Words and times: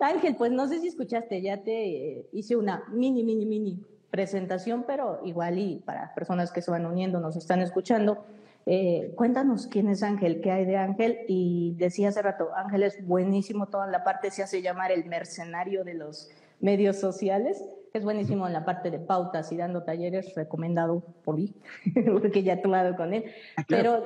Ángel, 0.00 0.36
pues 0.36 0.52
no 0.52 0.68
sé 0.68 0.80
si 0.80 0.88
escuchaste, 0.88 1.40
ya 1.42 1.62
te 1.62 2.18
eh, 2.18 2.28
hice 2.32 2.56
una 2.56 2.84
mini, 2.90 3.24
mini, 3.24 3.46
mini 3.46 3.84
presentación, 4.10 4.84
pero 4.86 5.20
igual 5.24 5.58
y 5.58 5.76
para 5.84 6.14
personas 6.14 6.52
que 6.52 6.62
se 6.62 6.70
van 6.70 6.86
uniendo, 6.86 7.20
nos 7.20 7.36
están 7.36 7.60
escuchando. 7.60 8.24
Eh, 8.66 9.12
cuéntanos 9.16 9.66
quién 9.66 9.88
es 9.88 10.02
Ángel, 10.02 10.40
qué 10.40 10.50
hay 10.50 10.64
de 10.64 10.76
Ángel. 10.76 11.20
Y 11.26 11.74
decía 11.78 12.08
hace 12.08 12.22
rato, 12.22 12.50
Ángel 12.54 12.82
es 12.82 13.06
buenísimo, 13.06 13.66
toda 13.66 13.86
la 13.86 14.04
parte 14.04 14.30
se 14.30 14.42
hace 14.42 14.62
llamar 14.62 14.92
el 14.92 15.04
mercenario 15.06 15.84
de 15.84 15.94
los 15.94 16.30
medios 16.60 16.96
sociales. 16.98 17.64
Es 17.94 18.04
buenísimo 18.04 18.46
en 18.46 18.52
la 18.52 18.64
parte 18.64 18.90
de 18.90 18.98
pautas 18.98 19.50
y 19.52 19.56
dando 19.56 19.82
talleres, 19.82 20.34
recomendado 20.34 21.00
por 21.24 21.36
mí, 21.36 21.54
porque 22.12 22.42
ya 22.42 22.54
he 22.54 22.56
tomado 22.58 22.96
con 22.96 23.14
él. 23.14 23.24
Ah, 23.56 23.64
pero 23.66 24.04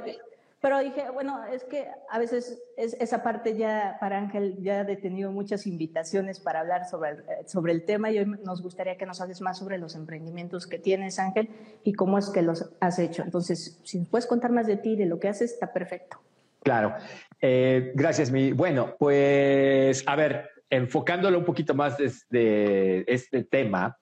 pero 0.63 0.79
dije, 0.79 1.11
bueno, 1.11 1.45
es 1.45 1.65
que 1.65 1.89
a 2.09 2.21
veces 2.21 2.63
es, 2.77 2.95
esa 3.01 3.25
parte 3.25 3.57
ya 3.57 3.97
para 4.01 4.17
Ángel 4.17 4.57
ya 4.61 4.83
ha 4.83 4.87
tenido 4.87 5.33
muchas 5.33 5.67
invitaciones 5.67 6.39
para 6.39 6.61
hablar 6.61 6.89
sobre 6.89 7.11
el, 7.11 7.25
sobre 7.47 7.73
el 7.73 7.85
tema 7.85 8.13
y 8.13 8.21
hoy 8.21 8.27
nos 8.27 8.63
gustaría 8.63 8.97
que 8.97 9.05
nos 9.05 9.21
hables 9.21 9.41
más 9.41 9.59
sobre 9.59 9.79
los 9.79 9.97
emprendimientos 9.97 10.69
que 10.69 10.79
tienes, 10.79 11.19
Ángel, 11.19 11.51
y 11.83 11.95
cómo 11.95 12.17
es 12.17 12.31
que 12.31 12.43
los 12.43 12.71
has 12.79 13.01
hecho. 13.01 13.25
Entonces, 13.25 13.81
si 13.83 13.99
puedes 14.05 14.27
contar 14.27 14.53
más 14.53 14.69
de 14.69 14.77
ti, 14.77 14.95
de 14.95 15.07
lo 15.07 15.19
que 15.19 15.29
haces, 15.29 15.53
está 15.53 15.73
perfecto. 15.73 16.21
Claro. 16.63 16.95
Eh, 17.41 17.91
gracias, 17.97 18.31
mi. 18.31 18.53
Bueno, 18.53 18.95
pues, 19.01 20.05
a 20.07 20.15
ver, 20.15 20.49
enfocándolo 20.71 21.41
un 21.41 21.45
poquito 21.45 21.75
más 21.75 21.99
desde 21.99 23.13
este 23.13 23.43
tema, 23.43 23.99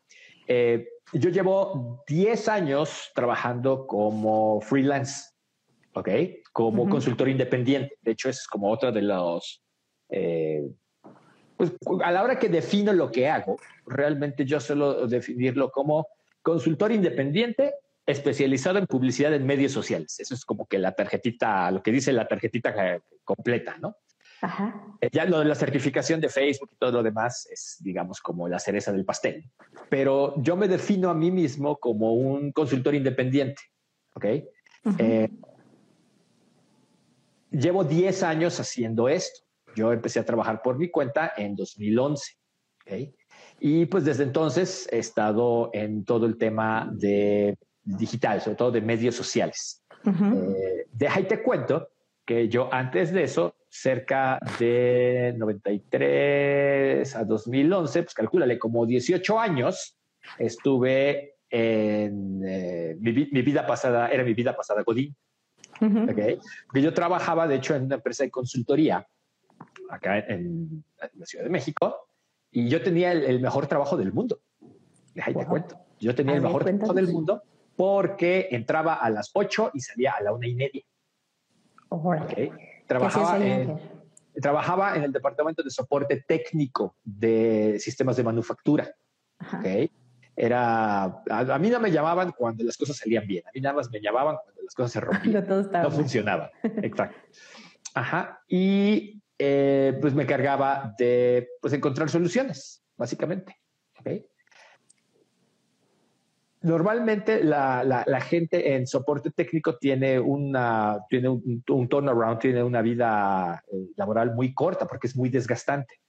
eh, 0.46 0.86
yo 1.14 1.30
llevo 1.30 2.04
10 2.06 2.48
años 2.48 3.10
trabajando 3.14 3.86
como 3.86 4.60
freelance, 4.60 5.29
¿ok? 5.94 6.08
como 6.52 6.88
consultor 6.88 7.28
independiente. 7.28 7.96
De 8.02 8.12
hecho, 8.12 8.28
es 8.28 8.46
como 8.46 8.70
otra 8.70 8.92
de 8.92 9.02
los... 9.02 9.62
Eh, 10.08 10.68
pues 11.56 11.72
a 12.02 12.10
la 12.10 12.22
hora 12.22 12.38
que 12.38 12.48
defino 12.48 12.92
lo 12.92 13.10
que 13.10 13.28
hago, 13.28 13.58
realmente 13.86 14.44
yo 14.44 14.60
suelo 14.60 15.06
definirlo 15.06 15.70
como 15.70 16.06
consultor 16.42 16.90
independiente 16.90 17.74
especializado 18.06 18.78
en 18.78 18.86
publicidad 18.86 19.34
en 19.34 19.46
medios 19.46 19.72
sociales. 19.72 20.18
Eso 20.18 20.34
es 20.34 20.44
como 20.44 20.66
que 20.66 20.78
la 20.78 20.92
tarjetita, 20.92 21.70
lo 21.70 21.82
que 21.82 21.92
dice 21.92 22.12
la 22.12 22.26
tarjetita 22.26 22.74
completa, 23.24 23.76
¿no? 23.78 23.96
Ajá. 24.40 24.96
Eh, 25.02 25.10
ya 25.12 25.26
lo 25.26 25.40
de 25.40 25.44
la 25.44 25.54
certificación 25.54 26.18
de 26.18 26.30
Facebook 26.30 26.70
y 26.72 26.76
todo 26.76 26.92
lo 26.92 27.02
demás 27.02 27.46
es, 27.52 27.76
digamos, 27.80 28.20
como 28.20 28.48
la 28.48 28.58
cereza 28.58 28.90
del 28.90 29.04
pastel. 29.04 29.44
Pero 29.90 30.34
yo 30.42 30.56
me 30.56 30.66
defino 30.66 31.10
a 31.10 31.14
mí 31.14 31.30
mismo 31.30 31.76
como 31.76 32.14
un 32.14 32.52
consultor 32.52 32.94
independiente, 32.94 33.62
¿ok? 34.14 34.24
Llevo 37.50 37.84
10 37.84 38.22
años 38.22 38.60
haciendo 38.60 39.08
esto. 39.08 39.40
Yo 39.74 39.92
empecé 39.92 40.20
a 40.20 40.24
trabajar 40.24 40.62
por 40.62 40.78
mi 40.78 40.90
cuenta 40.90 41.32
en 41.36 41.54
2011. 41.56 42.36
Y 43.60 43.86
pues 43.86 44.04
desde 44.04 44.24
entonces 44.24 44.88
he 44.90 44.98
estado 44.98 45.70
en 45.72 46.04
todo 46.04 46.26
el 46.26 46.36
tema 46.38 46.90
de 46.92 47.56
digital, 47.82 48.40
sobre 48.40 48.56
todo 48.56 48.72
de 48.72 48.80
medios 48.80 49.14
sociales. 49.14 49.84
Eh, 50.04 50.86
deja 50.92 51.20
y 51.20 51.24
te 51.24 51.42
cuento 51.42 51.88
que 52.24 52.48
yo 52.48 52.72
antes 52.72 53.12
de 53.12 53.24
eso, 53.24 53.54
cerca 53.68 54.38
de 54.58 55.34
93 55.36 57.16
a 57.16 57.24
2011, 57.24 58.02
pues 58.02 58.14
calcúlale, 58.14 58.58
como 58.58 58.86
18 58.86 59.38
años, 59.38 59.98
estuve 60.38 61.34
en 61.50 62.40
eh, 62.46 62.96
mi, 63.00 63.12
mi, 63.12 63.42
vida 63.42 63.66
pasada, 63.66 64.08
era 64.08 64.24
mi 64.24 64.34
vida 64.34 64.56
pasada 64.56 64.82
Godín. 64.82 65.14
Porque 65.80 66.82
yo 66.82 66.92
trabajaba, 66.92 67.48
de 67.48 67.56
hecho, 67.56 67.74
en 67.74 67.84
una 67.84 67.96
empresa 67.96 68.24
de 68.24 68.30
consultoría 68.30 69.06
acá 69.88 70.18
en, 70.18 70.84
la 71.14 71.26
Ciudad 71.26 71.44
de 71.44 71.50
México 71.50 72.06
y 72.50 72.68
yo 72.68 72.82
tenía 72.82 73.12
el, 73.12 73.40
mejor 73.40 73.66
trabajo 73.66 73.96
del 73.96 74.12
mundo. 74.12 74.40
Ahí 75.22 75.34
te 75.34 75.46
cuento. 75.46 75.78
Yo 75.98 76.14
tenía 76.14 76.34
el 76.34 76.42
mejor 76.42 76.64
trabajo 76.64 76.94
del 76.94 77.08
mundo 77.08 77.42
porque 77.76 78.48
entraba 78.50 78.94
a 78.94 79.08
las 79.10 79.30
8 79.32 79.72
y 79.74 79.80
salía 79.80 80.12
a 80.12 80.22
la 80.22 80.32
una 80.32 80.46
y 80.46 80.54
media. 80.54 80.82
Trabajaba, 82.86 83.44
en, 83.44 83.78
trabajaba 84.40 84.96
en 84.96 85.04
el 85.04 85.12
departamento 85.12 85.62
de 85.62 85.70
soporte 85.70 86.24
técnico 86.26 86.96
de 87.04 87.78
sistemas 87.78 88.16
de 88.16 88.24
manufactura. 88.24 88.94
Okay 89.58 89.90
era, 90.42 91.02
a, 91.04 91.58
mí 91.58 91.68
no 91.68 91.78
me 91.80 91.90
llamaban 91.90 92.32
cuando 92.32 92.64
las 92.64 92.78
cosas 92.78 92.96
salían 92.96 93.26
bien, 93.26 93.46
a 93.46 93.50
mí 93.54 93.60
nada 93.60 93.76
más 93.76 93.90
me 93.90 94.00
llamaban 94.00 94.36
cuando 94.42 94.62
las 94.62 94.74
cosas 94.74 94.92
se 94.92 95.00
rompían, 95.02 95.46
no 95.46 95.90
funcionaba. 95.90 96.50
Exacto. 96.62 97.18
Ajá. 97.92 98.40
Y 98.48 99.20
eh, 99.38 99.98
pues 100.00 100.14
me 100.14 100.24
cargaba 100.24 100.94
de 100.96 101.46
pues, 101.60 101.74
encontrar 101.74 102.08
soluciones, 102.08 102.82
básicamente. 102.96 103.54
Normalmente 106.62 107.44
la, 107.44 107.84
la, 107.84 108.20
gente 108.22 108.74
en 108.74 108.86
soporte 108.86 109.30
técnico 109.30 109.76
tiene, 109.76 110.18
una, 110.18 111.00
tiene 111.10 111.28
un, 111.28 111.62
un 111.68 111.88
turnaround, 111.88 112.38
tiene 112.38 112.62
una 112.62 112.80
vida 112.80 113.62
eh, 113.70 113.88
laboral 113.96 114.34
muy 114.34 114.54
corta 114.54 114.86
porque 114.86 115.06
es 115.06 115.16
muy 115.16 115.28
desgastante. 115.28 116.00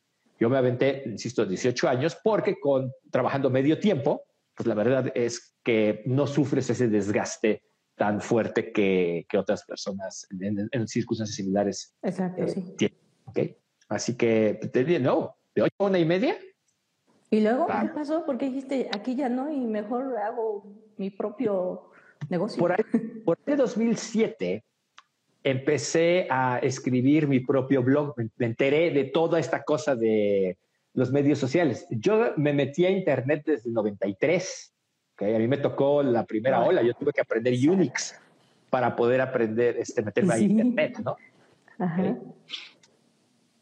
Yo 0.42 0.50
me 0.50 0.58
aventé, 0.58 1.04
insisto, 1.06 1.46
18 1.46 1.88
años 1.88 2.18
porque 2.24 2.60
con 2.60 2.92
trabajando 3.12 3.52
medio 3.52 3.78
tiempo, 3.78 4.24
pues 4.56 4.66
la 4.66 4.74
verdad 4.74 5.12
es 5.14 5.56
que 5.64 6.02
no 6.08 6.26
sufres 6.26 6.68
ese 6.72 6.88
desgaste 6.88 7.62
tan 7.96 8.20
fuerte 8.22 8.72
que, 8.72 9.28
que 9.30 9.38
otras 9.38 9.64
personas 9.66 10.26
en, 10.32 10.88
circunstancias 10.88 11.36
similares 11.36 11.96
Exacto, 12.02 12.42
eh, 12.42 12.74
tienen. 12.76 12.98
¿okay? 13.26 13.56
Así 13.88 14.18
que 14.18 14.60
te 14.74 14.80
diría, 14.80 14.98
no, 14.98 15.36
de 15.54 15.62
8 15.62 15.76
a 15.78 15.84
una 15.84 16.00
y 16.00 16.06
media. 16.06 16.36
¿Y 17.30 17.42
luego 17.42 17.68
qué 17.68 17.90
pasó? 17.94 18.26
Porque 18.26 18.48
dijiste, 18.48 18.90
aquí 18.92 19.16
ya 19.16 19.30
no 19.30 19.52
y 19.52 19.60
mejor 19.60 20.18
hago 20.18 20.66
mi 20.98 21.12
propio 21.12 21.92
negocio. 22.30 22.60
Por 22.60 22.72
ahí, 22.72 22.84
por 23.24 23.38
ahí 23.46 23.56
2007 23.56 24.66
empecé 25.44 26.28
a 26.30 26.60
escribir 26.60 27.28
mi 27.28 27.40
propio 27.40 27.84
blog, 27.84 28.16
me 28.38 28.46
enteré 28.46 28.92
de 28.92 29.06
toda 29.06 29.40
esta 29.40 29.64
cosa 29.64 29.96
de 29.96 30.58
los 30.94 31.12
medios 31.12 31.40
sociales. 31.40 31.88
Yo 31.90 32.34
me 32.38 32.54
metí 32.54 32.86
a 32.86 32.90
Internet 32.90 33.44
desde 33.46 33.72
93. 33.72 34.74
¿okay? 35.14 35.36
A 35.36 35.40
mí 35.40 35.48
me 35.48 35.58
tocó 35.58 36.04
la 36.04 36.26
primera 36.26 36.64
ola, 36.64 36.82
yo 36.84 36.94
tuve 36.94 37.12
que 37.12 37.22
aprender 37.22 37.54
Unix 37.70 38.16
para 38.70 38.96
poder 38.96 39.22
aprender, 39.22 39.78
este, 39.78 40.02
meterme 40.02 40.34
a 40.34 40.40
Internet, 40.40 41.00
¿no? 41.04 41.18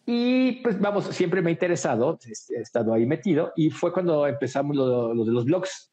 Y 0.05 0.53
pues 0.63 0.79
vamos, 0.79 1.05
siempre 1.05 1.41
me 1.41 1.49
ha 1.49 1.51
interesado, 1.51 2.17
he 2.25 2.61
estado 2.61 2.93
ahí 2.93 3.05
metido 3.05 3.53
y 3.55 3.69
fue 3.69 3.93
cuando 3.93 4.25
empezamos 4.27 4.75
lo, 4.75 5.13
lo 5.13 5.23
de 5.23 5.31
los 5.31 5.45
blogs. 5.45 5.91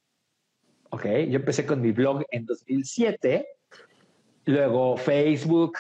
Ok, 0.89 1.05
yo 1.29 1.37
empecé 1.37 1.67
con 1.67 1.83
mi 1.83 1.93
blog 1.93 2.25
en 2.31 2.47
2007 2.47 3.47
luego 4.47 4.97
Facebook, 4.97 5.77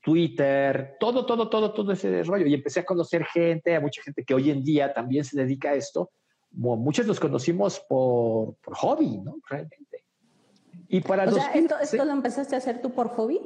Twitter, 0.00 0.96
todo, 1.00 1.26
todo, 1.26 1.48
todo, 1.48 1.72
todo 1.72 1.92
ese 1.92 2.22
rollo. 2.22 2.46
Y 2.46 2.54
empecé 2.54 2.80
a 2.80 2.84
conocer 2.84 3.24
gente, 3.24 3.74
a 3.74 3.80
mucha 3.80 4.02
gente 4.02 4.24
que 4.24 4.34
hoy 4.34 4.50
en 4.50 4.62
día 4.62 4.92
también 4.92 5.24
se 5.24 5.36
dedica 5.36 5.70
a 5.70 5.74
esto. 5.74 6.10
Muchos 6.50 7.06
los 7.06 7.18
conocimos 7.18 7.80
por, 7.88 8.54
por 8.56 8.76
hobby, 8.76 9.18
¿no? 9.18 9.36
Realmente. 9.48 10.04
Y 10.88 11.00
para 11.00 11.24
o 11.24 11.36
esto, 11.82 12.04
lo 12.04 12.12
empezaste 12.12 12.54
a 12.54 12.58
hacer 12.58 12.80
tú 12.80 12.92
por 12.92 13.08
hobby? 13.08 13.40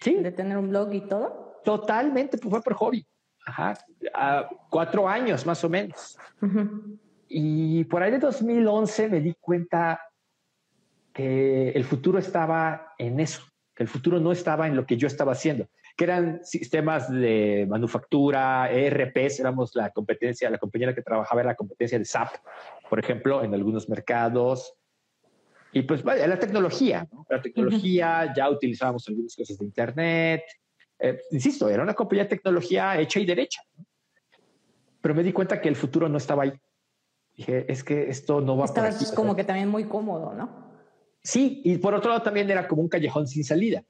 Sí. 0.00 0.14
De 0.16 0.32
tener 0.32 0.58
un 0.58 0.68
blog 0.68 0.92
y 0.92 1.00
todo. 1.02 1.60
Totalmente, 1.64 2.36
pues 2.36 2.50
fue 2.50 2.62
por 2.62 2.74
hobby. 2.74 3.06
Ajá. 3.46 3.74
cuatro 4.70 5.08
años 5.08 5.46
más 5.46 5.62
o 5.64 5.68
menos. 5.68 6.18
Y 7.28 7.84
por 7.84 8.02
ahí 8.02 8.10
de 8.10 8.18
2011 8.18 9.08
me 9.08 9.20
di 9.20 9.34
cuenta 9.34 10.00
que 11.12 11.70
el 11.70 11.84
futuro 11.84 12.18
estaba 12.18 12.94
en 12.98 13.20
eso 13.20 13.42
que 13.74 13.82
el 13.82 13.88
futuro 13.88 14.20
no 14.20 14.32
estaba 14.32 14.66
en 14.66 14.76
lo 14.76 14.86
que 14.86 14.96
yo 14.96 15.06
estaba 15.06 15.32
haciendo, 15.32 15.68
que 15.96 16.04
eran 16.04 16.44
sistemas 16.44 17.10
de 17.10 17.66
manufactura, 17.68 18.70
ERPs, 18.70 19.40
éramos 19.40 19.74
la 19.74 19.90
competencia, 19.90 20.50
la 20.50 20.58
compañera 20.58 20.94
que 20.94 21.02
trabajaba 21.02 21.40
era 21.40 21.50
la 21.50 21.56
competencia 21.56 21.98
de 21.98 22.04
SAP, 22.04 22.36
por 22.88 22.98
ejemplo, 22.98 23.42
en 23.42 23.52
algunos 23.54 23.88
mercados. 23.88 24.74
Y 25.72 25.82
pues 25.82 26.04
vaya, 26.04 26.26
la 26.28 26.38
tecnología, 26.38 27.08
la 27.28 27.42
tecnología, 27.42 28.32
ya 28.34 28.48
utilizábamos 28.48 29.08
algunas 29.08 29.34
cosas 29.34 29.58
de 29.58 29.64
Internet. 29.64 30.42
Eh, 31.00 31.20
insisto, 31.32 31.68
era 31.68 31.82
una 31.82 31.94
compañía 31.94 32.24
de 32.24 32.30
tecnología 32.30 32.98
hecha 33.00 33.18
y 33.18 33.26
derecha. 33.26 33.60
Pero 35.00 35.14
me 35.14 35.24
di 35.24 35.32
cuenta 35.32 35.60
que 35.60 35.68
el 35.68 35.76
futuro 35.76 36.08
no 36.08 36.18
estaba 36.18 36.44
ahí. 36.44 36.52
Dije, 37.36 37.70
es 37.70 37.82
que 37.82 38.08
esto 38.08 38.40
no 38.40 38.56
va 38.56 38.66
a 38.66 38.88
aquí. 38.88 39.04
como 39.16 39.34
que 39.34 39.42
también 39.42 39.68
muy 39.68 39.84
cómodo, 39.84 40.32
¿no? 40.32 40.63
Sí, 41.24 41.62
y 41.64 41.78
por 41.78 41.94
otro 41.94 42.10
lado 42.10 42.22
también 42.22 42.50
era 42.50 42.68
como 42.68 42.82
un 42.82 42.88
callejón 42.88 43.26
sin 43.26 43.44
salida. 43.44 43.82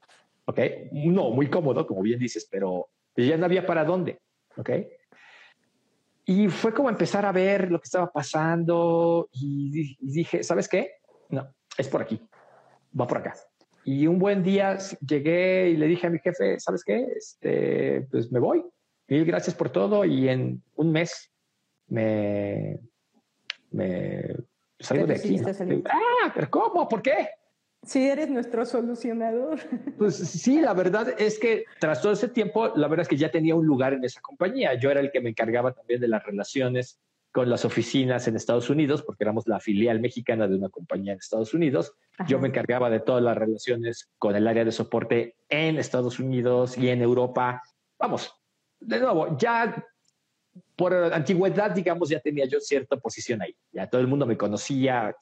Ok, 0.45 0.59
no 0.93 1.31
muy 1.31 1.49
cómodo, 1.49 1.85
como 1.85 2.01
bien 2.01 2.17
dices, 2.17 2.47
pero 2.49 2.87
ya 3.15 3.35
no 3.35 3.45
había 3.45 3.65
para 3.65 3.83
dónde. 3.83 4.19
Ok. 4.55 4.69
Y 6.25 6.47
fue 6.47 6.73
como 6.73 6.89
empezar 6.89 7.25
a 7.25 7.33
ver 7.33 7.71
lo 7.71 7.79
que 7.79 7.85
estaba 7.85 8.11
pasando 8.11 9.29
y, 9.33 9.97
dije, 9.99 10.43
¿sabes 10.43 10.69
qué? 10.69 10.93
No, 11.29 11.53
es 11.77 11.87
por 11.89 12.01
aquí, 12.01 12.19
va 12.99 13.05
por 13.05 13.17
acá. 13.17 13.35
Y 13.83 14.07
un 14.07 14.17
buen 14.17 14.41
día 14.41 14.77
llegué 15.05 15.69
y 15.69 15.77
le 15.77 15.87
dije 15.87 16.07
a 16.07 16.09
mi 16.09 16.19
jefe, 16.19 16.59
¿sabes 16.59 16.83
qué? 16.83 17.05
Este, 17.15 18.07
pues 18.09 18.31
me 18.31 18.39
voy. 18.39 18.63
Mil 19.07 19.25
gracias 19.25 19.55
por 19.55 19.69
todo 19.69 20.05
y 20.05 20.29
en 20.29 20.63
un 20.75 20.91
mes 20.91 21.31
me, 21.87 22.79
me 23.69 24.35
salgo 24.79 25.07
de 25.07 25.15
aquí. 25.15 25.39
Ah, 25.85 26.31
pero 26.33 26.49
¿cómo? 26.49 26.87
¿Por 26.87 27.01
qué? 27.01 27.29
Si 27.83 28.07
eres 28.07 28.29
nuestro 28.29 28.65
solucionador. 28.65 29.59
Pues 29.97 30.15
sí, 30.15 30.59
la 30.59 30.73
verdad 30.73 31.15
es 31.17 31.39
que 31.39 31.65
tras 31.79 32.01
todo 32.01 32.13
ese 32.13 32.27
tiempo, 32.27 32.73
la 32.75 32.87
verdad 32.87 33.03
es 33.03 33.07
que 33.07 33.17
ya 33.17 33.31
tenía 33.31 33.55
un 33.55 33.65
lugar 33.65 33.93
en 33.93 34.03
esa 34.03 34.19
compañía. 34.21 34.73
Yo 34.73 34.91
era 34.91 34.99
el 34.99 35.11
que 35.11 35.21
me 35.21 35.29
encargaba 35.29 35.71
también 35.71 36.01
de 36.01 36.07
las 36.07 36.23
relaciones 36.23 36.99
con 37.31 37.49
las 37.49 37.65
oficinas 37.65 38.27
en 38.27 38.35
Estados 38.35 38.69
Unidos, 38.69 39.03
porque 39.03 39.23
éramos 39.23 39.45
la 39.47 39.59
filial 39.59 39.99
mexicana 39.99 40.47
de 40.47 40.55
una 40.55 40.69
compañía 40.69 41.13
en 41.13 41.19
Estados 41.19 41.53
Unidos. 41.53 41.93
Yo 42.27 42.39
me 42.39 42.47
encargaba 42.47 42.89
de 42.89 43.01
todas 43.01 43.21
las 43.21 43.37
relaciones 43.37 44.09
con 44.17 44.35
el 44.35 44.47
área 44.47 44.63
de 44.63 44.71
soporte 44.71 45.35
en 45.49 45.77
Estados 45.77 46.19
Unidos 46.19 46.77
y 46.77 46.87
en 46.87 47.01
Europa. 47.01 47.61
Vamos, 47.99 48.33
de 48.79 48.99
nuevo, 48.99 49.37
ya 49.37 49.85
por 50.75 50.93
antigüedad, 50.93 51.71
digamos, 51.71 52.09
ya 52.09 52.19
tenía 52.19 52.45
yo 52.45 52.59
cierta 52.59 52.97
posición 52.97 53.41
ahí. 53.41 53.55
Ya 53.71 53.89
todo 53.89 54.01
el 54.01 54.07
mundo 54.07 54.25
me 54.25 54.37
conocía 54.37 55.15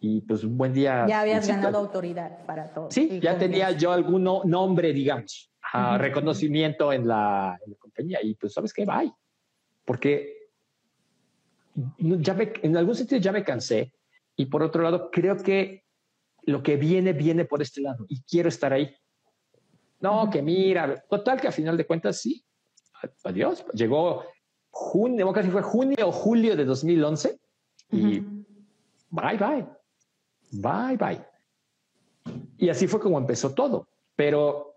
y 0.00 0.20
pues 0.22 0.44
un 0.44 0.58
buen 0.58 0.72
día. 0.72 1.06
Ya 1.08 1.20
habías 1.20 1.46
ganado 1.46 1.78
autoridad 1.78 2.44
para 2.44 2.72
todo. 2.72 2.90
Sí, 2.90 3.20
ya 3.20 3.38
tenía 3.38 3.70
yo 3.72 3.92
algún 3.92 4.24
nombre, 4.24 4.92
digamos, 4.92 5.50
reconocimiento 5.98 6.92
en 6.92 7.06
la, 7.06 7.58
en 7.64 7.72
la, 7.72 7.78
compañía 7.78 8.18
y 8.22 8.34
pues, 8.34 8.52
¿sabes 8.52 8.72
qué? 8.72 8.84
Bye. 8.84 9.12
Porque 9.84 10.50
ya 11.98 12.36
en 12.62 12.76
algún 12.76 12.94
sentido 12.94 13.20
ya 13.20 13.32
me 13.32 13.44
cansé 13.44 13.94
y 14.36 14.46
por 14.46 14.62
otro 14.62 14.82
lado 14.82 15.10
creo 15.10 15.36
que 15.36 15.84
lo 16.44 16.62
que 16.62 16.76
viene 16.76 17.12
viene 17.12 17.44
por 17.44 17.62
este 17.62 17.80
lado 17.80 18.04
y 18.08 18.22
quiero 18.22 18.48
estar 18.48 18.72
ahí. 18.72 18.94
No, 20.00 20.28
que 20.30 20.42
mira, 20.42 21.00
total 21.08 21.40
que 21.40 21.48
a 21.48 21.52
final 21.52 21.76
de 21.76 21.86
cuentas 21.86 22.20
sí. 22.20 22.44
Adiós. 23.22 23.64
Llegó 23.72 24.24
junio, 24.72 25.32
casi 25.32 25.50
fue 25.50 25.62
junio 25.62 26.08
o 26.08 26.12
julio 26.12 26.56
de 26.56 26.64
2011 26.64 27.38
y 27.92 28.20
bye 29.10 29.38
bye. 29.38 29.66
Bye 30.50 30.96
bye. 30.96 31.20
Y 32.58 32.68
así 32.68 32.88
fue 32.88 33.00
como 33.00 33.18
empezó 33.18 33.54
todo, 33.54 33.86
pero 34.16 34.74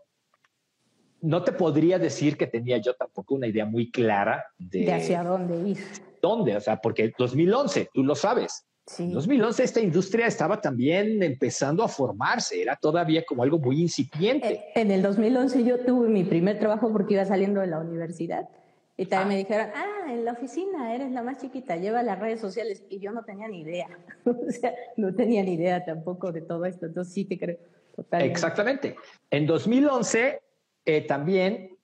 no 1.22 1.44
te 1.44 1.52
podría 1.52 1.98
decir 1.98 2.38
que 2.38 2.46
tenía 2.46 2.78
yo 2.78 2.94
tampoco 2.94 3.34
una 3.34 3.48
idea 3.48 3.66
muy 3.66 3.90
clara 3.90 4.46
de, 4.60 4.86
de 4.86 4.94
hacia 4.94 5.24
dónde 5.24 5.70
ir 5.70 5.78
dónde, 6.26 6.56
o 6.56 6.62
sea, 6.62 6.78
porque 6.78 7.14
2011, 7.18 7.90
tú 7.94 8.04
lo 8.04 8.16
sabes. 8.16 8.66
En 9.00 9.14
2011 9.14 9.64
esta 9.64 9.80
industria 9.80 10.28
estaba 10.28 10.62
también 10.62 11.22
empezando 11.24 11.84
a 11.84 11.88
formarse, 11.88 12.62
era 12.62 12.76
todavía 12.76 13.24
como 13.26 13.42
algo 13.42 13.58
muy 13.58 13.82
incipiente. 13.82 14.48
Eh, 14.48 14.66
en 14.76 14.92
el 14.92 15.02
2011 15.02 15.64
yo 15.64 15.80
tuve 15.80 16.08
mi 16.08 16.24
primer 16.24 16.60
trabajo 16.60 16.92
porque 16.92 17.16
iba 17.16 17.26
saliendo 17.26 17.62
de 17.62 17.68
la 17.68 17.80
universidad 17.80 18.48
y 18.98 19.06
también 19.08 19.28
me 19.30 19.38
dijeron, 19.44 19.72
ah, 19.76 20.12
en 20.12 20.24
la 20.24 20.32
oficina 20.32 20.96
eres 20.96 21.12
la 21.12 21.22
más 21.22 21.38
chiquita, 21.38 21.76
lleva 21.76 22.02
las 22.02 22.18
redes 22.20 22.40
sociales 22.40 22.86
y 22.90 23.00
yo 23.00 23.12
no 23.12 23.24
tenía 23.24 23.48
ni 23.48 23.62
idea, 23.62 23.90
o 24.26 24.52
sea, 24.52 24.74
no 24.96 25.14
tenía 25.14 25.44
ni 25.44 25.56
idea 25.56 25.84
tampoco 25.84 26.32
de 26.32 26.42
todo 26.42 26.66
esto, 26.66 26.86
entonces 26.86 27.14
sí 27.14 27.26
te 27.26 27.38
creo. 27.38 27.58
Totalmente. 27.96 28.32
Exactamente. 28.32 28.96
En 29.30 29.46
2011 29.46 30.42
eh, 30.86 31.02
también 31.02 31.78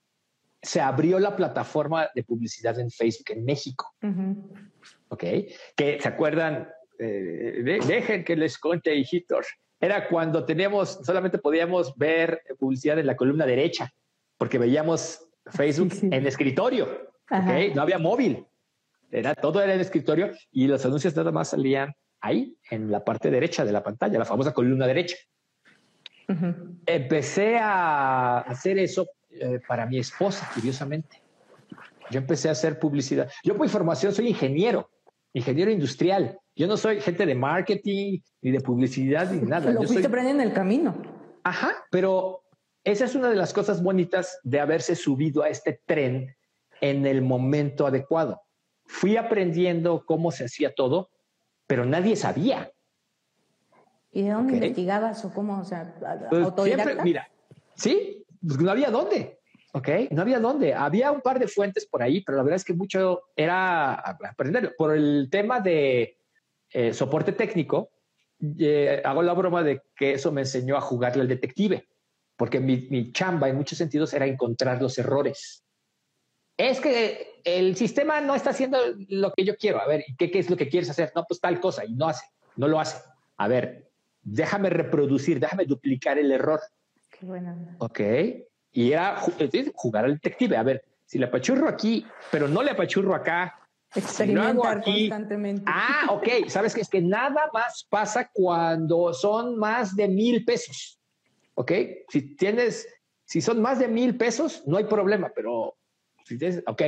se 0.62 0.80
abrió 0.80 1.20
la 1.20 1.36
plataforma 1.36 2.10
de 2.14 2.24
publicidad 2.24 2.78
en 2.80 2.92
Facebook 2.92 3.30
en 3.30 3.46
México. 3.46 3.94
¿Ok? 5.08 5.24
Que 5.76 6.00
se 6.00 6.08
acuerdan, 6.08 6.70
eh, 7.00 7.80
dejen 7.86 8.24
que 8.24 8.36
les 8.36 8.58
cuente, 8.58 8.94
hijitos. 8.94 9.48
Era 9.80 10.08
cuando 10.08 10.46
teníamos, 10.46 11.00
solamente 11.04 11.40
podíamos 11.40 11.96
ver 11.98 12.42
publicidad 12.60 13.00
en 13.00 13.08
la 13.08 13.16
columna 13.16 13.46
derecha, 13.46 13.92
porque 14.38 14.60
veíamos 14.60 15.31
Facebook 15.48 15.94
en 16.04 16.26
escritorio. 16.26 16.86
¿Ok? 17.30 17.76
No 17.76 17.82
había 17.82 17.98
móvil. 17.98 18.46
Era, 19.12 19.36
todo 19.36 19.62
era 19.62 19.74
en 19.74 19.82
escritorio 19.82 20.32
y 20.52 20.68
los 20.68 20.86
anuncios 20.86 21.16
nada 21.16 21.32
más 21.32 21.50
salían 21.50 21.94
ahí, 22.22 22.56
en 22.70 22.90
la 22.92 23.04
parte 23.04 23.30
derecha 23.30 23.66
de 23.66 23.72
la 23.72 23.84
pantalla, 23.84 24.20
la 24.20 24.26
famosa 24.26 24.54
columna 24.54 24.88
derecha. 24.88 25.18
Empecé 26.86 27.58
a 27.58 28.40
hacer 28.40 28.80
eso 28.80 29.08
eh, 29.32 29.60
para 29.68 29.86
mi 29.86 29.98
esposa, 29.98 30.50
curiosamente. 30.54 31.22
Yo 32.10 32.20
empecé 32.20 32.50
a 32.50 32.54
hacer 32.54 32.80
publicidad. 32.80 33.30
Yo 33.44 33.58
por 33.58 33.68
formación 33.70 34.14
soy 34.14 34.28
ingeniero, 34.28 34.90
ingeniero 35.34 35.72
industrial. 35.72 36.38
Yo 36.56 36.68
no 36.68 36.78
soy 36.78 37.02
gente 37.02 37.26
de 37.26 37.36
marketing, 37.36 38.20
ni 38.42 38.52
de 38.52 38.60
publicidad, 38.62 39.30
ni 39.32 39.42
nada. 39.48 39.72
Lo 39.72 39.82
Yo 39.82 39.88
fuiste 39.88 40.08
aprendiendo 40.08 40.44
en 40.44 40.50
el 40.50 40.56
camino. 40.56 40.96
Ajá, 41.44 41.74
pero 41.90 42.41
esa 42.84 43.06
es 43.06 43.16
una 43.16 43.30
de 43.30 43.36
las 43.36 43.54
cosas 43.54 43.84
bonitas 43.84 44.40
de 44.44 44.60
haberse 44.60 44.96
subido 44.96 45.44
a 45.44 45.50
este 45.50 45.82
tren 45.86 46.36
en 46.82 47.06
el 47.06 47.22
momento 47.22 47.86
adecuado. 47.86 48.42
Fui 48.86 49.18
aprendiendo 49.18 50.06
cómo 50.06 50.32
se 50.32 50.46
hacía 50.46 50.74
todo, 50.74 51.10
pero 51.68 51.86
nadie 51.86 52.16
sabía. 52.16 52.72
¿Y 54.12 54.24
de 54.24 54.32
dónde 54.32 54.56
investigabas 54.56 55.24
o 55.24 55.34
cómo? 55.34 55.60
O 55.60 55.64
sea, 55.64 55.96
pues 56.30 56.44
autodidacta. 56.44 57.04
mira, 57.04 57.30
sí, 57.76 58.26
pues 58.46 58.60
no 58.60 58.72
había 58.72 58.90
dónde. 58.90 59.40
¿ok? 59.74 59.90
No 60.12 60.22
había 60.22 60.40
dónde. 60.40 60.74
Había 60.74 61.12
un 61.12 61.22
par 61.22 61.40
de 61.40 61.48
fuentes 61.48 61.86
por 61.86 62.04
ahí, 62.04 62.22
pero 62.22 62.38
la 62.38 62.44
verdad 62.44 62.58
es 62.58 62.66
que 62.66 62.74
mucho 62.74 63.24
era 63.36 63.94
aprender. 63.94 64.76
Por 64.78 64.96
el 64.96 65.30
tema 65.32 65.60
de 65.60 66.18
eh, 66.72 66.94
soporte 66.94 67.32
técnico, 67.32 67.90
eh, 68.60 69.02
hago 69.04 69.22
la 69.22 69.34
broma 69.34 69.64
de 69.64 69.82
que 69.96 70.14
eso 70.14 70.32
me 70.32 70.42
enseñó 70.42 70.76
a 70.76 70.82
jugarle 70.82 71.22
al 71.22 71.28
detective, 71.28 71.88
porque 72.42 72.60
mi, 72.60 72.88
mi, 72.90 73.12
chamba 73.12 73.50
en 73.50 73.56
muchos 73.56 73.78
sentidos 73.78 74.16
era 74.16 74.26
encontrar 74.26 74.82
los 74.82 74.98
errores. 74.98 75.64
Es 76.58 76.80
que 76.80 77.40
el 77.44 77.76
sistema 77.76 78.20
no 78.20 78.34
está 78.34 78.50
haciendo 78.50 78.80
lo 79.10 79.32
que 79.34 79.46
yo 79.46 79.56
quiero. 79.58 79.80
A 79.80 79.86
ver, 79.86 80.04
¿qué, 80.18 80.32
qué 80.32 80.40
es 80.40 80.50
lo 80.50 80.58
que 80.58 80.68
quieres 80.68 80.90
hacer? 80.90 81.12
No, 81.16 81.24
pues 81.28 81.40
tal 81.40 81.60
cosa, 81.60 81.86
y 81.86 81.94
no 81.94 82.08
hace, 82.08 82.26
no 82.56 82.68
lo 82.68 82.80
hace. 82.80 83.00
A 83.38 83.48
ver, 83.48 83.92
déjame 84.24 84.72
reproducir, 84.72 85.40
déjame 85.40 85.66
duplicar 85.66 86.18
el 86.18 86.32
error 86.32 86.60
Ok. 87.78 88.00
Y 88.72 88.92
era 88.92 89.22
jugar 89.76 90.06
al 90.06 90.16
detective. 90.16 90.58
A 90.58 90.64
ver, 90.64 90.84
si 91.06 91.20
le 91.20 91.26
apachurro 91.26 91.70
aquí, 91.70 92.08
pero 92.32 92.48
no 92.48 92.64
le 92.64 92.72
apachurro 92.72 93.14
acá. 93.14 93.56
Experimentar 93.94 94.82
constantemente. 94.84 95.64
Ah, 95.68 96.08
ok. 96.10 96.48
Sabes 96.48 96.74
que 96.74 96.82
es 96.82 96.90
que 96.90 97.04
nada 97.04 97.52
más 97.54 97.86
pasa 97.88 98.32
cuando 98.34 99.14
son 99.14 99.60
más 99.60 99.96
de 99.96 100.08
mil 100.08 100.44
pesos. 100.44 100.98
Ok. 101.56 101.72
Si 102.10 102.36
tienes, 102.36 102.88
si 103.26 103.42
son 103.42 103.62
más 103.62 103.80
de 103.80 103.88
mil 103.88 104.18
pesos, 104.18 104.64
no 104.68 104.78
hay 104.78 104.86
problema, 104.86 105.32
pero 105.36 105.78
si 106.26 106.38
tienes, 106.38 106.64
ok, 106.66 106.82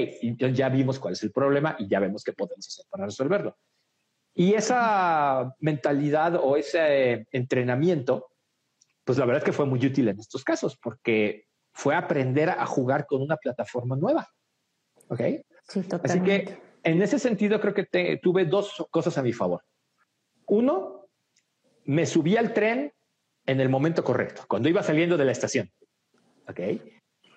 ya 0.53 0.69
vimos 0.69 0.99
cuál 0.99 1.13
es 1.13 1.23
el 1.23 1.31
problema 1.31 1.75
y 1.79 1.87
ya 1.87 1.99
vemos 1.99 2.23
qué 2.23 2.33
podemos 2.33 2.67
hacer 2.67 2.85
para 2.89 3.05
resolverlo. 3.05 3.57
Y 4.35 4.53
esa 4.53 5.55
mentalidad 5.59 6.35
o 6.35 6.55
ese 6.55 7.27
entrenamiento 7.31 8.33
pues 9.03 9.17
la 9.17 9.25
verdad 9.25 9.39
es 9.39 9.45
que 9.45 9.53
fue 9.53 9.65
muy 9.65 9.85
útil 9.85 10.07
en 10.07 10.19
estos 10.19 10.43
casos 10.43 10.77
porque 10.77 11.47
fue 11.73 11.95
aprender 11.95 12.49
a 12.49 12.65
jugar 12.65 13.05
con 13.05 13.21
una 13.21 13.37
plataforma 13.37 13.95
nueva. 13.95 14.29
¿Ok? 15.07 15.21
Sí, 15.67 15.81
totalmente. 15.81 16.07
Así 16.07 16.19
que 16.21 16.61
en 16.83 17.01
ese 17.01 17.19
sentido 17.19 17.59
creo 17.59 17.73
que 17.73 18.19
tuve 18.21 18.45
dos 18.45 18.85
cosas 18.91 19.17
a 19.17 19.23
mi 19.23 19.33
favor. 19.33 19.63
Uno, 20.45 21.07
me 21.85 22.05
subí 22.05 22.37
al 22.37 22.53
tren 22.53 22.93
en 23.45 23.59
el 23.59 23.69
momento 23.69 24.03
correcto, 24.03 24.43
cuando 24.47 24.69
iba 24.69 24.83
saliendo 24.83 25.17
de 25.17 25.25
la 25.25 25.31
estación. 25.31 25.69
¿Ok? 26.47 26.59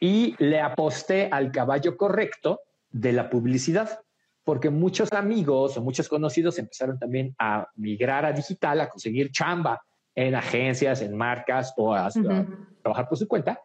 Y 0.00 0.34
le 0.38 0.60
aposté 0.60 1.28
al 1.30 1.50
caballo 1.50 1.96
correcto 1.96 2.60
de 2.90 3.12
la 3.12 3.30
publicidad, 3.30 4.00
porque 4.44 4.70
muchos 4.70 5.12
amigos 5.12 5.76
o 5.76 5.82
muchos 5.82 6.08
conocidos 6.08 6.58
empezaron 6.58 6.98
también 6.98 7.34
a 7.38 7.68
migrar 7.74 8.24
a 8.24 8.32
digital, 8.32 8.80
a 8.80 8.88
conseguir 8.88 9.32
chamba 9.32 9.82
en 10.14 10.34
agencias, 10.34 11.02
en 11.02 11.16
marcas 11.16 11.74
o 11.76 11.94
a, 11.94 12.08
trabajar 12.82 13.08
por 13.08 13.18
su 13.18 13.28
cuenta, 13.28 13.60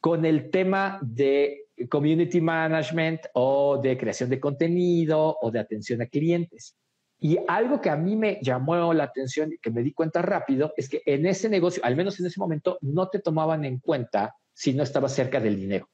con 0.00 0.24
el 0.24 0.50
tema 0.50 0.98
de 1.02 1.66
community 1.88 2.40
management 2.40 3.22
o 3.32 3.78
de 3.82 3.96
creación 3.96 4.28
de 4.28 4.40
contenido 4.40 5.38
o 5.40 5.50
de 5.50 5.60
atención 5.60 6.02
a 6.02 6.06
clientes. 6.06 6.76
Y 7.24 7.38
algo 7.48 7.80
que 7.80 7.88
a 7.88 7.96
mí 7.96 8.16
me 8.16 8.38
llamó 8.42 8.92
la 8.92 9.04
atención 9.04 9.50
y 9.50 9.56
que 9.56 9.70
me 9.70 9.82
di 9.82 9.94
cuenta 9.94 10.20
rápido 10.20 10.74
es 10.76 10.90
que 10.90 11.00
en 11.06 11.24
ese 11.24 11.48
negocio, 11.48 11.82
al 11.82 11.96
menos 11.96 12.20
en 12.20 12.26
ese 12.26 12.38
momento, 12.38 12.76
no 12.82 13.08
te 13.08 13.18
tomaban 13.18 13.64
en 13.64 13.78
cuenta 13.78 14.36
si 14.52 14.74
no 14.74 14.82
estabas 14.82 15.14
cerca 15.14 15.40
del 15.40 15.56
dinero. 15.56 15.88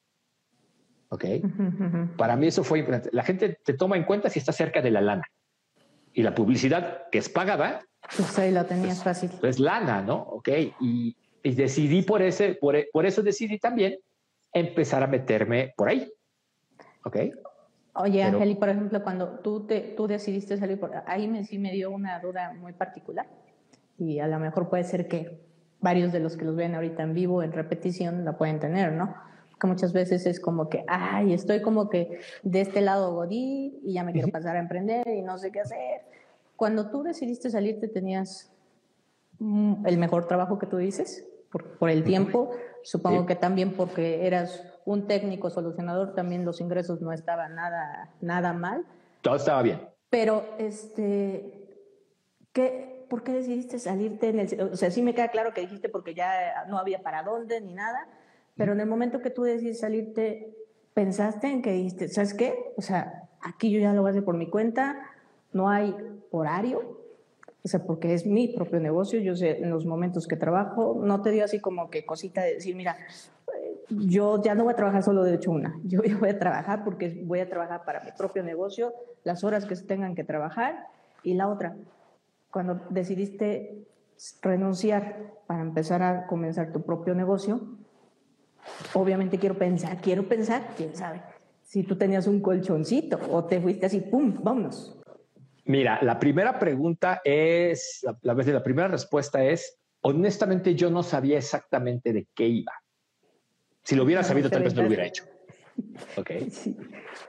¿Ok? 1.09 1.25
Para 2.17 2.35
mí 2.35 2.49
eso 2.49 2.65
fue 2.65 2.81
importante. 2.81 3.11
La 3.13 3.23
gente 3.23 3.61
te 3.65 3.75
toma 3.75 3.97
en 3.97 4.03
cuenta 4.03 4.29
si 4.29 4.41
está 4.41 4.51
cerca 4.51 4.83
de 4.83 4.91
la 4.91 5.01
lana. 5.01 5.23
Y 6.13 6.25
la 6.25 6.35
publicidad 6.35 7.09
que 7.13 7.19
es 7.19 7.29
pagada 7.29 7.85
pues 8.17 8.37
ahí 8.41 8.51
lo 8.51 8.67
tenías 8.67 8.97
pues, 8.97 9.05
fácil. 9.05 9.31
Pues 9.39 9.61
lana, 9.61 10.03
¿no? 10.03 10.17
Ok. 10.17 10.49
Y, 10.81 11.17
y 11.45 11.55
decidí 11.55 12.03
por, 12.03 12.23
ese, 12.23 12.55
por, 12.55 12.77
por, 12.93 13.07
eso 13.07 13.23
decidí 13.23 13.61
también 13.61 14.01
empezar 14.53 15.05
a 15.05 15.07
meterme 15.07 15.75
por 15.77 15.91
ahí. 15.91 16.13
Ok. 17.05 17.19
Oye, 18.03 18.23
Ángel, 18.23 18.51
y 18.51 18.55
por 18.55 18.69
ejemplo, 18.69 19.03
cuando 19.03 19.39
tú, 19.41 19.67
te, 19.67 19.81
tú 19.97 20.07
decidiste 20.07 20.57
salir 20.57 20.79
por 20.79 20.91
ahí, 21.07 21.29
me, 21.29 21.45
sí 21.45 21.59
me 21.59 21.73
dio 21.73 21.91
una 21.91 22.19
duda 22.21 22.53
muy 22.55 22.73
particular. 22.73 23.27
Y 23.99 24.19
a 24.19 24.27
lo 24.27 24.39
mejor 24.39 24.69
puede 24.69 24.85
ser 24.85 25.09
que 25.09 25.41
varios 25.81 26.13
de 26.13 26.21
los 26.21 26.37
que 26.37 26.45
los 26.45 26.57
ven 26.57 26.75
ahorita 26.75 27.03
en 27.03 27.15
vivo, 27.15 27.43
en 27.43 27.53
repetición, 27.53 28.25
la 28.25 28.37
pueden 28.37 28.59
tener, 28.59 28.93
¿no? 28.93 29.15
que 29.61 29.67
muchas 29.67 29.93
veces 29.93 30.27
es 30.27 30.41
como 30.41 30.69
que, 30.69 30.85
ay, 30.89 31.35
estoy 31.35 31.61
como 31.61 31.91
que 31.91 32.19
de 32.43 32.63
este 32.63 32.81
lado 32.81 33.15
godí 33.15 33.79
y 33.85 33.93
ya 33.93 34.03
me 34.03 34.13
quiero 34.13 34.29
pasar 34.29 34.57
a 34.57 34.61
emprender 34.61 35.07
y 35.07 35.23
no 35.23 35.39
sé 35.39 35.53
qué 35.53 35.61
hacer. 35.61 36.01
Cuando 36.57 36.91
tú 36.91 37.03
decidiste 37.03 37.51
salirte, 37.51 37.87
¿tenías 37.87 38.51
mm, 39.39 39.87
el 39.87 39.99
mejor 39.99 40.27
trabajo 40.27 40.59
que 40.59 40.67
tú 40.67 40.79
dices? 40.79 41.27
Por, 41.53 41.79
por 41.79 41.91
el 41.91 42.05
tiempo, 42.05 42.51
supongo 42.83 43.27
que 43.27 43.35
también 43.35 43.75
porque 43.75 44.27
eras 44.27 44.65
un 44.91 45.07
técnico 45.07 45.51
solucionador, 45.51 46.15
también 46.15 46.45
los 46.45 46.61
ingresos 46.61 47.01
no 47.01 47.13
estaban 47.13 47.55
nada, 47.55 48.11
nada 48.21 48.53
mal. 48.53 48.85
Todo 49.23 49.37
estaba 49.37 49.63
bien. 49.63 49.81
Pero, 50.11 50.45
este, 50.59 51.69
¿qué, 52.53 53.07
¿por 53.09 53.23
qué 53.23 53.33
decidiste 53.33 53.79
salirte? 53.79 54.31
En 54.31 54.41
el, 54.41 54.61
o 54.73 54.77
sea, 54.77 54.91
sí 54.91 55.03
me 55.03 55.15
queda 55.15 55.29
claro 55.29 55.55
que 55.55 55.61
dijiste 55.61 55.89
porque 55.89 56.15
ya 56.15 56.65
no 56.69 56.79
había 56.79 57.03
para 57.03 57.23
dónde 57.23 57.61
ni 57.61 57.73
nada, 57.73 58.09
pero 58.57 58.73
en 58.73 58.81
el 58.81 58.87
momento 58.87 59.21
que 59.21 59.31
tú 59.31 59.45
decidiste 59.45 59.81
salirte, 59.81 60.57
pensaste 60.93 61.47
en 61.47 61.63
que 61.63 61.71
dijiste, 61.71 62.09
¿sabes 62.09 62.35
qué? 62.35 62.73
O 62.77 62.83
sea, 62.83 63.29
aquí 63.41 63.71
yo 63.71 63.79
ya 63.79 63.93
lo 63.93 64.03
voy 64.03 64.09
a 64.09 64.11
hacer 64.11 64.25
por 64.25 64.37
mi 64.37 64.51
cuenta, 64.51 64.99
no 65.53 65.69
hay 65.69 65.95
horario, 66.33 66.99
o 67.63 67.69
sea, 67.69 67.85
porque 67.85 68.15
es 68.15 68.27
mi 68.27 68.49
propio 68.49 68.81
negocio, 68.81 69.21
yo 69.21 69.37
sé 69.37 69.59
en 69.59 69.71
los 69.71 69.85
momentos 69.85 70.27
que 70.27 70.37
trabajo, 70.37 70.99
no 71.01 71.23
te 71.23 71.31
dio 71.31 71.45
así 71.45 71.61
como 71.61 71.91
que 71.91 72.07
cosita 72.07 72.43
de 72.43 72.55
decir, 72.55 72.75
mira, 72.75 72.97
yo 73.91 74.43
ya 74.43 74.55
no 74.55 74.65
voy 74.65 74.73
a 74.73 74.77
trabajar 74.77 75.03
solo 75.03 75.25
de 75.25 75.35
hecho 75.35 75.51
una, 75.51 75.79
yo 75.85 76.01
voy 76.19 76.31
a 76.31 76.39
trabajar 76.39 76.85
porque 76.85 77.23
voy 77.25 77.41
a 77.41 77.49
trabajar 77.49 77.85
para 77.85 78.03
mi 78.03 78.11
propio 78.13 78.43
negocio, 78.43 78.93
las 79.25 79.45
horas 79.45 79.67
que 79.67 79.77
tengan 79.77 80.15
que 80.15 80.25
trabajar, 80.25 80.87
y 81.23 81.35
la 81.35 81.49
otra, 81.49 81.77
cuando 82.51 82.81
decidiste 82.91 83.87
renunciar 84.43 85.33
para 85.47 85.63
empezar 85.63 86.03
a 86.03 86.27
comenzar 86.27 86.73
tu 86.73 86.83
propio 86.83 87.15
negocio, 87.15 87.61
obviamente 88.95 89.39
quiero 89.39 89.57
pensar, 89.57 90.01
quiero 90.01 90.29
pensar, 90.29 90.69
quién 90.77 90.95
sabe, 90.95 91.23
si 91.63 91.83
tú 91.83 91.97
tenías 91.97 92.27
un 92.27 92.41
colchoncito 92.41 93.19
o 93.31 93.45
te 93.45 93.61
fuiste 93.61 93.87
así, 93.87 94.01
¡pum!, 94.01 94.35
vámonos. 94.43 94.99
Mira, 95.67 96.01
la 96.03 96.19
primera 96.19 96.59
pregunta 96.59 97.21
es, 97.25 98.01
la, 98.03 98.19
la, 98.23 98.35
la 98.35 98.63
primera 98.63 98.89
respuesta 98.89 99.45
es, 99.45 99.79
honestamente 100.01 100.75
yo 100.75 100.91
no 100.91 101.03
sabía 101.03 101.39
exactamente 101.39 102.13
de 102.13 102.27
qué 102.35 102.47
iba. 102.49 102.73
Si 103.83 103.97
lo 103.97 104.05
hubiera 104.05 104.23
sabido, 104.23 104.51
tal 104.51 104.63
vez 104.63 104.75
no 104.75 104.83
lo 104.83 104.89
hubiera 104.89 105.07
hecho. 105.07 105.25
Ok. 106.17 106.31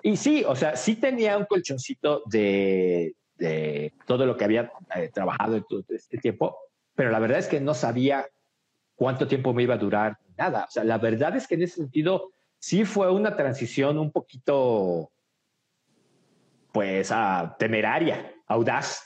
Y 0.04 0.18
sí, 0.18 0.44
o 0.48 0.56
sea, 0.56 0.76
sí 0.76 0.96
tenía 0.96 1.38
un 1.38 1.46
colchoncito 1.46 2.24
de, 2.26 3.16
de 3.36 3.94
todo 4.08 4.26
lo 4.26 4.36
que 4.36 4.46
había 4.46 4.72
eh, 4.96 5.10
trabajado 5.14 5.58
en 5.58 5.64
todo 5.68 5.84
este 5.90 6.18
tiempo, 6.18 6.58
pero 6.96 7.12
la 7.12 7.20
verdad 7.20 7.40
es 7.40 7.48
que 7.48 7.60
no 7.60 7.74
sabía 7.74 8.28
cuánto 8.96 9.28
tiempo 9.28 9.54
me 9.54 9.64
iba 9.64 9.76
a 9.76 9.80
durar, 9.80 10.18
nada. 10.38 10.66
O 10.66 10.72
sea, 10.72 10.84
la 10.84 10.98
verdad 10.98 11.36
es 11.36 11.48
que 11.48 11.56
en 11.56 11.64
ese 11.64 11.76
sentido 11.78 12.32
sí 12.60 12.86
fue 12.86 13.12
una 13.12 13.36
transición 13.36 13.98
un 13.98 14.12
poquito, 14.12 15.12
pues, 16.72 17.12
uh, 17.12 17.50
temeraria, 17.58 18.34
audaz. 18.48 19.04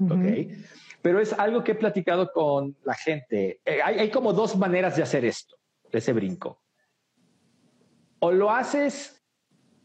Ok. 0.00 0.52
Pero 1.02 1.20
es 1.20 1.32
algo 1.34 1.62
que 1.62 1.72
he 1.72 1.76
platicado 1.76 2.32
con 2.32 2.76
la 2.84 2.94
gente. 2.94 3.60
Eh, 3.64 3.82
hay, 3.82 3.98
hay 3.98 4.10
como 4.10 4.32
dos 4.32 4.56
maneras 4.56 4.96
de 4.96 5.02
hacer 5.02 5.24
esto, 5.24 5.56
ese 5.92 6.12
brinco. 6.12 6.63
O 8.24 8.32
lo 8.32 8.50
haces 8.50 9.22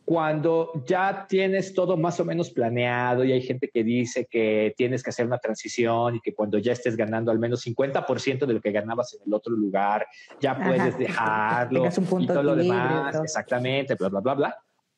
cuando 0.06 0.72
ya 0.86 1.28
tienes 1.28 1.74
todo 1.74 1.98
más 1.98 2.22
o 2.22 2.26
menos 2.26 2.50
planeado 2.52 3.26
y 3.26 3.34
hay 3.34 3.42
gente 3.42 3.68
que 3.68 3.84
dice 3.84 4.28
que 4.32 4.74
tienes 4.78 5.04
que 5.04 5.10
hacer 5.10 5.26
una 5.26 5.40
transición 5.40 6.16
y 6.16 6.22
que 6.22 6.34
cuando 6.34 6.58
ya 6.58 6.72
estés 6.72 6.96
ganando 6.96 7.32
al 7.32 7.38
menos 7.38 7.66
50% 7.66 8.46
de 8.46 8.54
lo 8.54 8.62
que 8.62 8.72
ganabas 8.72 9.14
en 9.14 9.28
el 9.28 9.34
otro 9.34 9.54
lugar, 9.54 10.08
ya 10.40 10.58
puedes 10.58 10.98
dejarlo 10.98 11.86
y 12.18 12.28
todo 12.28 12.44
lo 12.44 12.56
demás, 12.56 13.20
exactamente, 13.22 13.96
bla, 13.96 14.08
bla, 14.08 14.22
bla, 14.22 14.34
bla. 14.36 14.58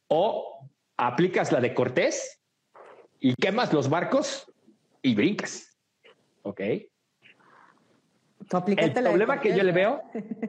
O 0.09 0.69
aplicas 0.97 1.51
la 1.51 1.59
de 1.61 1.73
Cortés 1.73 2.39
y 3.19 3.33
quemas 3.33 3.73
los 3.73 3.89
barcos 3.89 4.53
y 5.01 5.15
brincas. 5.15 5.75
¿Ok? 6.43 6.61
El 8.51 8.93
problema 8.93 9.39
que 9.39 9.55
yo 9.55 9.63
le 9.63 9.71
veo, 9.71 10.01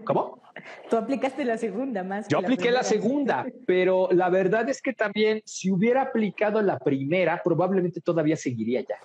¿cómo? 0.04 0.40
Tú 0.90 0.96
aplicaste 0.96 1.44
la 1.44 1.56
segunda 1.56 2.02
más. 2.02 2.28
Yo 2.28 2.38
apliqué 2.38 2.70
la, 2.70 2.82
segunda, 2.82 3.46
pero 3.66 4.08
la 4.12 4.28
verdad 4.28 4.68
es 4.68 4.82
que 4.82 4.92
también 4.92 5.42
si 5.44 5.70
hubiera 5.70 6.02
aplicado 6.02 6.60
la 6.62 6.78
primera, 6.78 7.40
probablemente 7.42 8.00
todavía 8.00 8.36
seguiría 8.36 8.80
ya. 8.80 8.96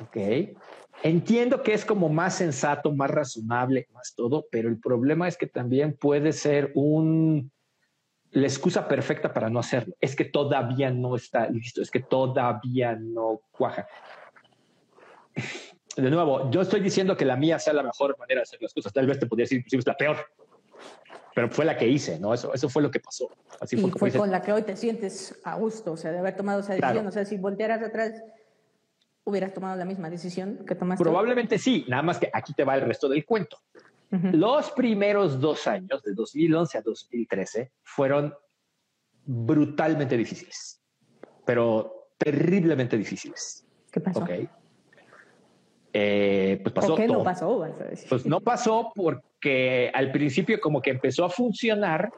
Ok. 0.00 0.56
Entiendo 1.02 1.62
que 1.62 1.72
es 1.72 1.84
como 1.84 2.08
más 2.08 2.34
sensato, 2.34 2.92
más 2.92 3.10
razonable, 3.10 3.88
más 3.92 4.14
todo, 4.14 4.46
pero 4.50 4.68
el 4.68 4.78
problema 4.78 5.26
es 5.28 5.36
que 5.36 5.46
también 5.46 5.96
puede 5.96 6.32
ser 6.32 6.72
un 6.74 7.50
la 8.32 8.46
excusa 8.46 8.86
perfecta 8.86 9.32
para 9.32 9.50
no 9.50 9.58
hacerlo. 9.58 9.94
Es 10.00 10.14
que 10.14 10.24
todavía 10.24 10.90
no 10.90 11.16
está 11.16 11.48
listo, 11.48 11.82
es 11.82 11.90
que 11.90 12.00
todavía 12.00 12.94
no 12.94 13.40
cuaja 13.50 13.88
de 15.96 16.10
nuevo, 16.10 16.50
yo 16.50 16.60
estoy 16.60 16.80
diciendo 16.80 17.16
que 17.16 17.24
la 17.24 17.36
mía 17.36 17.58
sea 17.58 17.72
la 17.72 17.82
mejor 17.82 18.16
manera 18.18 18.40
de 18.40 18.42
hacer 18.42 18.62
las 18.62 18.72
cosas. 18.72 18.92
Tal 18.92 19.06
vez 19.06 19.18
te 19.18 19.26
podría 19.26 19.44
decir 19.44 19.58
inclusive 19.58 19.80
es 19.80 19.86
la 19.86 19.96
peor, 19.96 20.16
pero 21.34 21.50
fue 21.50 21.64
la 21.64 21.76
que 21.76 21.88
hice, 21.88 22.18
¿no? 22.18 22.32
Eso, 22.32 22.52
eso 22.54 22.68
fue 22.68 22.82
lo 22.82 22.90
que 22.90 23.00
pasó. 23.00 23.28
Así 23.60 23.76
y 23.76 23.90
fue, 23.90 24.12
con 24.12 24.30
la 24.30 24.42
que 24.42 24.52
hoy 24.52 24.62
te 24.62 24.76
sientes 24.76 25.40
a 25.44 25.56
gusto, 25.56 25.92
o 25.92 25.96
sea, 25.96 26.12
de 26.12 26.18
haber 26.18 26.36
tomado 26.36 26.60
esa 26.60 26.74
decisión. 26.74 27.06
O 27.06 27.10
sea, 27.10 27.24
si 27.24 27.36
voltearas 27.36 27.82
atrás, 27.82 28.22
hubieras 29.24 29.52
tomado 29.52 29.76
la 29.76 29.84
misma 29.84 30.10
decisión 30.10 30.64
que 30.66 30.74
tomaste. 30.74 31.02
Probablemente 31.02 31.58
sí, 31.58 31.84
nada 31.88 32.02
más 32.02 32.18
que 32.18 32.30
aquí 32.32 32.54
te 32.54 32.64
va 32.64 32.76
el 32.76 32.82
resto 32.82 33.08
del 33.08 33.24
cuento. 33.24 33.58
Los 34.10 34.72
primeros 34.72 35.40
dos 35.40 35.68
años, 35.68 36.02
de 36.02 36.14
2011 36.14 36.78
a 36.78 36.82
2013, 36.82 37.70
fueron 37.84 38.34
brutalmente 39.24 40.16
difíciles, 40.16 40.82
pero 41.44 42.08
terriblemente 42.18 42.98
difíciles. 42.98 43.64
¿Qué 43.92 44.00
pasó? 44.00 44.20
Okay. 44.20 44.48
Eh, 45.92 46.60
pues 46.62 46.74
pasó. 46.74 46.88
¿Por 46.88 46.96
qué 46.96 47.06
todo. 47.06 47.18
no 47.18 47.24
pasó? 47.24 47.66
Pues 48.08 48.26
no 48.26 48.40
pasó 48.40 48.92
porque 48.94 49.90
al 49.92 50.12
principio 50.12 50.60
como 50.60 50.80
que 50.80 50.90
empezó 50.90 51.24
a 51.24 51.30
funcionar, 51.30 52.10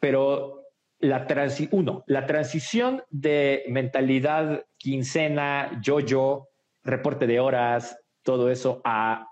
pero 0.00 0.62
la 0.98 1.26
transi 1.26 1.68
uno, 1.72 2.04
la 2.06 2.26
transición 2.26 3.02
de 3.10 3.64
mentalidad 3.68 4.64
quincena, 4.76 5.80
yo-yo, 5.82 6.48
reporte 6.84 7.26
de 7.26 7.40
horas, 7.40 7.98
todo 8.22 8.50
eso 8.50 8.80
a 8.84 9.28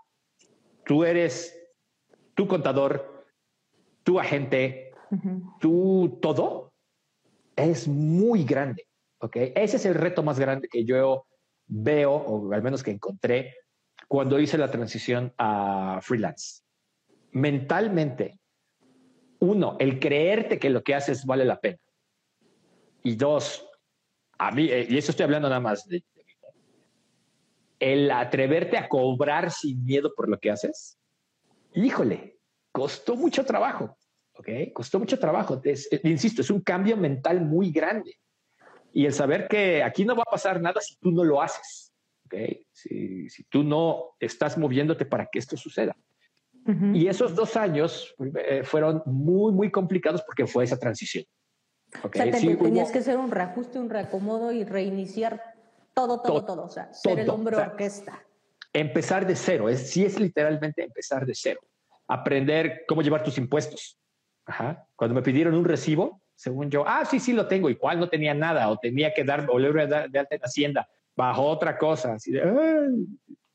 tú 0.84 1.04
eres 1.04 1.56
tu 2.34 2.46
contador, 2.46 3.26
tu 4.02 4.18
agente, 4.18 4.92
uh 5.10 5.16
-huh. 5.16 5.58
tu 5.60 6.18
todo, 6.20 6.72
es 7.56 7.86
muy 7.86 8.44
grande. 8.44 8.86
¿ok? 9.20 9.36
Ese 9.54 9.76
es 9.76 9.86
el 9.86 9.94
reto 9.94 10.22
más 10.22 10.38
grande 10.38 10.68
que 10.68 10.84
yo 10.84 11.26
veo, 11.66 12.12
o 12.12 12.52
al 12.52 12.62
menos 12.62 12.82
que 12.82 12.90
encontré 12.90 13.54
cuando 14.10 14.40
hice 14.40 14.58
la 14.58 14.68
transición 14.68 15.32
a 15.38 16.00
freelance. 16.02 16.64
Mentalmente, 17.30 18.40
uno, 19.38 19.76
el 19.78 20.00
creerte 20.00 20.58
que 20.58 20.68
lo 20.68 20.82
que 20.82 20.96
haces 20.96 21.24
vale 21.24 21.44
la 21.44 21.60
pena. 21.60 21.78
Y 23.04 23.14
dos, 23.14 23.64
a 24.36 24.50
mí, 24.50 24.64
y 24.64 24.98
eso 24.98 25.12
estoy 25.12 25.22
hablando 25.22 25.48
nada 25.48 25.60
más 25.60 25.86
de, 25.86 26.02
de 26.12 26.24
el 27.78 28.10
atreverte 28.10 28.76
a 28.78 28.88
cobrar 28.88 29.52
sin 29.52 29.84
miedo 29.84 30.12
por 30.16 30.28
lo 30.28 30.40
que 30.40 30.50
haces, 30.50 30.98
híjole, 31.74 32.36
costó 32.72 33.14
mucho 33.14 33.44
trabajo, 33.44 33.96
¿ok? 34.34 34.48
Costó 34.72 34.98
mucho 34.98 35.20
trabajo. 35.20 35.60
Es, 35.62 35.88
insisto, 36.02 36.42
es 36.42 36.50
un 36.50 36.62
cambio 36.62 36.96
mental 36.96 37.42
muy 37.42 37.70
grande. 37.70 38.18
Y 38.92 39.06
el 39.06 39.12
saber 39.12 39.46
que 39.46 39.84
aquí 39.84 40.04
no 40.04 40.16
va 40.16 40.24
a 40.26 40.32
pasar 40.32 40.60
nada 40.60 40.80
si 40.80 40.96
tú 40.96 41.12
no 41.12 41.22
lo 41.22 41.40
haces. 41.40 41.89
Okay. 42.30 42.64
Si, 42.70 43.28
si, 43.28 43.42
tú 43.44 43.64
no 43.64 44.14
estás 44.20 44.56
moviéndote 44.56 45.04
para 45.04 45.26
que 45.26 45.40
esto 45.40 45.56
suceda. 45.56 45.96
Uh 46.64 46.70
-huh. 46.70 46.96
Y 46.96 47.08
esos 47.08 47.34
dos 47.34 47.56
años 47.56 48.14
eh, 48.36 48.62
fueron 48.62 49.02
muy, 49.04 49.52
muy 49.52 49.70
complicados 49.70 50.22
porque 50.22 50.46
fue 50.46 50.62
esa 50.62 50.78
transición. 50.78 51.24
Okay. 52.04 52.20
O 52.20 52.24
sea, 52.24 52.32
te, 52.32 52.38
sí, 52.38 52.56
tenías 52.56 52.86
hubo... 52.86 52.92
que 52.92 52.98
hacer 53.00 53.16
un 53.16 53.32
reajuste, 53.32 53.80
un 53.80 53.90
reacomodo 53.90 54.52
y 54.52 54.62
reiniciar 54.64 55.42
todo, 55.92 56.22
todo, 56.22 56.44
todo. 56.44 56.44
todo. 56.44 56.64
O 56.66 56.68
sea, 56.68 56.92
ser 56.94 57.14
todo. 57.14 57.22
el 57.22 57.30
hombre 57.30 57.56
o 57.56 57.58
sea, 57.58 57.68
orquesta. 57.68 58.24
Empezar 58.72 59.26
de 59.26 59.34
cero, 59.34 59.68
es, 59.68 59.90
sí 59.90 60.04
es 60.04 60.20
literalmente 60.20 60.84
empezar 60.84 61.26
de 61.26 61.34
cero. 61.34 61.60
Aprender 62.06 62.84
cómo 62.86 63.02
llevar 63.02 63.24
tus 63.24 63.38
impuestos. 63.38 63.98
Ajá. 64.46 64.86
Cuando 64.94 65.14
me 65.16 65.22
pidieron 65.22 65.54
un 65.54 65.64
recibo, 65.64 66.22
según 66.36 66.70
yo, 66.70 66.84
ah, 66.86 67.04
sí, 67.04 67.18
sí 67.18 67.32
lo 67.32 67.48
tengo, 67.48 67.68
igual 67.68 67.98
no 67.98 68.08
tenía 68.08 68.34
nada, 68.34 68.68
o 68.70 68.78
tenía 68.78 69.12
que 69.12 69.24
dar, 69.24 69.46
volver 69.46 69.88
de 69.88 70.18
alta 70.18 70.36
en 70.36 70.42
Hacienda 70.42 70.88
bajo 71.20 71.42
otra 71.42 71.76
cosa, 71.76 72.14
así 72.14 72.32
de, 72.32 72.40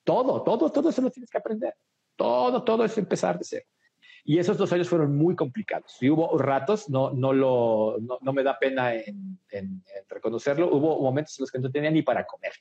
todo, 0.03 0.43
todo, 0.43 0.72
todo 0.72 0.89
eso 0.89 1.01
lo 1.01 1.10
tienes 1.10 1.31
que 1.31 1.38
aprender. 1.39 1.74
Todo, 2.15 2.63
todo 2.63 2.86
es 2.86 2.95
empezar 2.98 3.39
de 3.39 3.43
cero. 3.43 3.65
Y 4.24 4.38
esos 4.38 4.57
dos 4.57 4.72
años 4.72 4.88
fueron 4.88 5.15
muy 5.15 5.36
complicados. 5.36 5.98
Y 6.00 6.10
hubo 6.10 6.38
ratos, 6.38 6.89
no, 6.89 7.10
no, 7.12 7.34
lo, 7.34 7.98
no, 8.00 8.19
no 8.22 8.34
me 8.34 8.43
da 8.43 8.57
pena 8.60 8.93
en, 8.93 9.39
en, 9.50 9.84
en, 9.95 10.10
reconocerlo, 10.10 10.69
hubo 10.72 11.01
momentos 11.01 11.38
en 11.39 11.43
los 11.43 11.51
que 11.51 11.60
no 11.60 11.72
tenía 11.72 11.89
ni 11.89 12.03
para 12.03 12.25
comer. 12.25 12.53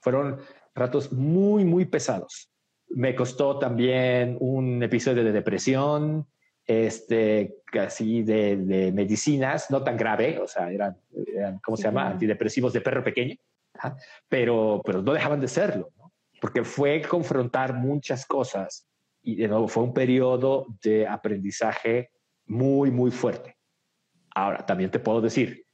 Fueron 0.00 0.38
ratos 0.74 1.10
muy, 1.12 1.64
muy 1.64 1.86
pesados. 1.86 2.50
Me 2.88 3.14
costó 3.14 3.58
también 3.58 4.36
un 4.38 4.82
episodio 4.82 5.24
de 5.24 5.32
depresión, 5.32 6.26
este, 6.66 7.56
casi 7.64 8.22
de, 8.22 8.92
medicinas, 8.92 9.70
no 9.70 9.82
tan 9.82 9.96
grave, 9.96 10.38
o 10.38 10.46
sea, 10.46 10.70
eran, 10.70 10.96
¿cómo 11.64 11.76
se 11.76 11.84
llama? 11.84 12.08
Antidepresivos 12.08 12.72
de 12.72 12.80
perro 12.80 13.02
pequeño, 13.02 13.36
pero, 14.28 14.80
pero 14.84 15.02
no 15.02 15.12
dejaban 15.12 15.40
de 15.40 15.48
serlo, 15.48 15.90
porque 16.40 16.64
fue 16.64 17.02
confrontar 17.02 17.74
muchas 17.74 18.26
cosas 18.26 18.86
y 19.22 19.36
de 19.36 19.48
nuevo 19.48 19.68
fue 19.68 19.84
un 19.84 19.94
periodo 19.94 20.66
de 20.82 21.06
aprendizaje 21.06 22.10
muy, 22.46 22.90
muy 22.90 23.10
fuerte. 23.10 23.56
Ahora, 24.34 24.66
también 24.66 24.90
te 24.90 24.98
puedo 24.98 25.20
decir, 25.20 25.64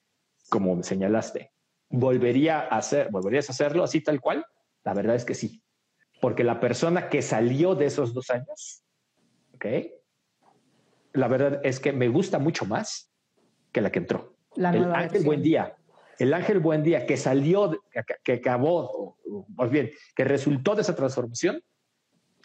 como 0.50 0.76
me 0.76 0.82
señalaste, 0.82 1.52
¿volvería 1.88 2.60
a 2.60 2.78
hacer, 2.78 3.10
¿volverías 3.10 3.48
a 3.48 3.52
hacerlo 3.52 3.84
así 3.84 4.00
tal 4.02 4.20
cual? 4.20 4.44
La 4.84 4.94
verdad 4.94 5.16
es 5.16 5.24
que 5.24 5.34
sí, 5.34 5.62
porque 6.20 6.44
la 6.44 6.60
persona 6.60 7.08
que 7.08 7.22
salió 7.22 7.74
de 7.74 7.86
esos 7.86 8.12
dos 8.12 8.30
años, 8.30 8.84
¿ok? 9.54 9.66
La 11.12 11.28
verdad 11.28 11.60
es 11.64 11.80
que 11.80 11.92
me 11.92 12.08
gusta 12.08 12.38
mucho 12.38 12.66
más 12.66 13.12
que 13.72 13.80
la 13.80 13.90
que 13.90 14.00
entró. 14.00 14.36
el 14.56 14.92
Ángel 14.92 15.24
Buen 15.24 15.42
Día, 15.42 15.77
el 16.18 16.34
Ángel 16.34 16.58
Buen 16.60 16.82
Día 16.82 17.06
que 17.06 17.16
salió, 17.16 17.82
que, 18.24 18.32
acabó, 18.32 19.16
más 19.56 19.70
bien, 19.70 19.90
que 20.14 20.24
resultó 20.24 20.74
de 20.74 20.82
esa 20.82 20.94
transformación, 20.94 21.62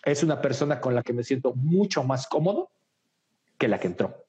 es 0.06 0.24
una 0.24 0.42
persona 0.42 0.80
con 0.82 0.96
la 0.96 1.04
que 1.04 1.14
me 1.14 1.24
siento 1.24 1.54
mucho 1.56 2.04
más 2.04 2.28
cómodo 2.28 2.72
que 3.58 3.68
la 3.68 3.80
que 3.80 3.88
entró 3.88 4.24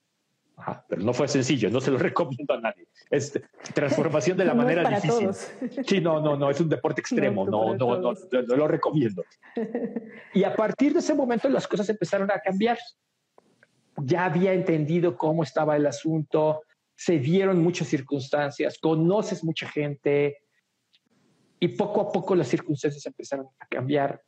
pero 0.89 1.03
no 1.03 1.13
fue 1.13 1.29
sencillo, 1.29 1.71
no 1.71 1.81
se 1.81 1.91
lo 1.91 1.99
recomiendo 2.11 2.55
a 2.55 2.61
nadie. 2.61 2.87
Es 3.11 3.33
transformación 3.75 4.37
de 4.39 4.45
la 4.45 4.55
manera 4.63 4.89
difícil. 4.89 5.31
Sí, 5.87 6.01
no, 6.01 6.21
no, 6.21 6.37
no, 6.37 6.51
es 6.51 6.61
un 6.61 6.69
deporte 6.69 7.01
extremo, 7.01 7.45
no, 7.45 7.75
no, 7.75 7.97
no, 7.99 8.13
no, 8.13 8.57
lo 8.57 8.69
recomiendo. 8.69 9.25
Y 10.33 10.45
a 10.45 10.55
partir 10.55 10.93
de 10.93 11.01
ese 11.01 11.15
momento 11.15 11.49
las 11.49 11.67
cosas 11.67 11.89
empezaron 11.89 12.31
a 12.31 12.39
cambiar. 12.39 12.79
Ya 13.97 14.25
había 14.25 14.53
entendido 14.53 15.17
cómo 15.17 15.43
estaba 15.43 15.77
el 15.77 15.87
asunto, 15.87 16.63
se 16.97 17.19
dieron 17.19 17.63
muchas 17.63 17.89
circunstancias, 17.89 18.79
conoces 18.79 19.43
mucha 19.45 19.69
gente 19.69 20.39
y 21.61 21.69
poco 21.69 22.01
a 22.01 22.13
poco 22.13 22.35
las 22.35 22.49
circunstancias 22.49 23.05
empezaron 23.07 23.47
a 23.59 23.67
cambiar. 23.67 24.23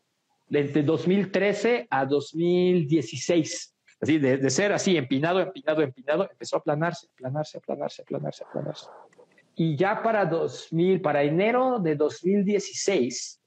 Desde 0.49 0.83
2013 0.83 1.89
a 1.91 2.07
2016 2.07 3.77
Así, 4.01 4.19
de, 4.19 4.51
ser 4.51 4.73
así, 4.73 4.97
empinado, 4.97 5.41
empinado, 5.41 5.81
empinado, 5.81 6.29
empezó 6.31 6.57
a 6.57 6.59
aplanarse, 6.59 7.09
aplanarse, 7.15 7.59
aplanarse, 7.59 8.03
aplanarse, 8.03 8.45
aplanarse. 8.45 8.87
Y 9.55 9.75
ya 9.75 10.03
para 10.03 10.27
2000, 10.27 11.01
para 11.01 11.23
enero 11.23 11.79
de 11.79 11.97
2016, 11.97 13.41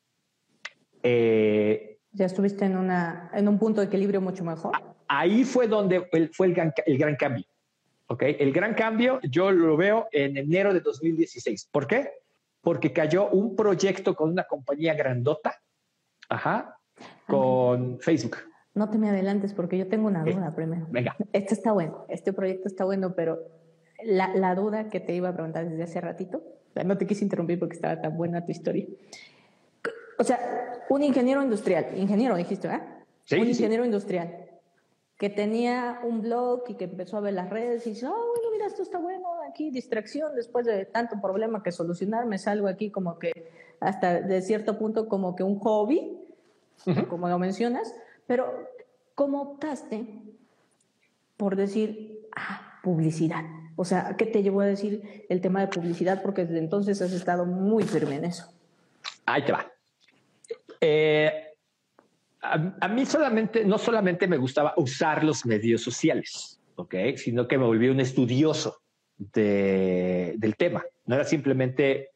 eh, 1.03 1.99
ya 2.11 2.25
estuviste 2.25 2.65
en, 2.65 2.77
una, 2.77 3.29
en 3.33 3.47
un 3.47 3.59
punto 3.59 3.81
de 3.81 3.87
equilibrio 3.87 4.21
mucho 4.21 4.43
mejor. 4.43 4.71
Ahí 5.07 5.43
fue 5.43 5.67
donde 5.67 6.09
fue 6.33 6.47
el, 6.47 6.73
el 6.87 6.97
gran 6.97 7.15
cambio. 7.15 7.45
¿Ok? 8.09 8.23
El 8.39 8.51
gran 8.51 8.73
cambio 8.73 9.19
yo 9.23 9.51
lo 9.51 9.77
veo 9.77 10.07
en 10.11 10.35
enero 10.35 10.73
de 10.73 10.81
2016. 10.81 11.69
¿Por 11.71 11.87
qué? 11.87 12.09
Porque 12.61 12.91
cayó 12.91 13.29
un 13.29 13.55
proyecto 13.55 14.15
con 14.15 14.31
una 14.31 14.43
compañía 14.43 14.93
grandota, 14.95 15.61
ajá, 16.27 16.77
con 17.27 17.99
Facebook. 17.99 18.37
No 18.73 18.89
te 18.89 18.97
me 18.97 19.09
adelantes 19.09 19.53
porque 19.53 19.77
yo 19.77 19.87
tengo 19.87 20.07
una 20.07 20.23
duda 20.23 20.53
primero. 20.55 20.87
Venga. 20.89 21.15
Este 21.33 21.53
está 21.53 21.71
bueno, 21.71 22.05
este 22.09 22.33
proyecto 22.33 22.67
está 22.67 22.83
bueno, 22.83 23.13
pero 23.15 23.39
la, 24.03 24.35
la 24.35 24.55
duda 24.55 24.89
que 24.89 24.99
te 24.99 25.13
iba 25.13 25.29
a 25.29 25.33
preguntar 25.33 25.69
desde 25.69 25.83
hace 25.83 26.01
ratito, 26.01 26.41
no 26.83 26.97
te 26.97 27.05
quise 27.05 27.23
interrumpir 27.23 27.59
porque 27.59 27.75
estaba 27.75 28.01
tan 28.01 28.17
buena 28.17 28.45
tu 28.45 28.51
historia. 28.51 28.85
O 30.17 30.23
sea, 30.23 30.39
un 30.89 31.03
ingeniero 31.03 31.41
industrial, 31.41 31.87
ingeniero 31.95 32.35
dijiste, 32.35 32.67
¿eh? 32.67 32.81
Sí, 33.23 33.39
un 33.39 33.47
ingeniero 33.47 33.85
industrial 33.85 34.48
que 35.19 35.29
tenía 35.29 35.99
un 36.03 36.21
blog 36.21 36.63
y 36.69 36.75
que 36.75 36.85
empezó 36.85 37.17
a 37.17 37.19
ver 37.19 37.33
las 37.33 37.49
redes 37.49 37.85
y 37.85 37.89
dice, 37.89 38.07
oh, 38.07 38.09
bueno, 38.09 38.51
mira, 38.53 38.65
esto 38.65 38.81
está 38.81 38.99
bueno, 38.99 39.27
aquí 39.49 39.69
distracción 39.69 40.33
después 40.33 40.65
de 40.65 40.85
tanto 40.85 41.19
problema 41.21 41.61
que 41.61 41.73
solucionar, 41.73 42.25
me 42.25 42.37
salgo 42.37 42.69
aquí 42.69 42.89
como 42.89 43.19
que 43.19 43.51
hasta 43.81 44.21
de 44.21 44.41
cierto 44.41 44.79
punto 44.79 45.09
como 45.09 45.35
que 45.35 45.43
un 45.43 45.59
hobby, 45.59 46.17
como 47.09 47.27
lo 47.27 47.37
mencionas, 47.37 47.93
pero, 48.27 48.69
¿cómo 49.13 49.41
optaste 49.41 50.07
por 51.35 51.57
decir, 51.57 52.29
ah, 52.37 52.79
publicidad? 52.81 53.43
O 53.75 53.83
sea, 53.83 54.15
¿qué 54.17 54.25
te 54.25 54.41
llevó 54.41 54.61
a 54.61 54.67
decir 54.67 55.25
el 55.27 55.41
tema 55.41 55.59
de 55.59 55.67
publicidad? 55.67 56.21
Porque 56.21 56.45
desde 56.45 56.59
entonces 56.59 57.01
has 57.01 57.11
estado 57.11 57.45
muy 57.45 57.83
firme 57.83 58.15
en 58.15 58.25
eso. 58.25 58.45
Ahí 59.25 59.43
te 59.43 59.51
va. 59.51 59.69
Eh, 60.79 61.48
a, 62.41 62.87
mí 62.87 63.05
solamente, 63.05 63.65
no 63.65 63.77
solamente 63.77 64.27
me 64.27 64.37
gustaba 64.37 64.73
usar 64.77 65.23
los 65.23 65.45
medios 65.45 65.81
sociales, 65.81 66.61
¿ok? 66.75 66.95
Sino 67.15 67.47
que 67.47 67.57
me 67.57 67.65
volví 67.65 67.89
un 67.89 67.99
estudioso 67.99 68.81
del 69.17 70.55
tema. 70.57 70.83
No 71.05 71.15
era 71.15 71.25
simplemente 71.25 72.11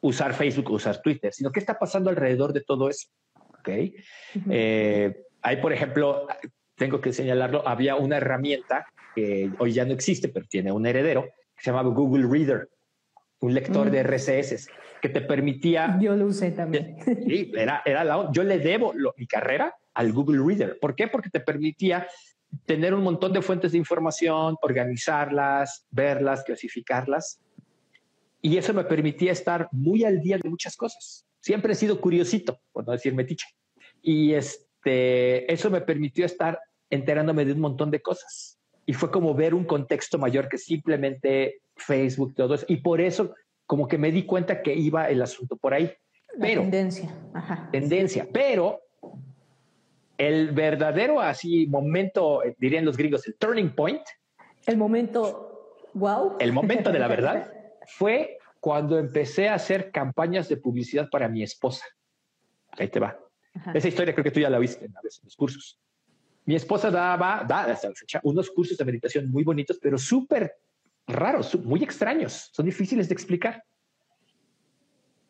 usar 0.00 0.34
Facebook 0.34 0.70
o 0.70 0.74
usar 0.74 1.00
Twitter, 1.00 1.32
sino 1.32 1.50
qué 1.50 1.60
está 1.60 1.78
pasando 1.78 2.10
alrededor 2.10 2.52
de 2.52 2.60
todo 2.60 2.88
eso, 2.88 3.08
¿ok? 3.58 3.68
Ahí, 5.40 5.56
por 5.62 5.72
ejemplo, 5.72 6.26
tengo 6.76 7.00
que 7.00 7.12
señalarlo, 7.12 7.66
había 7.66 7.96
una 7.96 8.16
herramienta 8.16 8.86
que 9.14 9.50
hoy 9.58 9.72
ya 9.72 9.84
no 9.84 9.92
existe, 9.92 10.28
pero 10.28 10.46
tiene 10.46 10.72
un 10.72 10.86
heredero, 10.86 11.24
que 11.56 11.64
se 11.64 11.70
llamaba 11.70 11.90
Google 11.90 12.28
Reader, 12.28 12.68
un 13.40 13.54
lector 13.54 13.90
de 13.90 14.02
RCS 14.02 14.68
que 15.00 15.08
te 15.08 15.20
permitía... 15.20 15.96
Yo 16.00 16.16
lo 16.16 16.26
usé 16.26 16.50
también. 16.50 16.96
Sí, 17.26 17.52
era, 17.54 17.82
era 17.84 18.04
la, 18.04 18.30
yo 18.32 18.42
le 18.42 18.58
debo 18.58 18.92
mi 19.16 19.26
carrera 19.26 19.74
al 19.94 20.12
Google 20.12 20.42
Reader. 20.44 20.78
¿Por 20.80 20.94
qué? 20.94 21.08
Porque 21.08 21.30
te 21.30 21.40
permitía 21.40 22.06
tener 22.64 22.94
un 22.94 23.02
montón 23.02 23.32
de 23.32 23.42
fuentes 23.42 23.72
de 23.72 23.78
información, 23.78 24.56
organizarlas, 24.62 25.86
verlas, 25.90 26.42
clasificarlas. 26.44 27.40
Y 28.40 28.56
eso 28.56 28.74
me 28.74 28.84
permitía 28.84 29.32
estar 29.32 29.68
muy 29.72 30.04
al 30.04 30.20
día 30.20 30.38
de 30.38 30.48
muchas 30.48 30.76
cosas. 30.76 31.26
Siempre 31.40 31.72
he 31.72 31.76
sido 31.76 32.00
curiosito, 32.00 32.60
por 32.72 32.86
no 32.86 32.92
decir 32.92 33.14
metiche. 33.14 33.46
Y, 34.02 34.32
es, 34.32 34.68
este, 34.78 35.52
eso 35.52 35.70
me 35.70 35.80
permitió 35.80 36.24
estar 36.24 36.60
enterándome 36.90 37.44
de 37.44 37.52
un 37.52 37.60
montón 37.60 37.90
de 37.90 38.00
cosas. 38.00 38.58
Y 38.86 38.94
fue 38.94 39.10
como 39.10 39.34
ver 39.34 39.54
un 39.54 39.64
contexto 39.64 40.18
mayor 40.18 40.48
que 40.48 40.56
simplemente 40.56 41.60
Facebook, 41.78 42.34
todo 42.34 42.54
eso. 42.54 42.66
Y 42.68 42.76
por 42.76 43.00
eso 43.00 43.34
como 43.66 43.86
que 43.86 43.98
me 43.98 44.10
di 44.10 44.24
cuenta 44.24 44.62
que 44.62 44.74
iba 44.74 45.08
el 45.08 45.20
asunto 45.20 45.56
por 45.56 45.74
ahí. 45.74 45.92
pero, 46.40 46.62
tendencia. 46.62 47.14
Tendencia. 47.70 48.26
Pero 48.32 48.80
el 50.16 50.52
verdadero 50.52 51.20
así 51.20 51.66
momento, 51.66 52.42
dirían 52.58 52.84
los 52.84 52.96
gringos, 52.96 53.26
el 53.26 53.36
turning 53.36 53.70
point. 53.74 54.02
El 54.66 54.76
momento, 54.76 55.76
wow. 55.94 56.36
El 56.40 56.52
momento 56.52 56.90
de 56.90 56.98
la 56.98 57.08
verdad 57.08 57.52
fue 57.86 58.38
cuando 58.60 58.98
empecé 58.98 59.48
a 59.48 59.54
hacer 59.54 59.90
campañas 59.90 60.48
de 60.48 60.56
publicidad 60.56 61.08
para 61.10 61.28
mi 61.28 61.42
esposa. 61.42 61.84
Ahí 62.72 62.88
te 62.88 63.00
va. 63.00 63.18
Esa 63.74 63.88
historia 63.88 64.14
creo 64.14 64.24
que 64.24 64.30
tú 64.30 64.40
ya 64.40 64.50
la 64.50 64.58
viste 64.58 64.86
a 64.86 65.02
veces 65.02 65.20
en 65.20 65.26
los 65.26 65.36
cursos. 65.36 65.80
Mi 66.44 66.54
esposa 66.54 66.90
daba, 66.90 67.44
da 67.46 67.64
hasta 67.64 67.88
la 67.88 67.94
fecha, 67.94 68.20
unos 68.22 68.50
cursos 68.50 68.78
de 68.78 68.84
meditación 68.84 69.30
muy 69.30 69.44
bonitos, 69.44 69.78
pero 69.80 69.98
súper 69.98 70.54
raros, 71.08 71.58
muy 71.64 71.82
extraños, 71.82 72.50
son 72.52 72.66
difíciles 72.66 73.08
de 73.08 73.14
explicar. 73.14 73.64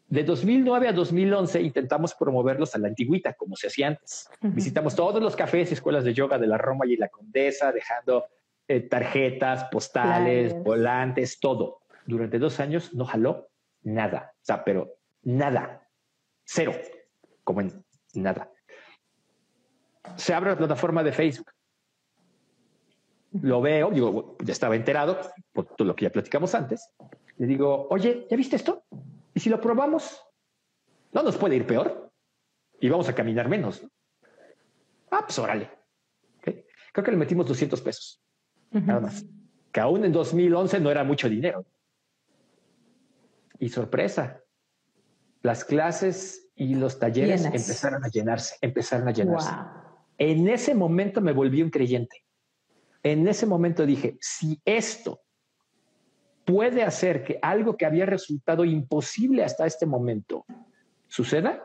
De 0.09 0.25
2009 0.25 0.89
a 0.89 0.93
2011 0.93 1.61
intentamos 1.61 2.15
promoverlos 2.15 2.75
a 2.75 2.79
la 2.79 2.89
antigüita, 2.89 3.35
como 3.35 3.57
se 3.57 3.67
hacía 3.67 3.89
antes. 3.89 4.29
Visitamos 4.41 4.97
todos 4.97 5.23
los 5.23 5.37
cafés 5.37 5.71
y 5.71 5.75
escuelas 5.75 6.03
de 6.05 6.15
yoga 6.15 6.39
de 6.39 6.47
la 6.47 6.57
Roma 6.57 6.87
y 6.87 6.97
la 6.97 7.09
Condesa, 7.09 7.73
dejando 7.73 8.25
eh, 8.67 8.81
tarjetas, 8.81 9.65
postales, 9.65 10.55
volantes, 10.63 11.39
todo. 11.39 11.83
Durante 12.07 12.39
dos 12.39 12.59
años 12.59 12.95
no 12.95 13.05
jaló 13.05 13.49
nada, 13.83 14.33
o 14.35 14.45
sea, 14.45 14.65
pero 14.65 14.95
nada, 15.23 15.87
cero, 16.45 16.73
como 17.45 17.61
en 17.61 17.85
nada. 18.15 18.51
Se 20.17 20.33
abre 20.33 20.51
la 20.51 20.57
plataforma 20.57 21.03
de 21.03 21.13
Facebook. 21.13 21.51
Lo 23.33 23.61
veo, 23.61 23.91
digo, 23.91 24.37
ya 24.43 24.53
estaba 24.53 24.75
enterado 24.75 25.19
por 25.53 25.67
todo 25.67 25.87
lo 25.87 25.95
que 25.95 26.05
ya 26.07 26.11
platicamos 26.11 26.55
antes. 26.55 26.91
Le 27.37 27.47
digo, 27.47 27.87
oye, 27.91 28.27
¿ya 28.31 28.37
viste 28.37 28.57
esto? 28.57 28.85
¿Y 29.35 29.41
si 29.41 29.51
lo 29.51 29.61
probamos? 29.61 30.23
No 31.13 31.23
nos 31.23 31.37
puede 31.37 31.57
ir 31.57 31.67
peor 31.67 32.11
y 32.81 32.89
vamos 32.89 33.09
a 33.09 33.15
caminar 33.15 33.49
menos. 33.49 33.87
Ah, 35.11 35.23
pues 35.25 35.39
órale. 35.39 35.71
Creo 36.43 37.05
que 37.05 37.11
le 37.11 37.17
metimos 37.17 37.47
200 37.47 37.81
pesos. 37.83 38.21
Nada 38.71 39.01
más. 39.01 39.25
Que 39.71 39.81
aún 39.81 40.05
en 40.05 40.13
2011 40.13 40.81
no 40.81 40.91
era 40.91 41.05
mucho 41.05 41.29
dinero. 41.29 41.65
Y 43.59 43.69
sorpresa, 43.69 44.43
las 45.43 45.65
clases 45.65 46.51
y 46.55 46.75
los 46.75 46.99
talleres 46.99 47.45
empezaron 47.45 48.05
a 48.05 48.09
llenarse, 48.09 48.57
empezaron 48.61 49.09
a 49.09 49.13
llenarse. 49.13 49.51
En 50.17 50.49
ese 50.49 50.75
momento 50.75 51.21
me 51.21 51.33
volví 51.33 51.63
un 51.63 51.71
creyente. 51.71 52.25
En 53.09 53.27
ese 53.27 53.47
momento 53.47 53.87
dije, 53.87 54.19
si 54.21 54.61
esto 54.67 55.23
puede 56.45 56.83
hacer 56.83 57.25
que 57.25 57.39
algo 57.41 57.75
que 57.75 57.87
había 57.87 58.05
resultado 58.05 58.67
imposible 58.67 59.43
hasta 59.43 59.65
este 59.65 59.87
momento 59.87 60.45
suceda, 61.07 61.63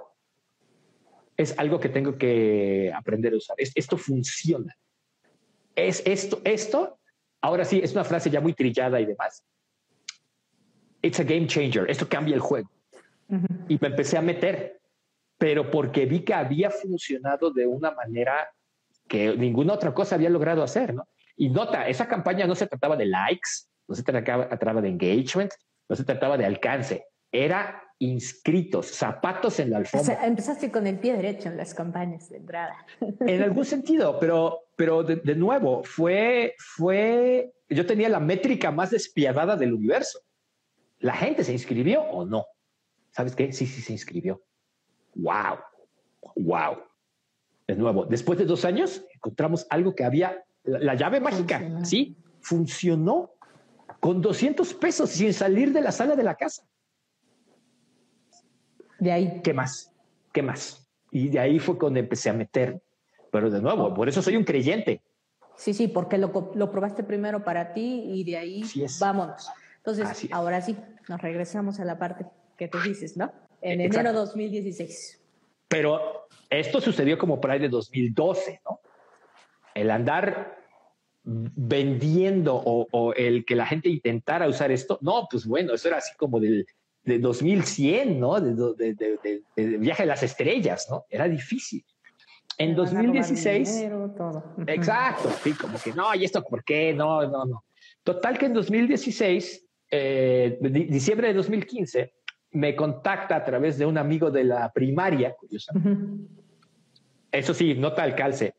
es 1.35 1.53
algo 1.59 1.81
que 1.81 1.89
tengo 1.89 2.17
que 2.17 2.93
aprender 2.95 3.33
a 3.33 3.37
usar. 3.37 3.57
Esto 3.57 3.97
funciona. 3.97 4.73
es 5.75 6.01
esto, 6.05 6.39
esto, 6.45 6.97
ahora 7.41 7.65
sí, 7.65 7.81
es 7.83 7.91
una 7.91 8.05
frase 8.05 8.29
ya 8.29 8.39
muy 8.39 8.53
trillada 8.53 9.01
y 9.01 9.05
demás. 9.05 9.43
It's 11.01 11.19
a 11.19 11.23
game 11.23 11.47
changer, 11.47 11.91
esto 11.91 12.07
cambia 12.07 12.35
el 12.35 12.41
juego. 12.41 12.71
Y 13.67 13.77
me 13.81 13.89
empecé 13.89 14.17
a 14.17 14.21
meter, 14.21 14.79
pero 15.37 15.69
porque 15.69 16.05
vi 16.05 16.21
que 16.21 16.33
había 16.33 16.69
funcionado 16.69 17.51
de 17.51 17.67
una 17.67 17.91
manera 17.91 18.49
que 19.09 19.35
ninguna 19.35 19.73
otra 19.73 19.93
cosa 19.93 20.15
había 20.15 20.29
logrado 20.29 20.63
hacer, 20.63 20.93
¿no? 20.93 21.05
Y 21.35 21.49
nota, 21.49 21.87
esa 21.87 22.07
campaña 22.07 22.45
no 22.45 22.55
se 22.55 22.67
trataba 22.67 22.95
de 22.95 23.05
likes, 23.05 23.49
no 23.87 23.95
se 23.95 24.03
trataba 24.03 24.81
de 24.81 24.89
engagement, 24.89 25.51
no 25.89 25.95
se 25.95 26.03
trataba 26.03 26.37
de 26.37 26.45
alcance, 26.45 27.05
era 27.31 27.83
inscritos, 27.99 28.87
zapatos 28.87 29.59
en 29.59 29.71
la 29.71 29.77
alfombra. 29.77 30.25
empezaste 30.25 30.71
con 30.71 30.85
el 30.87 30.99
pie 30.99 31.15
derecho 31.15 31.49
en 31.49 31.57
las 31.57 31.73
campañas 31.73 32.29
de 32.29 32.37
entrada. 32.37 32.75
En 33.21 33.41
algún 33.41 33.65
sentido, 33.65 34.19
pero, 34.19 34.65
pero 34.75 35.03
de, 35.03 35.35
nuevo, 35.35 35.83
fue, 35.83 36.55
fue, 36.57 37.53
yo 37.69 37.85
tenía 37.85 38.09
la 38.09 38.19
métrica 38.19 38.71
más 38.71 38.91
despiadada 38.91 39.55
del 39.55 39.73
universo. 39.73 40.19
¿La 40.99 41.13
gente 41.13 41.43
se 41.43 41.53
inscribió 41.53 42.01
o 42.01 42.25
no? 42.25 42.45
¿Sabes 43.11 43.35
qué? 43.35 43.51
Sí, 43.53 43.65
sí 43.65 43.81
se 43.81 43.93
inscribió. 43.93 44.41
¡Wow! 45.15 45.59
¡Wow! 46.35 46.77
De 47.67 47.75
nuevo, 47.75 48.05
después 48.05 48.37
de 48.37 48.45
dos 48.45 48.65
años, 48.65 49.05
encontramos 49.13 49.65
algo 49.69 49.95
que 49.95 50.03
había, 50.03 50.43
la, 50.63 50.95
llave 50.95 51.19
mágica, 51.19 51.61
¿sí? 51.83 52.15
Funcionó 52.41 53.31
con 53.99 54.21
200 54.21 54.73
pesos 54.75 55.09
sin 55.09 55.33
salir 55.33 55.71
de 55.71 55.81
la 55.81 55.91
sala 55.91 56.15
de 56.15 56.23
la 56.23 56.35
casa. 56.35 56.63
De 58.99 59.11
ahí. 59.11 59.41
¿Qué 59.43 59.53
más? 59.53 59.93
¿Qué 60.31 60.41
más? 60.41 60.89
Y 61.11 61.29
de 61.29 61.39
ahí 61.39 61.59
fue 61.59 61.77
cuando 61.77 61.99
empecé 61.99 62.29
a 62.29 62.33
meter. 62.33 62.81
Pero 63.31 63.49
de 63.49 63.61
nuevo, 63.61 63.93
por 63.93 64.07
eso 64.07 64.21
soy 64.21 64.35
un 64.35 64.43
creyente. 64.43 65.01
Sí, 65.55 65.73
sí, 65.73 65.87
porque 65.87 66.17
lo, 66.17 66.51
lo 66.55 66.71
probaste 66.71 67.03
primero 67.03 67.43
para 67.43 67.73
ti 67.73 68.03
y 68.07 68.23
de 68.23 68.37
ahí 68.37 68.63
vámonos. 68.99 69.49
Entonces, 69.77 70.27
ahora 70.31 70.61
sí, 70.61 70.77
nos 71.09 71.21
regresamos 71.21 71.79
a 71.79 71.85
la 71.85 71.99
parte 71.99 72.25
que 72.57 72.67
tú 72.67 72.79
dices, 72.79 73.17
¿no? 73.17 73.31
En 73.61 73.81
enero 73.81 74.11
de 74.11 74.17
2016. 74.17 75.21
Pero 75.67 76.27
esto 76.49 76.79
sucedió 76.79 77.17
como 77.17 77.41
por 77.41 77.51
ahí 77.51 77.59
de 77.59 77.69
2012, 77.69 78.61
¿no? 78.65 78.72
El 79.75 79.91
andar 79.91 80.57
vendiendo 81.23 82.55
o, 82.55 83.13
el 83.13 83.45
que 83.45 83.55
la 83.55 83.65
gente 83.65 83.89
intentara 83.89 84.47
usar 84.47 84.71
esto, 84.71 84.99
no, 85.01 85.27
pues 85.29 85.45
bueno, 85.45 85.73
eso 85.73 85.87
era 85.87 85.97
así 85.97 86.15
como 86.17 86.39
del, 86.39 86.65
de 87.03 87.19
2100, 87.19 88.19
¿no? 88.19 88.39
De, 88.39 88.93
de, 88.93 89.77
viaje 89.77 90.03
a 90.03 90.05
las 90.05 90.23
estrellas, 90.23 90.87
¿no? 90.89 91.05
Era 91.09 91.27
difícil. 91.27 91.83
En 92.57 92.75
2016. 92.75 93.89
Exacto, 94.67 95.29
sí, 95.43 95.53
como 95.53 95.79
que 95.79 95.93
no, 95.93 96.13
¿y 96.13 96.25
esto 96.25 96.43
por 96.43 96.63
qué? 96.63 96.93
No, 96.93 97.25
no, 97.27 97.45
no. 97.45 97.63
Total 98.03 98.37
que 98.37 98.47
en 98.47 98.53
2016, 98.53 99.65
eh, 99.91 100.57
diciembre 100.61 101.29
de 101.29 101.33
2015, 101.35 102.13
me 102.51 102.75
contacta 102.75 103.35
a 103.37 103.43
través 103.43 103.77
de 103.77 103.85
un 103.85 103.97
amigo 103.97 104.29
de 104.29 104.43
la 104.43 104.71
primaria, 104.71 105.33
curiosamente. 105.33 106.27
Eso 107.31 107.53
sí, 107.53 107.73
nota 107.73 108.05
el 108.05 108.13
calce. 108.13 108.53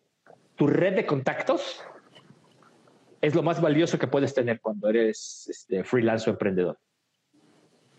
Tu 0.57 0.67
red 0.67 0.95
de 0.95 1.07
contactos 1.07 1.83
es 3.21 3.35
lo 3.35 3.43
más 3.43 3.61
valioso 3.61 3.99
que 3.99 4.07
puedes 4.07 4.35
tener 4.35 4.61
cuando 4.61 4.89
eres 4.89 5.49
este, 5.51 5.83
freelance 5.83 6.29
o 6.29 6.33
emprendedor. 6.33 6.79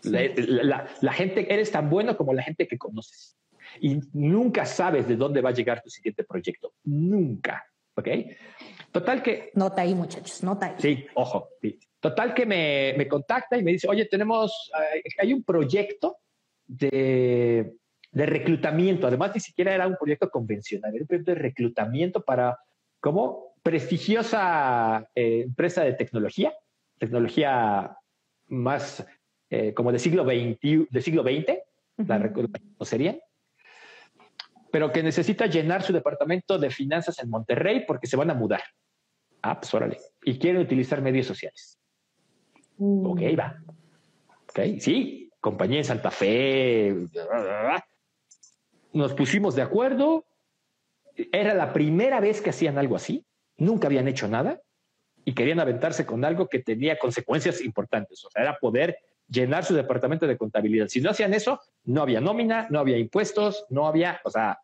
La, 0.02 1.12
gente, 1.12 1.52
eres 1.52 1.72
tan 1.72 1.90
bueno 1.90 2.16
como 2.16 2.32
la 2.32 2.42
gente 2.42 2.68
que 2.68 2.78
conoces. 2.78 3.36
Y 3.80 3.98
nunca 4.12 4.64
sabes 4.64 5.08
de 5.08 5.16
dónde 5.16 5.40
va 5.40 5.50
a 5.50 5.54
llegar 5.54 5.82
tu 5.82 5.90
siguiente 5.90 6.22
proyecto. 6.22 6.74
Nunca. 6.84 7.64
¿Ok? 7.96 8.08
Total 8.92 9.22
que... 9.22 9.50
Nota 9.54 9.82
ahí, 9.82 9.94
muchachos, 9.94 10.42
nota 10.44 10.66
ahí. 10.66 10.74
Sí, 10.78 11.06
ojo. 11.14 11.48
Total 11.98 12.34
que 12.34 12.46
me, 12.46 12.94
me, 12.96 13.08
contacta 13.08 13.56
y 13.56 13.64
me 13.64 13.72
dice, 13.72 13.88
oye, 13.88 14.04
tenemos, 14.04 14.70
hay 15.18 15.32
un 15.32 15.42
proyecto 15.42 16.18
de, 16.66 17.74
de, 18.16 18.26
reclutamiento. 18.26 19.06
Además, 19.06 19.32
ni 19.34 19.40
siquiera 19.40 19.74
era 19.74 19.86
un 19.86 19.96
proyecto 19.96 20.30
convencional, 20.30 20.94
era 20.94 21.02
un 21.02 21.06
proyecto 21.06 21.32
de 21.32 21.38
reclutamiento 21.38 22.22
para, 22.22 22.58
como 23.00 23.54
prestigiosa 23.62 25.08
eh, 25.14 25.42
empresa 25.42 25.82
de 25.84 25.92
tecnología, 25.92 26.52
tecnología 26.98 27.96
más 28.48 29.06
eh, 29.50 29.74
como 29.74 29.92
de 29.92 29.98
siglo, 29.98 30.24
XX, 30.24 30.90
de 30.90 31.02
siglo 31.02 31.22
XX, 31.22 31.58
la 32.06 32.30
sería, 32.82 33.18
pero 34.70 34.92
que 34.92 35.02
necesita 35.02 35.46
llenar 35.46 35.82
su 35.82 35.92
departamento 35.92 36.58
de 36.58 36.70
finanzas 36.70 37.18
en 37.22 37.30
Monterrey 37.30 37.84
porque 37.86 38.06
se 38.06 38.16
van 38.16 38.30
a 38.30 38.34
mudar. 38.34 38.62
Ah, 39.42 39.58
pues 39.60 39.72
órale. 39.72 39.98
Y 40.24 40.38
quieren 40.38 40.60
utilizar 40.60 41.00
medios 41.00 41.26
sociales. 41.26 41.78
Mm. 42.78 43.06
Ok, 43.06 43.20
va. 43.38 43.62
Ok, 44.48 44.80
sí, 44.80 45.30
compañía 45.40 45.78
en 45.78 45.84
Santa 45.84 46.10
Fe. 46.10 46.94
Nos 48.96 49.12
pusimos 49.12 49.54
de 49.54 49.60
acuerdo. 49.60 50.24
Era 51.30 51.52
la 51.52 51.74
primera 51.74 52.18
vez 52.18 52.40
que 52.40 52.48
hacían 52.48 52.78
algo 52.78 52.96
así. 52.96 53.26
Nunca 53.58 53.88
habían 53.88 54.08
hecho 54.08 54.26
nada 54.26 54.62
y 55.22 55.34
querían 55.34 55.60
aventarse 55.60 56.06
con 56.06 56.24
algo 56.24 56.48
que 56.48 56.60
tenía 56.60 56.98
consecuencias 56.98 57.60
importantes. 57.60 58.24
O 58.24 58.30
sea, 58.30 58.42
era 58.42 58.58
poder 58.58 58.96
llenar 59.28 59.66
su 59.66 59.74
departamento 59.74 60.26
de 60.26 60.38
contabilidad. 60.38 60.88
Si 60.88 61.02
no 61.02 61.10
hacían 61.10 61.34
eso, 61.34 61.60
no 61.84 62.00
había 62.00 62.22
nómina, 62.22 62.68
no 62.70 62.78
había 62.78 62.96
impuestos, 62.96 63.66
no 63.68 63.86
había, 63.86 64.18
o 64.24 64.30
sea... 64.30 64.58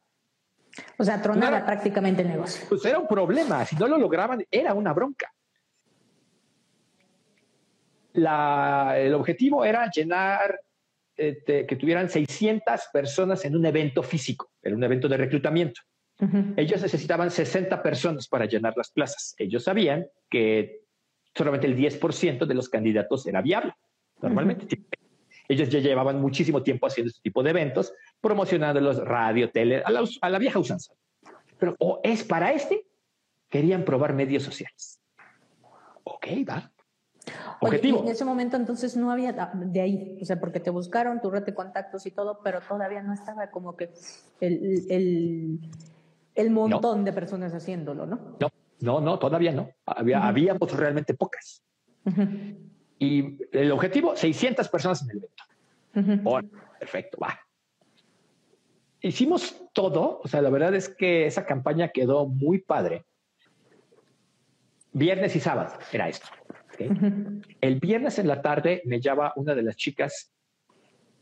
O 0.96 1.04
sea, 1.04 1.20
tronaba 1.20 1.66
prácticamente 1.66 2.22
el 2.22 2.28
negocio. 2.28 2.64
Pues 2.70 2.82
era 2.86 2.98
un 2.98 3.06
problema. 3.06 3.66
Si 3.66 3.76
no 3.76 3.86
lo 3.86 3.98
lograban, 3.98 4.46
era 4.50 4.72
una 4.72 4.94
bronca. 4.94 5.30
el 8.14 9.14
objetivo 9.14 9.62
era 9.62 9.90
llenar, 9.90 10.58
este, 11.16 11.66
que 11.66 11.76
tuvieran 11.76 12.08
600 12.08 12.80
personas 12.92 13.44
en 13.44 13.56
un 13.56 13.66
evento 13.66 14.02
físico, 14.02 14.50
en 14.62 14.74
un 14.74 14.84
evento 14.84 15.08
de 15.08 15.16
reclutamiento. 15.16 15.80
Ellos 16.56 16.80
necesitaban 16.80 17.32
60 17.32 17.82
personas 17.82 18.28
para 18.28 18.44
llenar 18.44 18.74
las 18.76 18.92
plazas. 18.92 19.34
Ellos 19.38 19.64
sabían 19.64 20.06
que 20.30 20.82
solamente 21.34 21.66
el 21.66 21.76
10% 21.76 22.46
de 22.46 22.54
los 22.54 22.68
candidatos 22.68 23.26
era 23.26 23.42
viable. 23.42 23.74
Normalmente 24.20 24.66
ellos 25.48 25.68
ya 25.68 25.80
llevaban 25.80 26.20
muchísimo 26.20 26.62
tiempo 26.62 26.86
haciendo 26.86 27.08
este 27.08 27.22
tipo 27.22 27.42
de 27.42 27.50
eventos, 27.50 27.92
promocionándolos 28.20 28.98
radio, 28.98 29.50
tele, 29.50 29.82
a 29.84 29.90
la, 29.90 30.04
a 30.20 30.30
la 30.30 30.38
vieja 30.38 30.60
usanza. 30.60 30.94
Pero 31.58 31.74
o 31.80 32.00
es 32.04 32.22
para 32.22 32.52
este, 32.52 32.86
querían 33.48 33.84
probar 33.84 34.14
medios 34.14 34.44
sociales. 34.44 35.00
Ok, 36.04 36.26
va. 36.48 36.71
Objetivo. 37.60 38.02
en 38.02 38.08
ese 38.08 38.24
momento 38.24 38.56
entonces 38.56 38.96
no 38.96 39.10
había 39.10 39.32
de 39.54 39.80
ahí, 39.80 40.18
o 40.20 40.24
sea, 40.24 40.40
porque 40.40 40.60
te 40.60 40.70
buscaron 40.70 41.20
tu 41.20 41.30
red 41.30 41.44
de 41.44 41.54
contactos 41.54 42.06
y 42.06 42.10
todo, 42.10 42.40
pero 42.42 42.60
todavía 42.60 43.02
no 43.02 43.12
estaba 43.12 43.50
como 43.50 43.76
que 43.76 43.90
el, 44.40 44.86
el, 44.90 45.60
el 46.34 46.50
montón 46.50 47.04
de 47.04 47.12
personas 47.12 47.52
haciéndolo, 47.54 48.06
¿no? 48.06 48.36
No, 48.40 48.48
no, 48.80 49.00
no, 49.00 49.18
todavía 49.18 49.52
no. 49.52 49.70
Había, 49.86 50.26
Habíamos 50.26 50.76
realmente 50.76 51.14
pocas. 51.14 51.62
Y 52.98 53.38
el 53.52 53.72
objetivo, 53.72 54.16
600 54.16 54.68
personas 54.68 55.02
en 55.02 55.10
el 55.10 55.16
evento. 55.18 56.24
perfecto, 56.78 57.18
va. 57.22 57.38
Hicimos 59.00 59.60
todo, 59.72 60.20
o 60.22 60.28
sea, 60.28 60.40
la 60.42 60.50
verdad 60.50 60.74
es 60.74 60.88
que 60.88 61.26
esa 61.26 61.44
campaña 61.44 61.88
quedó 61.88 62.26
muy 62.26 62.58
padre. 62.58 63.04
Viernes 64.92 65.34
y 65.34 65.40
sábado 65.40 65.74
era 65.90 66.08
esto. 66.08 66.26
El 66.78 67.80
viernes 67.80 68.18
en 68.18 68.28
la 68.28 68.42
tarde 68.42 68.82
me 68.84 69.00
llama 69.00 69.32
una 69.36 69.54
de 69.54 69.62
las 69.62 69.76
chicas 69.76 70.32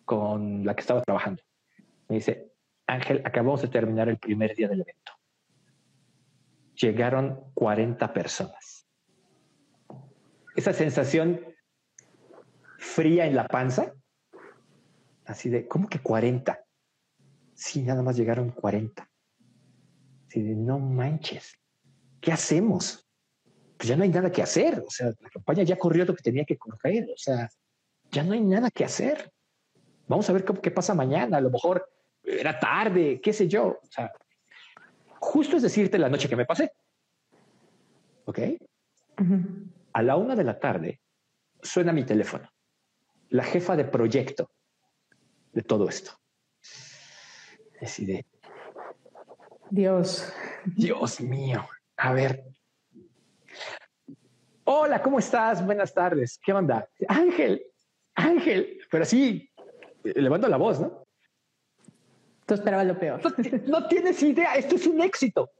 con 0.04 0.64
la 0.64 0.74
que 0.74 0.80
estaba 0.80 1.02
trabajando. 1.02 1.42
Me 2.08 2.16
dice, 2.16 2.52
Ángel, 2.86 3.22
acabamos 3.24 3.62
de 3.62 3.68
terminar 3.68 4.08
el 4.08 4.18
primer 4.18 4.54
día 4.54 4.68
del 4.68 4.80
evento. 4.80 5.12
Llegaron 6.74 7.52
40 7.54 8.12
personas. 8.12 8.86
Esa 10.56 10.72
sensación 10.72 11.40
fría 12.78 13.26
en 13.26 13.36
la 13.36 13.46
panza. 13.46 13.92
Así 15.24 15.48
de, 15.48 15.68
¿cómo 15.68 15.88
que 15.88 16.00
40? 16.00 16.58
Sí, 17.54 17.82
nada 17.82 18.02
más 18.02 18.16
llegaron 18.16 18.50
40. 18.50 19.08
Así 20.26 20.42
de, 20.42 20.56
no 20.56 20.78
manches, 20.78 21.54
¿qué 22.20 22.32
hacemos? 22.32 23.09
Pues 23.80 23.88
ya 23.88 23.96
no 23.96 24.02
hay 24.02 24.10
nada 24.10 24.30
que 24.30 24.42
hacer. 24.42 24.84
O 24.86 24.90
sea, 24.90 25.06
la 25.06 25.30
campaña 25.30 25.62
ya 25.62 25.78
corrió 25.78 26.04
lo 26.04 26.14
que 26.14 26.22
tenía 26.22 26.44
que 26.44 26.58
correr. 26.58 27.08
O 27.14 27.16
sea, 27.16 27.48
ya 28.10 28.22
no 28.22 28.34
hay 28.34 28.42
nada 28.42 28.70
que 28.70 28.84
hacer. 28.84 29.32
Vamos 30.06 30.28
a 30.28 30.34
ver 30.34 30.44
qué 30.44 30.70
pasa 30.70 30.92
mañana. 30.92 31.38
A 31.38 31.40
lo 31.40 31.48
mejor 31.48 31.90
era 32.22 32.58
tarde, 32.58 33.22
qué 33.22 33.32
sé 33.32 33.48
yo. 33.48 33.80
O 33.82 33.88
sea, 33.90 34.12
justo 35.18 35.56
es 35.56 35.62
decirte 35.62 35.96
la 35.96 36.10
noche 36.10 36.28
que 36.28 36.36
me 36.36 36.44
pasé. 36.44 36.72
¿Ok? 38.26 38.38
A 39.94 40.02
la 40.02 40.16
una 40.16 40.36
de 40.36 40.44
la 40.44 40.60
tarde 40.60 41.00
suena 41.62 41.90
mi 41.90 42.04
teléfono 42.04 42.50
la 43.30 43.44
jefa 43.44 43.76
de 43.76 43.84
proyecto 43.84 44.50
de 45.52 45.62
todo 45.62 45.88
esto. 45.88 46.12
Decide. 47.80 48.26
Dios. 49.70 50.32
Dios 50.66 51.20
mío. 51.20 51.66
A 51.96 52.12
ver, 52.12 52.44
hola, 54.64 55.02
¿cómo 55.02 55.18
estás? 55.18 55.64
Buenas 55.64 55.92
tardes. 55.92 56.38
¿Qué 56.42 56.52
onda? 56.52 56.88
Ángel, 57.08 57.64
Ángel, 58.14 58.78
pero 58.90 59.02
así, 59.02 59.50
levando 60.02 60.48
la 60.48 60.56
voz, 60.56 60.80
¿no? 60.80 61.04
Tú 62.46 62.54
esperabas 62.54 62.86
lo 62.86 62.98
peor. 62.98 63.20
No, 63.68 63.86
tienes 63.86 64.22
idea, 64.22 64.54
esto 64.54 64.74
es 64.74 64.86
un 64.86 65.00
éxito. 65.00 65.50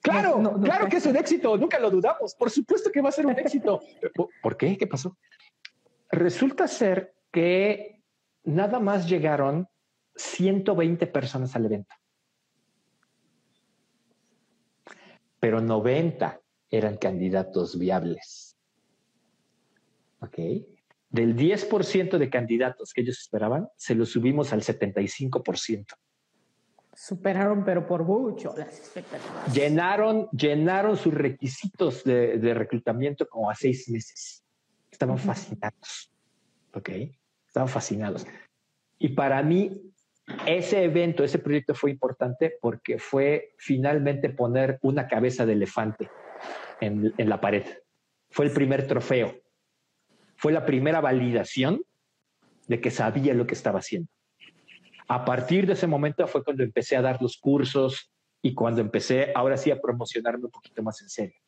Claro, 0.00 0.58
claro 0.62 0.88
que 0.88 0.96
es 0.96 1.06
un 1.06 1.16
éxito, 1.16 1.56
nunca 1.56 1.78
lo 1.78 1.90
dudamos. 1.90 2.34
Por 2.34 2.50
supuesto 2.50 2.90
que 2.90 3.02
va 3.02 3.10
a 3.10 3.12
ser 3.12 3.26
un 3.26 3.38
éxito. 3.38 3.80
¿Por 4.42 4.56
qué? 4.56 4.76
¿Qué 4.78 4.86
pasó? 4.86 5.18
Resulta 6.10 6.66
ser 6.66 7.14
que 7.30 8.02
nada 8.44 8.80
más 8.80 9.06
llegaron 9.06 9.68
120 10.16 11.06
personas 11.08 11.54
al 11.54 11.66
evento. 11.66 11.94
Pero 15.40 15.60
90 15.60 16.40
eran 16.70 16.96
candidatos 16.96 17.78
viables. 17.78 18.56
¿Ok? 20.20 20.38
Del 21.10 21.36
10% 21.36 22.18
de 22.18 22.30
candidatos 22.30 22.92
que 22.92 23.00
ellos 23.00 23.18
esperaban, 23.18 23.68
se 23.76 23.94
lo 23.94 24.04
subimos 24.04 24.52
al 24.52 24.62
75%. 24.62 25.86
Superaron, 26.94 27.64
pero 27.64 27.86
por 27.86 28.02
mucho, 28.02 28.54
las 28.56 28.76
expectativas. 28.76 29.54
Llenaron, 29.54 30.28
llenaron 30.30 30.96
sus 30.96 31.14
requisitos 31.14 32.02
de, 32.02 32.52
reclutamiento 32.54 33.28
como 33.28 33.50
a 33.50 33.54
seis 33.54 33.88
meses. 33.88 34.44
Estaban 34.90 35.16
fascinados. 35.16 36.12
¿Ok? 36.74 36.90
Estaban 37.46 37.68
fascinados. 37.68 38.26
Y 38.98 39.10
para 39.10 39.40
mí, 39.44 39.80
ese 40.46 40.84
evento, 40.84 41.24
ese 41.24 41.38
proyecto 41.38 41.74
fue 41.74 41.90
importante 41.90 42.54
porque 42.60 42.98
fue 42.98 43.54
finalmente 43.56 44.28
poner 44.30 44.78
una 44.82 45.06
cabeza 45.08 45.46
de 45.46 45.54
elefante 45.54 46.10
en, 46.80 47.12
la 47.16 47.40
pared. 47.40 47.64
Fue 48.30 48.44
el 48.44 48.52
primer 48.52 48.86
trofeo 48.86 49.34
fue 50.38 50.52
la 50.52 50.64
primera 50.64 51.00
validación 51.00 51.82
de 52.68 52.80
que 52.80 52.92
sabía 52.92 53.34
lo 53.34 53.46
que 53.46 53.54
estaba 53.54 53.80
haciendo. 53.80 54.08
A 55.08 55.24
partir 55.24 55.66
de 55.66 55.72
ese 55.72 55.88
momento 55.88 56.26
fue 56.28 56.44
cuando 56.44 56.62
empecé 56.62 56.96
a 56.96 57.02
dar 57.02 57.20
los 57.20 57.38
cursos 57.38 58.12
y 58.40 58.54
cuando 58.54 58.80
empecé 58.80 59.32
ahora 59.34 59.56
sí 59.56 59.72
a 59.72 59.80
promocionarme 59.80 60.44
un 60.44 60.50
poquito 60.52 60.82
más 60.82 61.02
en 61.02 61.08
serio. 61.08 61.40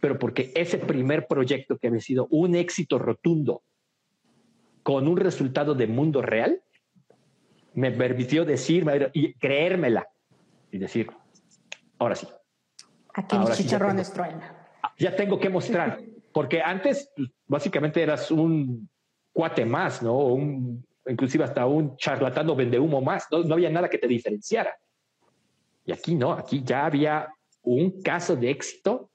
Pero 0.00 0.20
porque 0.20 0.52
ese 0.54 0.78
primer 0.78 1.26
proyecto 1.26 1.78
que 1.78 1.88
había 1.88 2.00
sido 2.00 2.28
un 2.30 2.54
éxito 2.54 2.98
rotundo 2.98 3.64
con 4.84 5.08
un 5.08 5.16
resultado 5.16 5.74
de 5.74 5.88
mundo 5.88 6.22
real, 6.22 6.62
me 7.74 7.90
permitió 7.90 8.44
decirme 8.44 9.10
y 9.12 9.34
creérmela 9.34 10.06
y 10.70 10.78
decir, 10.78 11.10
ahora 11.98 12.14
sí. 12.14 12.26
Aquí 13.14 13.38
mis 13.38 13.56
chicharrones 13.56 14.12
truenan. 14.12 14.56
Ya 14.98 15.14
tengo 15.14 15.38
que 15.38 15.48
mostrar. 15.48 16.00
Porque 16.32 16.62
antes, 16.62 17.12
básicamente 17.46 18.02
eras 18.02 18.30
un 18.30 18.88
cuate 19.32 19.66
más, 19.66 20.02
¿no? 20.02 20.16
Un, 20.16 20.84
inclusive 21.06 21.44
hasta 21.44 21.66
un 21.66 21.96
charlatano 21.96 22.56
vende 22.56 22.78
humo 22.78 23.00
más. 23.00 23.26
No, 23.30 23.42
no 23.42 23.54
había 23.54 23.70
nada 23.70 23.88
que 23.88 23.98
te 23.98 24.06
diferenciara. 24.06 24.74
Y 25.84 25.92
aquí 25.92 26.14
no, 26.14 26.32
aquí 26.32 26.62
ya 26.64 26.86
había 26.86 27.28
un 27.62 28.02
caso 28.02 28.36
de 28.36 28.50
éxito 28.50 29.10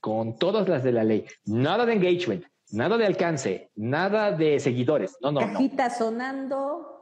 con 0.00 0.36
todas 0.36 0.68
las 0.68 0.84
de 0.84 0.92
la 0.92 1.04
ley. 1.04 1.26
Nada 1.44 1.86
de 1.86 1.94
engagement, 1.94 2.44
nada 2.70 2.96
de 2.96 3.06
alcance, 3.06 3.70
nada 3.74 4.32
de 4.32 4.60
seguidores. 4.60 5.16
No, 5.20 5.32
no. 5.32 5.40
Cajita 5.40 5.90
sonando 5.90 6.99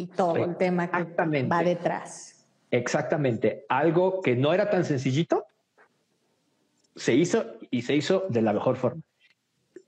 y 0.00 0.06
todo 0.06 0.36
el 0.36 0.56
tema 0.56 0.90
que 0.90 1.42
va 1.44 1.62
detrás. 1.62 2.46
Exactamente. 2.70 3.66
Algo 3.68 4.22
que 4.22 4.34
no 4.34 4.54
era 4.54 4.70
tan 4.70 4.84
sencillito, 4.84 5.44
se 6.96 7.14
hizo 7.14 7.44
y 7.70 7.82
se 7.82 7.94
hizo 7.94 8.24
de 8.28 8.42
la 8.42 8.52
mejor 8.52 8.76
forma. 8.76 9.02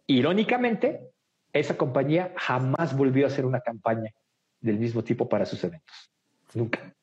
Irónicamente, 0.06 1.10
esa 1.52 1.76
compañía 1.76 2.34
jamás 2.36 2.96
volvió 2.96 3.24
a 3.24 3.28
hacer 3.28 3.46
una 3.46 3.60
campaña 3.60 4.12
del 4.60 4.78
mismo 4.78 5.02
tipo 5.02 5.28
para 5.28 5.46
sus 5.46 5.64
eventos. 5.64 6.12
Nunca. 6.54 6.94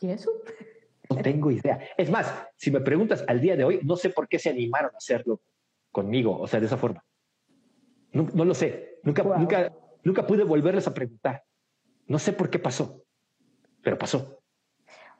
¿Y 0.00 0.10
eso? 0.10 0.30
No 1.10 1.16
tengo 1.16 1.50
idea. 1.50 1.80
Es 1.96 2.10
más, 2.10 2.32
si 2.56 2.70
me 2.70 2.80
preguntas 2.80 3.24
al 3.28 3.40
día 3.40 3.56
de 3.56 3.64
hoy, 3.64 3.80
no 3.82 3.96
sé 3.96 4.10
por 4.10 4.28
qué 4.28 4.38
se 4.38 4.50
animaron 4.50 4.94
a 4.94 4.98
hacerlo 4.98 5.40
conmigo, 5.90 6.38
o 6.38 6.46
sea, 6.46 6.60
de 6.60 6.66
esa 6.66 6.76
forma. 6.76 7.04
No, 8.12 8.44
lo 8.44 8.54
sé. 8.54 9.00
Nunca, 9.02 9.22
nunca, 9.22 9.72
nunca 10.04 10.26
pude 10.26 10.44
volverles 10.44 10.86
a 10.86 10.94
preguntar. 10.94 11.44
No 12.06 12.18
sé 12.18 12.32
por 12.32 12.50
qué 12.50 12.58
pasó, 12.58 13.04
pero 13.82 13.98
pasó. 13.98 14.40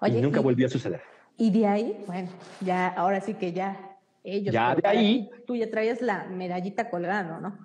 y 0.07 0.13
nunca 0.13 0.41
volvió 0.41 0.67
a 0.67 0.71
suceder. 0.71 1.03
Y 1.37 1.51
de 1.51 1.67
ahí, 1.67 2.05
bueno, 2.07 2.29
ya, 2.61 2.89
ahora 2.89 3.21
sí 3.21 3.35
que 3.35 3.53
ya 3.53 3.99
ellos. 4.23 4.55
Ya 4.55 4.75
de 4.75 4.87
ahí. 4.87 5.31
Tú 5.47 5.57
ya 5.57 5.71
traías 5.71 6.01
la 6.01 6.25
medallita 6.25 6.91
colgando, 6.91 7.41
¿no? 7.41 7.59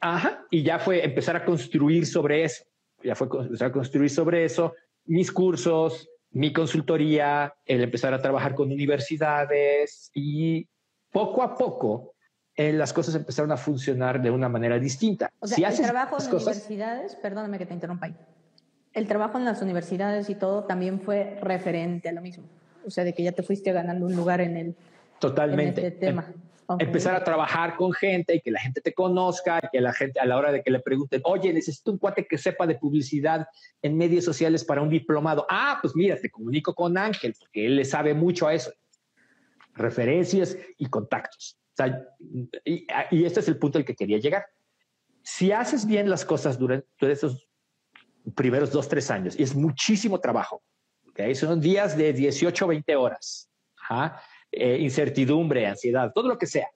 Ajá, 0.00 0.46
y 0.50 0.62
ya 0.62 0.78
fue 0.78 1.04
empezar 1.04 1.36
a 1.36 1.44
construir 1.44 2.06
sobre 2.06 2.44
eso. 2.44 2.64
Ya 3.02 3.14
fue 3.14 3.28
empezar 3.44 3.68
a 3.68 3.72
construir 3.72 4.10
sobre 4.10 4.44
eso 4.44 4.74
mis 5.06 5.32
cursos, 5.32 6.08
mi 6.30 6.52
consultoría, 6.52 7.54
el 7.64 7.82
empezar 7.82 8.12
a 8.12 8.20
trabajar 8.20 8.54
con 8.54 8.70
universidades 8.70 10.10
y 10.14 10.68
poco 11.10 11.42
a 11.42 11.56
poco 11.56 12.15
eh, 12.56 12.72
las 12.72 12.92
cosas 12.92 13.14
empezaron 13.14 13.52
a 13.52 13.56
funcionar 13.56 14.22
de 14.22 14.30
una 14.30 14.48
manera 14.48 14.78
distinta. 14.78 15.30
O 15.40 15.46
sea, 15.46 15.68
el 15.68 15.76
trabajo 15.76 16.16
en 16.20 16.34
universidades, 16.34 17.16
perdóname 17.16 17.58
que 17.58 17.66
te 17.66 17.74
interrumpa 17.74 18.06
ahí, 18.06 18.16
el 18.92 19.06
trabajo 19.06 19.38
en 19.38 19.44
las 19.44 19.60
universidades 19.62 20.30
y 20.30 20.34
todo 20.34 20.64
también 20.64 21.00
fue 21.00 21.38
referente 21.42 22.08
a 22.08 22.12
lo 22.12 22.22
mismo 22.22 22.44
o 22.86 22.90
sea, 22.90 23.04
de 23.04 23.12
que 23.12 23.22
ya 23.22 23.32
te 23.32 23.42
fuiste 23.42 23.72
ganando 23.72 24.06
un 24.06 24.14
lugar 24.14 24.40
en 24.40 24.56
el 24.56 24.76
Totalmente. 25.18 25.86
Este 25.86 25.98
tema. 25.98 26.32
Em, 26.68 26.78
empezar 26.80 27.14
a 27.14 27.24
trabajar 27.24 27.76
con 27.76 27.92
gente 27.92 28.34
y 28.34 28.40
que 28.40 28.50
la 28.50 28.60
gente 28.60 28.80
te 28.80 28.92
conozca, 28.92 29.60
que 29.72 29.80
la 29.80 29.92
gente 29.92 30.20
a 30.20 30.26
la 30.26 30.36
hora 30.36 30.52
de 30.52 30.62
que 30.62 30.70
le 30.70 30.80
pregunten, 30.80 31.20
oye, 31.24 31.52
necesito 31.52 31.90
un 31.90 31.98
cuate 31.98 32.26
que 32.26 32.38
sepa 32.38 32.66
de 32.66 32.76
publicidad 32.76 33.46
en 33.82 33.96
medios 33.96 34.24
sociales 34.24 34.64
para 34.64 34.82
un 34.82 34.90
diplomado. 34.90 35.46
Ah, 35.48 35.78
pues 35.80 35.96
mira, 35.96 36.16
te 36.16 36.30
comunico 36.30 36.74
con 36.74 36.98
Ángel, 36.98 37.34
porque 37.38 37.66
él 37.66 37.76
le 37.76 37.84
sabe 37.84 38.14
mucho 38.14 38.46
a 38.46 38.54
eso. 38.54 38.72
Referencias 39.74 40.56
y 40.76 40.86
contactos. 40.86 41.58
Y, 42.64 42.86
y 43.10 43.24
este 43.24 43.40
es 43.40 43.48
el 43.48 43.58
punto 43.58 43.78
al 43.78 43.84
que 43.84 43.94
quería 43.94 44.18
llegar. 44.18 44.46
Si 45.22 45.52
haces 45.52 45.86
bien 45.86 46.08
las 46.08 46.24
cosas 46.24 46.58
durante 46.58 46.86
esos 47.10 47.48
primeros 48.34 48.70
dos, 48.70 48.88
tres 48.88 49.10
años, 49.10 49.38
y 49.38 49.42
es 49.42 49.54
muchísimo 49.54 50.20
trabajo, 50.20 50.62
son 51.34 51.60
días 51.60 51.96
de 51.96 52.12
18 52.12 52.66
20 52.66 52.96
horas. 52.96 53.50
Eh, 54.52 54.78
incertidumbre, 54.80 55.66
ansiedad, 55.66 56.12
todo 56.14 56.28
lo 56.28 56.38
que 56.38 56.46
sea. 56.46 56.68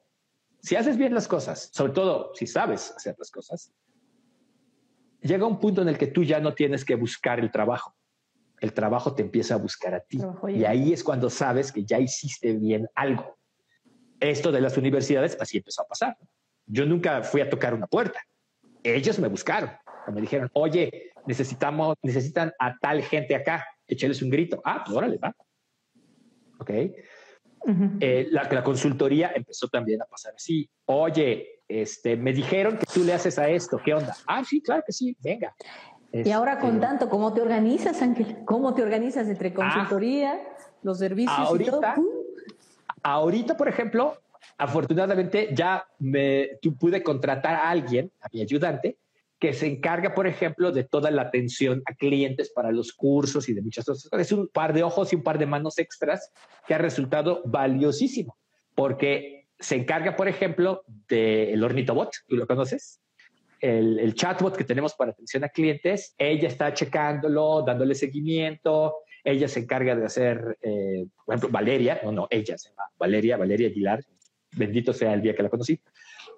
Si 0.60 0.76
haces 0.76 0.96
bien 0.96 1.14
las 1.14 1.26
cosas, 1.26 1.70
sobre 1.72 1.92
todo 1.92 2.32
si 2.34 2.46
sabes 2.46 2.92
hacer 2.96 3.14
las 3.18 3.30
cosas, 3.30 3.72
llega 5.22 5.46
un 5.46 5.58
punto 5.58 5.82
en 5.82 5.88
el 5.88 5.98
que 5.98 6.06
tú 6.06 6.22
ya 6.22 6.40
no 6.40 6.54
tienes 6.54 6.84
que 6.84 6.94
buscar 6.94 7.40
el 7.40 7.50
trabajo. 7.50 7.94
El 8.60 8.74
trabajo 8.74 9.14
te 9.14 9.22
empieza 9.22 9.54
a 9.54 9.58
buscar 9.58 9.94
a 9.94 10.00
ti. 10.00 10.20
Y 10.48 10.64
ahí 10.64 10.92
es 10.92 11.02
cuando 11.02 11.30
sabes 11.30 11.72
que 11.72 11.84
ya 11.84 11.98
hiciste 11.98 12.52
bien 12.52 12.88
algo. 12.94 13.38
Esto 14.20 14.52
de 14.52 14.60
las 14.60 14.76
universidades 14.76 15.36
así 15.40 15.58
empezó 15.58 15.82
a 15.82 15.86
pasar. 15.86 16.16
Yo 16.66 16.86
nunca 16.86 17.22
fui 17.22 17.40
a 17.40 17.50
tocar 17.50 17.74
una 17.74 17.86
puerta. 17.86 18.20
Ellos 18.82 19.18
me 19.18 19.28
buscaron. 19.28 19.70
Me 20.12 20.20
dijeron, 20.20 20.50
oye, 20.52 21.12
necesitamos, 21.26 21.96
necesitan 22.02 22.52
a 22.58 22.76
tal 22.78 23.02
gente 23.02 23.34
acá 23.34 23.66
échales 23.86 24.22
un 24.22 24.30
grito. 24.30 24.60
Ah, 24.64 24.82
pues 24.84 24.96
órale, 24.96 25.18
va. 25.18 25.34
Ok. 26.58 26.70
Eh, 28.00 28.28
la, 28.30 28.62
consultoría 28.62 29.32
empezó 29.34 29.68
también 29.68 30.00
a 30.00 30.06
pasar 30.06 30.32
así. 30.34 30.68
Oye, 30.86 31.60
este, 31.68 32.16
me 32.16 32.32
dijeron 32.32 32.78
que 32.78 32.86
tú 32.86 33.04
le 33.04 33.12
haces 33.12 33.38
a 33.38 33.48
esto. 33.48 33.80
¿Qué 33.84 33.94
onda? 33.94 34.16
Ah, 34.26 34.42
sí, 34.44 34.62
claro 34.62 34.82
que 34.86 34.92
sí. 34.92 35.16
Venga. 35.20 35.54
y 36.12 36.30
ahora 36.30 36.58
con 36.58 36.70
este, 36.70 36.80
tanto, 36.80 37.08
¿cómo 37.08 37.32
te 37.34 37.42
organizas, 37.42 38.00
Ángel? 38.02 38.38
¿Cómo 38.44 38.74
te 38.74 38.82
organizas 38.82 39.28
entre 39.28 39.50
ah. 39.50 39.54
consultoría, 39.54 40.40
los 40.82 40.98
servicios 40.98 41.38
ahorita, 41.38 41.70
y 41.70 41.70
todo? 41.70 41.82
Ahorita, 43.02 43.56
por 43.56 43.68
ejemplo, 43.68 44.20
afortunadamente 44.58 45.50
ya 45.52 45.86
me 45.98 46.58
pude 46.78 47.02
contratar 47.02 47.54
a 47.54 47.70
alguien, 47.70 48.12
a 48.20 48.28
mi 48.32 48.42
ayudante, 48.42 48.98
que 49.38 49.54
se 49.54 49.66
encarga, 49.66 50.14
por 50.14 50.26
ejemplo, 50.26 50.70
de 50.70 50.84
toda 50.84 51.10
la 51.10 51.22
atención 51.22 51.82
a 51.86 51.94
clientes 51.94 52.50
para 52.50 52.70
los 52.70 52.92
cursos 52.92 53.48
y 53.48 53.54
de 53.54 53.62
muchas 53.62 53.86
cosas. 53.86 54.12
Es 54.12 54.32
un 54.32 54.48
par 54.48 54.74
de 54.74 54.82
ojos 54.82 55.12
y 55.12 55.16
un 55.16 55.22
par 55.22 55.38
de 55.38 55.46
manos 55.46 55.78
extras 55.78 56.30
que 56.66 56.74
ha 56.74 56.78
resultado 56.78 57.40
valiosísimo, 57.46 58.36
porque 58.74 59.48
se 59.58 59.76
encarga, 59.76 60.14
por 60.14 60.28
ejemplo, 60.28 60.82
del 61.08 61.62
ornitobot, 61.64 62.12
¿tú 62.28 62.36
lo 62.36 62.46
conoces? 62.46 63.00
El, 63.60 64.14
chatbot 64.14 64.56
que 64.56 64.64
tenemos 64.64 64.94
para 64.94 65.12
atención 65.12 65.44
a 65.44 65.48
clientes, 65.48 66.14
ella 66.18 66.48
está 66.48 66.72
checándolo, 66.72 67.62
dándole 67.62 67.94
seguimiento, 67.94 68.96
ella 69.24 69.48
se 69.48 69.60
encarga 69.60 69.94
de 69.94 70.04
hacer, 70.04 70.58
eh, 70.62 71.06
por 71.24 71.34
ejemplo, 71.34 71.50
Valeria, 71.50 72.00
no, 72.02 72.12
no, 72.12 72.26
ella 72.30 72.56
se 72.56 72.70
llama 72.70 72.84
Valeria, 72.98 73.36
Valeria 73.36 73.68
Aguilar, 73.68 74.04
bendito 74.52 74.92
sea 74.92 75.14
el 75.14 75.22
día 75.22 75.34
que 75.34 75.42
la 75.42 75.48
conocí, 75.48 75.80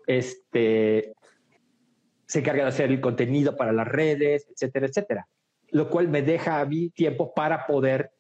este, 0.06 1.12
se 2.26 2.38
encarga 2.38 2.62
de 2.62 2.68
hacer 2.70 2.90
el 2.90 3.00
contenido 3.00 3.56
para 3.56 3.72
las 3.72 3.86
redes, 3.86 4.48
etcétera, 4.50 4.86
etcétera. 4.86 5.28
Lo 5.70 5.88
cual 5.88 6.08
me 6.08 6.22
deja 6.22 6.60
a 6.60 6.66
mí 6.66 6.90
tiempo 6.90 7.32
para 7.34 7.66
poder 7.66 8.10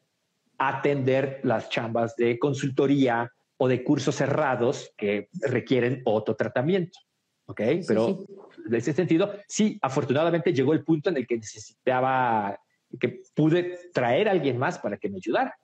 atender 0.58 1.40
las 1.42 1.68
chambas 1.68 2.14
de 2.16 2.38
consultoría 2.38 3.30
o 3.56 3.68
de 3.68 3.84
cursos 3.84 4.16
cerrados 4.16 4.92
que 4.96 5.28
requieren 5.40 6.02
otro 6.04 6.34
tratamiento. 6.34 6.98
¿Ok? 7.46 7.60
Pero 7.86 8.24
en 8.66 8.74
ese 8.74 8.92
sentido, 8.92 9.32
sí, 9.48 9.78
afortunadamente 9.82 10.52
llegó 10.52 10.72
el 10.72 10.84
punto 10.84 11.10
en 11.10 11.16
el 11.16 11.26
que 11.26 11.36
necesitaba, 11.36 12.58
que 12.98 13.22
pude 13.34 13.78
traer 13.92 14.28
a 14.28 14.32
alguien 14.32 14.58
más 14.58 14.78
para 14.78 14.96
que 14.96 15.08
me 15.08 15.16
ayudara. 15.16 15.56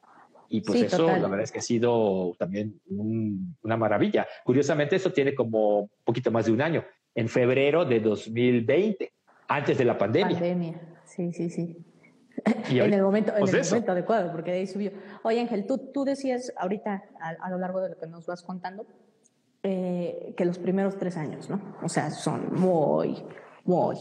Y 0.50 0.62
pues 0.62 0.82
eso, 0.82 1.06
la 1.06 1.28
verdad 1.28 1.42
es 1.42 1.52
que 1.52 1.58
ha 1.58 1.62
sido 1.62 2.34
también 2.38 2.80
una 2.88 3.76
maravilla. 3.76 4.26
Curiosamente, 4.44 4.96
eso 4.96 5.12
tiene 5.12 5.34
como 5.34 5.80
un 5.80 5.90
poquito 6.04 6.30
más 6.30 6.46
de 6.46 6.52
un 6.52 6.62
año, 6.62 6.84
en 7.14 7.28
febrero 7.28 7.84
de 7.84 8.00
2020, 8.00 9.12
antes 9.48 9.76
de 9.76 9.84
la 9.84 9.98
pandemia. 9.98 10.38
Pandemia, 10.38 10.80
sí, 11.04 11.32
sí, 11.32 11.50
sí. 11.50 11.76
en 12.70 12.94
el 12.94 13.02
momento, 13.02 13.32
en 13.32 13.40
pues 13.40 13.52
el 13.52 13.64
momento 13.64 13.92
adecuado, 13.92 14.32
porque 14.32 14.52
de 14.52 14.58
ahí 14.58 14.66
subió. 14.66 14.92
Oye, 15.22 15.40
Ángel, 15.40 15.66
tú, 15.66 15.90
tú 15.92 16.04
decías 16.04 16.52
ahorita, 16.56 17.04
a, 17.20 17.50
lo 17.50 17.58
largo 17.58 17.80
de 17.80 17.90
lo 17.90 17.98
que 17.98 18.06
nos 18.06 18.26
vas 18.26 18.42
contando, 18.42 18.86
eh, 19.62 20.34
que 20.36 20.44
los 20.46 20.58
primeros 20.58 20.96
tres 20.96 21.18
años, 21.18 21.50
¿no? 21.50 21.60
O 21.82 21.90
sea, 21.90 22.10
son 22.10 22.54
muy, 22.54 23.22
muy 23.64 23.96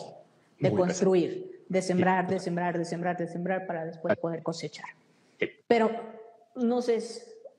de 0.59 0.71
construir, 0.71 1.56
de 1.69 1.81
sembrar, 1.81 2.27
de 2.27 2.39
sembrar, 2.39 2.77
de 2.77 2.85
sembrar, 2.85 3.17
de 3.17 3.27
sembrar 3.27 3.67
para 3.67 3.85
después 3.85 4.17
poder 4.17 4.43
cosechar. 4.43 4.89
Pero 5.67 5.91
no 6.55 6.81
sé, 6.81 6.99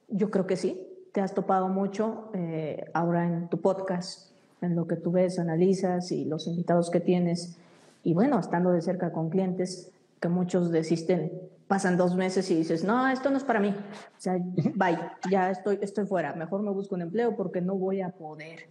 yo 0.09 0.31
creo 0.31 0.47
que 0.47 0.57
sí. 0.57 0.85
Te 1.13 1.21
has 1.21 1.35
topado 1.35 1.69
mucho 1.69 2.31
eh, 2.35 2.85
ahora 2.93 3.25
en 3.25 3.49
tu 3.49 3.61
podcast, 3.61 4.31
en 4.61 4.77
lo 4.77 4.87
que 4.87 4.97
tú 4.97 5.11
ves, 5.11 5.39
analizas 5.39 6.13
y 6.13 6.25
los 6.25 6.47
invitados 6.47 6.91
que 6.91 7.01
tienes. 7.01 7.57
Y 8.05 8.15
bueno, 8.15 8.39
estando 8.39 8.71
de 8.71 8.83
cerca 8.83 9.13
con 9.13 9.31
clientes, 9.31 9.91
que 10.21 10.29
muchos 10.29 10.71
desisten, 10.71 11.33
pasan 11.67 11.97
dos 11.97 12.17
meses 12.17 12.51
y 12.51 12.57
dices, 12.57 12.85
no, 12.85 13.09
esto 13.09 13.31
no 13.31 13.37
es 13.37 13.45
para 13.45 13.61
mí. 13.61 13.71
O 13.71 14.21
sea, 14.21 14.39
bye, 14.75 14.99
ya 15.31 15.51
estoy, 15.51 15.79
estoy 15.83 16.07
fuera. 16.07 16.35
Mejor 16.35 16.63
me 16.63 16.71
busco 16.71 16.95
un 16.95 17.03
empleo 17.03 17.37
porque 17.37 17.61
no 17.61 17.75
voy 17.75 18.01
a 18.01 18.11
poder. 18.11 18.67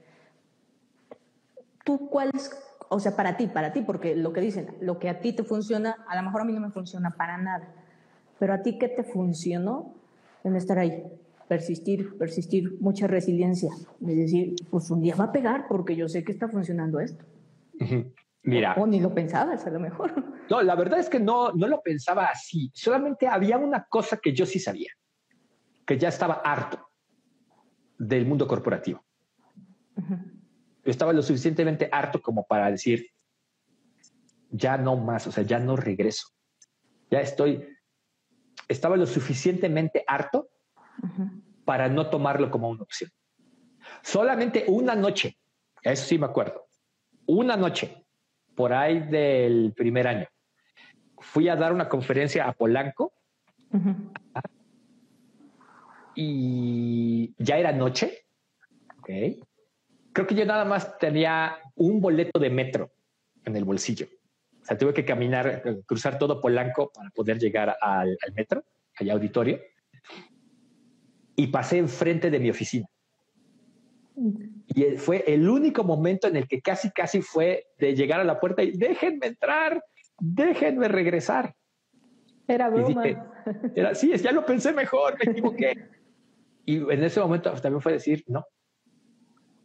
¿Tú 1.84 2.10
cuál 2.10 2.32
es, 2.36 2.52
o 2.90 3.00
sea, 3.00 3.16
para 3.16 3.38
ti, 3.38 3.48
para 3.48 3.74
ti, 3.74 3.82
porque 3.82 4.16
lo 4.16 4.34
que 4.34 4.42
dicen, 4.42 4.76
lo 4.82 5.00
que 5.00 5.10
a 5.10 5.20
ti 5.20 5.34
te 5.34 5.44
funciona, 5.44 6.06
a 6.08 6.16
lo 6.16 6.24
mejor 6.24 6.42
a 6.42 6.46
mí 6.46 6.54
no 6.54 6.62
me 6.62 6.72
funciona 6.72 7.12
para 7.12 7.38
nada, 7.38 7.74
pero 8.40 8.54
a 8.54 8.62
ti 8.62 8.78
qué 8.78 8.88
te 8.90 9.04
funcionó 9.04 9.96
en 10.44 10.56
estar 10.56 10.80
ahí, 10.80 11.04
persistir, 11.48 12.18
persistir, 12.18 12.78
mucha 12.80 13.08
resiliencia, 13.08 13.72
es 13.74 14.18
decir, 14.18 14.56
pues 14.70 14.90
un 14.92 15.02
día 15.02 15.16
va 15.16 15.26
a 15.26 15.32
pegar 15.32 15.66
porque 15.68 15.96
yo 15.96 16.08
sé 16.08 16.24
que 16.24 16.32
está 16.32 16.48
funcionando 16.48 17.00
esto. 17.00 17.26
Mira. 18.44 18.76
O, 18.78 18.88
ni 18.88 19.02
lo 19.02 19.14
pensabas, 19.14 19.66
a 19.66 19.70
lo 19.70 19.80
mejor. 19.80 20.14
No, 20.50 20.62
la 20.62 20.76
verdad 20.76 21.00
es 21.00 21.10
que 21.10 21.20
no, 21.20 21.52
no 21.52 21.68
lo 21.68 21.82
pensaba 21.82 22.28
así. 22.28 22.72
Solamente 22.74 23.28
había 23.28 23.58
una 23.58 23.84
cosa 23.84 24.16
que 24.16 24.34
yo 24.34 24.46
sí 24.46 24.60
sabía, 24.60 24.90
que 25.86 25.98
ya 25.98 26.08
estaba 26.08 26.36
harto 26.36 26.88
del 28.00 28.26
mundo 28.26 28.48
corporativo. 28.48 29.04
Yo 29.98 30.37
estaba 30.92 31.14
lo 31.14 31.22
suficientemente 31.22 31.90
harto 31.92 32.22
como 32.22 32.46
para 32.46 32.72
decir, 32.72 33.08
ya 34.50 34.78
no 34.78 34.96
más, 34.96 35.28
o 35.28 35.32
sea, 35.32 35.44
ya 35.44 35.60
no 35.60 35.76
regreso. 35.76 36.28
Ya 37.10 37.22
estoy, 37.22 37.68
estaba 38.68 38.98
lo 38.98 39.06
suficientemente 39.06 40.04
harto 40.08 40.50
para 41.66 41.90
no 41.90 42.10
tomarlo 42.10 42.50
como 42.50 42.70
una 42.70 42.84
opción. 42.84 43.12
Solamente 44.02 44.66
una 44.68 44.96
noche, 44.96 45.38
eso 45.82 46.06
sí 46.06 46.18
me 46.18 46.26
acuerdo, 46.26 46.68
una 47.26 47.56
noche 47.56 48.06
por 48.56 48.74
ahí 48.74 49.00
del 49.00 49.74
primer 49.76 50.08
año, 50.08 50.28
fui 51.20 51.48
a 51.50 51.56
dar 51.56 51.74
una 51.74 51.88
conferencia 51.88 52.48
a 52.48 52.54
Polanco 52.54 53.14
y 56.16 57.34
ya 57.38 57.58
era 57.58 57.72
noche. 57.72 58.26
Creo 60.18 60.26
que 60.26 60.34
yo 60.34 60.48
nada 60.48 60.66
más 60.66 60.98
tenía 60.98 61.60
un 61.76 62.02
boleto 62.02 62.40
de 62.40 62.50
metro 62.50 62.90
en 63.46 63.56
el 63.56 63.66
bolsillo. 63.66 64.08
O 64.64 64.66
sea, 64.66 64.76
tuve 64.76 64.92
que 64.92 65.06
caminar, 65.06 65.62
cruzar 65.86 66.18
todo 66.18 66.42
Polanco 66.42 66.92
para 66.92 67.12
poder 67.12 67.38
llegar 67.38 67.78
al, 67.80 68.18
al 68.20 68.34
metro, 68.34 68.64
al 68.96 69.12
auditorio. 69.12 69.60
Y 71.36 71.46
pasé 71.46 71.78
enfrente 71.78 72.32
de 72.32 72.40
mi 72.40 72.50
oficina. 72.50 72.88
Y 74.70 74.98
fue 74.98 75.24
el 75.28 75.48
único 75.48 75.84
momento 75.84 76.28
en 76.28 76.38
el 76.38 76.48
que 76.48 76.62
casi, 76.62 76.90
casi 76.90 77.22
fue 77.22 77.68
de 77.78 77.94
llegar 77.94 78.20
a 78.20 78.24
la 78.24 78.40
puerta 78.40 78.64
y 78.64 78.72
déjenme 78.72 79.28
entrar, 79.28 79.84
déjenme 80.20 80.88
regresar. 80.88 81.54
Era 82.48 82.70
broma. 82.70 83.04
era, 83.76 83.94
sí, 83.94 84.12
ya 84.18 84.32
lo 84.32 84.44
pensé 84.44 84.74
mejor, 84.74 85.16
me 85.24 85.32
equivoqué. 85.32 85.76
y 86.66 86.78
en 86.78 87.04
ese 87.04 87.20
momento 87.20 87.54
también 87.62 87.82
fue 87.82 87.92
decir, 87.92 88.24
no, 88.26 88.44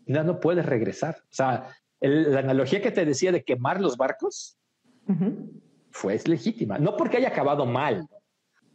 no, 0.06 0.24
no 0.24 0.40
puedes 0.40 0.66
regresar. 0.66 1.16
O 1.24 1.34
sea, 1.34 1.68
la 2.00 2.40
analogía 2.40 2.82
que 2.82 2.90
te 2.90 3.04
decía 3.04 3.32
de 3.32 3.44
quemar 3.44 3.80
los 3.80 3.96
barcos 3.96 4.58
fue 5.90 6.18
legítima. 6.26 6.78
No 6.78 6.96
porque 6.96 7.18
haya 7.18 7.28
acabado 7.28 7.66
mal, 7.66 8.06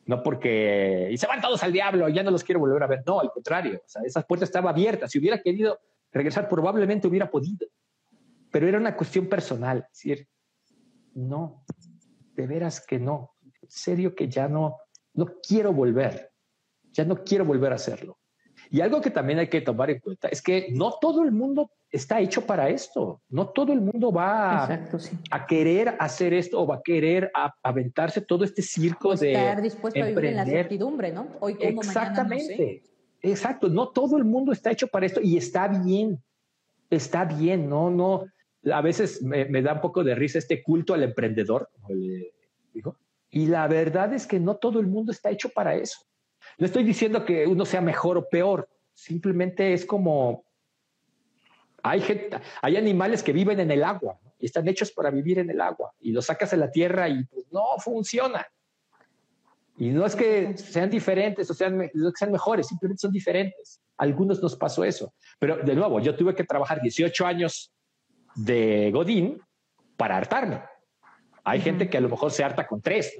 no 0.05 0.23
porque 0.23 1.09
y 1.11 1.17
se 1.17 1.27
van 1.27 1.41
todos 1.41 1.61
al 1.63 1.73
diablo, 1.73 2.07
ya 2.09 2.23
no 2.23 2.31
los 2.31 2.43
quiero 2.43 2.59
volver 2.59 2.83
a 2.83 2.87
ver. 2.87 3.03
No, 3.05 3.19
al 3.19 3.31
contrario, 3.31 3.81
o 3.85 3.89
sea, 3.89 4.01
esa 4.03 4.21
puerta 4.21 4.45
estaba 4.45 4.69
abierta. 4.69 5.07
Si 5.07 5.19
hubiera 5.19 5.41
querido 5.41 5.79
regresar, 6.11 6.47
probablemente 6.47 7.07
hubiera 7.07 7.29
podido, 7.29 7.67
pero 8.51 8.67
era 8.67 8.77
una 8.77 8.95
cuestión 8.95 9.27
personal. 9.27 9.85
Es 9.91 9.97
decir, 9.97 10.27
no, 11.13 11.65
de 12.35 12.47
veras 12.47 12.79
que 12.79 12.99
no, 12.99 13.35
en 13.43 13.69
serio 13.69 14.15
que 14.15 14.29
ya 14.29 14.47
no, 14.47 14.77
no 15.13 15.25
quiero 15.45 15.73
volver, 15.73 16.31
ya 16.91 17.03
no 17.03 17.23
quiero 17.23 17.43
volver 17.43 17.73
a 17.73 17.75
hacerlo. 17.75 18.17
Y 18.69 18.81
algo 18.81 19.01
que 19.01 19.11
también 19.11 19.39
hay 19.39 19.47
que 19.47 19.61
tomar 19.61 19.89
en 19.89 19.99
cuenta 19.99 20.27
es 20.27 20.41
que 20.41 20.67
no 20.71 20.93
todo 20.99 21.23
el 21.23 21.31
mundo 21.31 21.71
está 21.91 22.19
hecho 22.19 22.45
para 22.45 22.69
esto. 22.69 23.21
No 23.29 23.47
todo 23.49 23.73
el 23.73 23.81
mundo 23.81 24.11
va 24.11 24.65
a, 24.65 25.45
querer 25.47 25.95
hacer 25.99 26.33
esto 26.33 26.61
o 26.61 26.67
va 26.67 26.75
a 26.75 26.81
querer 26.83 27.31
aventarse 27.63 28.21
todo 28.21 28.43
este 28.43 28.61
circo 28.61 29.15
de. 29.15 29.33
Estar 29.33 29.61
dispuesto 29.61 30.01
a 30.01 30.05
vivir 30.05 30.25
en 30.25 30.35
la 30.35 30.45
certidumbre, 30.45 31.11
¿no? 31.11 31.27
Hoy 31.39 31.55
como 31.55 31.81
Exactamente. 31.81 32.83
Exacto. 33.21 33.69
No 33.69 33.89
todo 33.89 34.17
el 34.17 34.25
mundo 34.25 34.51
está 34.51 34.71
hecho 34.71 34.87
para 34.87 35.05
esto 35.05 35.21
y 35.21 35.37
está 35.37 35.67
bien. 35.67 36.21
Está 36.89 37.25
bien. 37.25 37.69
No, 37.69 37.89
no. 37.89 38.25
A 38.71 38.81
veces 38.81 39.21
me, 39.21 39.61
da 39.61 39.73
un 39.73 39.81
poco 39.81 40.03
de 40.03 40.15
risa 40.15 40.39
este 40.39 40.61
culto 40.61 40.93
al 40.93 41.03
emprendedor, 41.03 41.69
Y 43.29 43.45
la 43.47 43.67
verdad 43.67 44.13
es 44.13 44.27
que 44.27 44.39
no 44.39 44.55
todo 44.55 44.79
el 44.79 44.87
mundo 44.87 45.11
está 45.11 45.29
hecho 45.29 45.49
para 45.49 45.75
eso. 45.75 46.06
No 46.57 46.65
estoy 46.65 46.83
diciendo 46.83 47.23
que 47.23 47.45
uno 47.45 47.65
sea 47.65 47.81
mejor 47.81 48.17
o 48.17 48.27
peor. 48.27 48.69
Simplemente 48.93 49.73
es 49.73 49.85
como 49.85 50.43
hay, 51.83 52.03
hay 52.61 52.77
animales 52.77 53.23
que 53.23 53.33
viven 53.33 53.59
en 53.59 53.71
el 53.71 53.83
agua 53.83 54.19
y 54.39 54.45
están 54.45 54.67
hechos 54.67 54.91
para 54.91 55.09
vivir 55.09 55.39
en 55.39 55.49
el 55.49 55.61
agua 55.61 55.93
y 55.99 56.11
los 56.11 56.25
sacas 56.25 56.53
a 56.53 56.57
la 56.57 56.71
tierra 56.71 57.07
y 57.07 57.23
pues 57.25 57.45
no 57.51 57.63
funciona. 57.79 58.45
Y 59.77 59.89
no 59.89 60.05
es 60.05 60.15
que 60.15 60.57
sean 60.57 60.89
diferentes 60.89 61.49
o 61.51 61.53
sean, 61.53 61.89
sean 62.15 62.31
mejores, 62.31 62.67
simplemente 62.67 63.01
son 63.01 63.11
diferentes. 63.11 63.79
algunos 63.97 64.41
nos 64.41 64.55
pasó 64.55 64.83
eso. 64.83 65.13
Pero 65.39 65.57
de 65.57 65.75
nuevo, 65.75 65.99
yo 65.99 66.15
tuve 66.15 66.33
que 66.33 66.43
trabajar 66.43 66.81
18 66.81 67.25
años 67.25 67.71
de 68.35 68.89
Godín 68.91 69.39
para 69.95 70.17
hartarme. 70.17 70.63
Hay 71.43 71.61
gente 71.61 71.89
que 71.89 71.97
a 71.97 72.01
lo 72.01 72.09
mejor 72.09 72.31
se 72.31 72.43
harta 72.43 72.67
con 72.67 72.81
tres, 72.81 73.15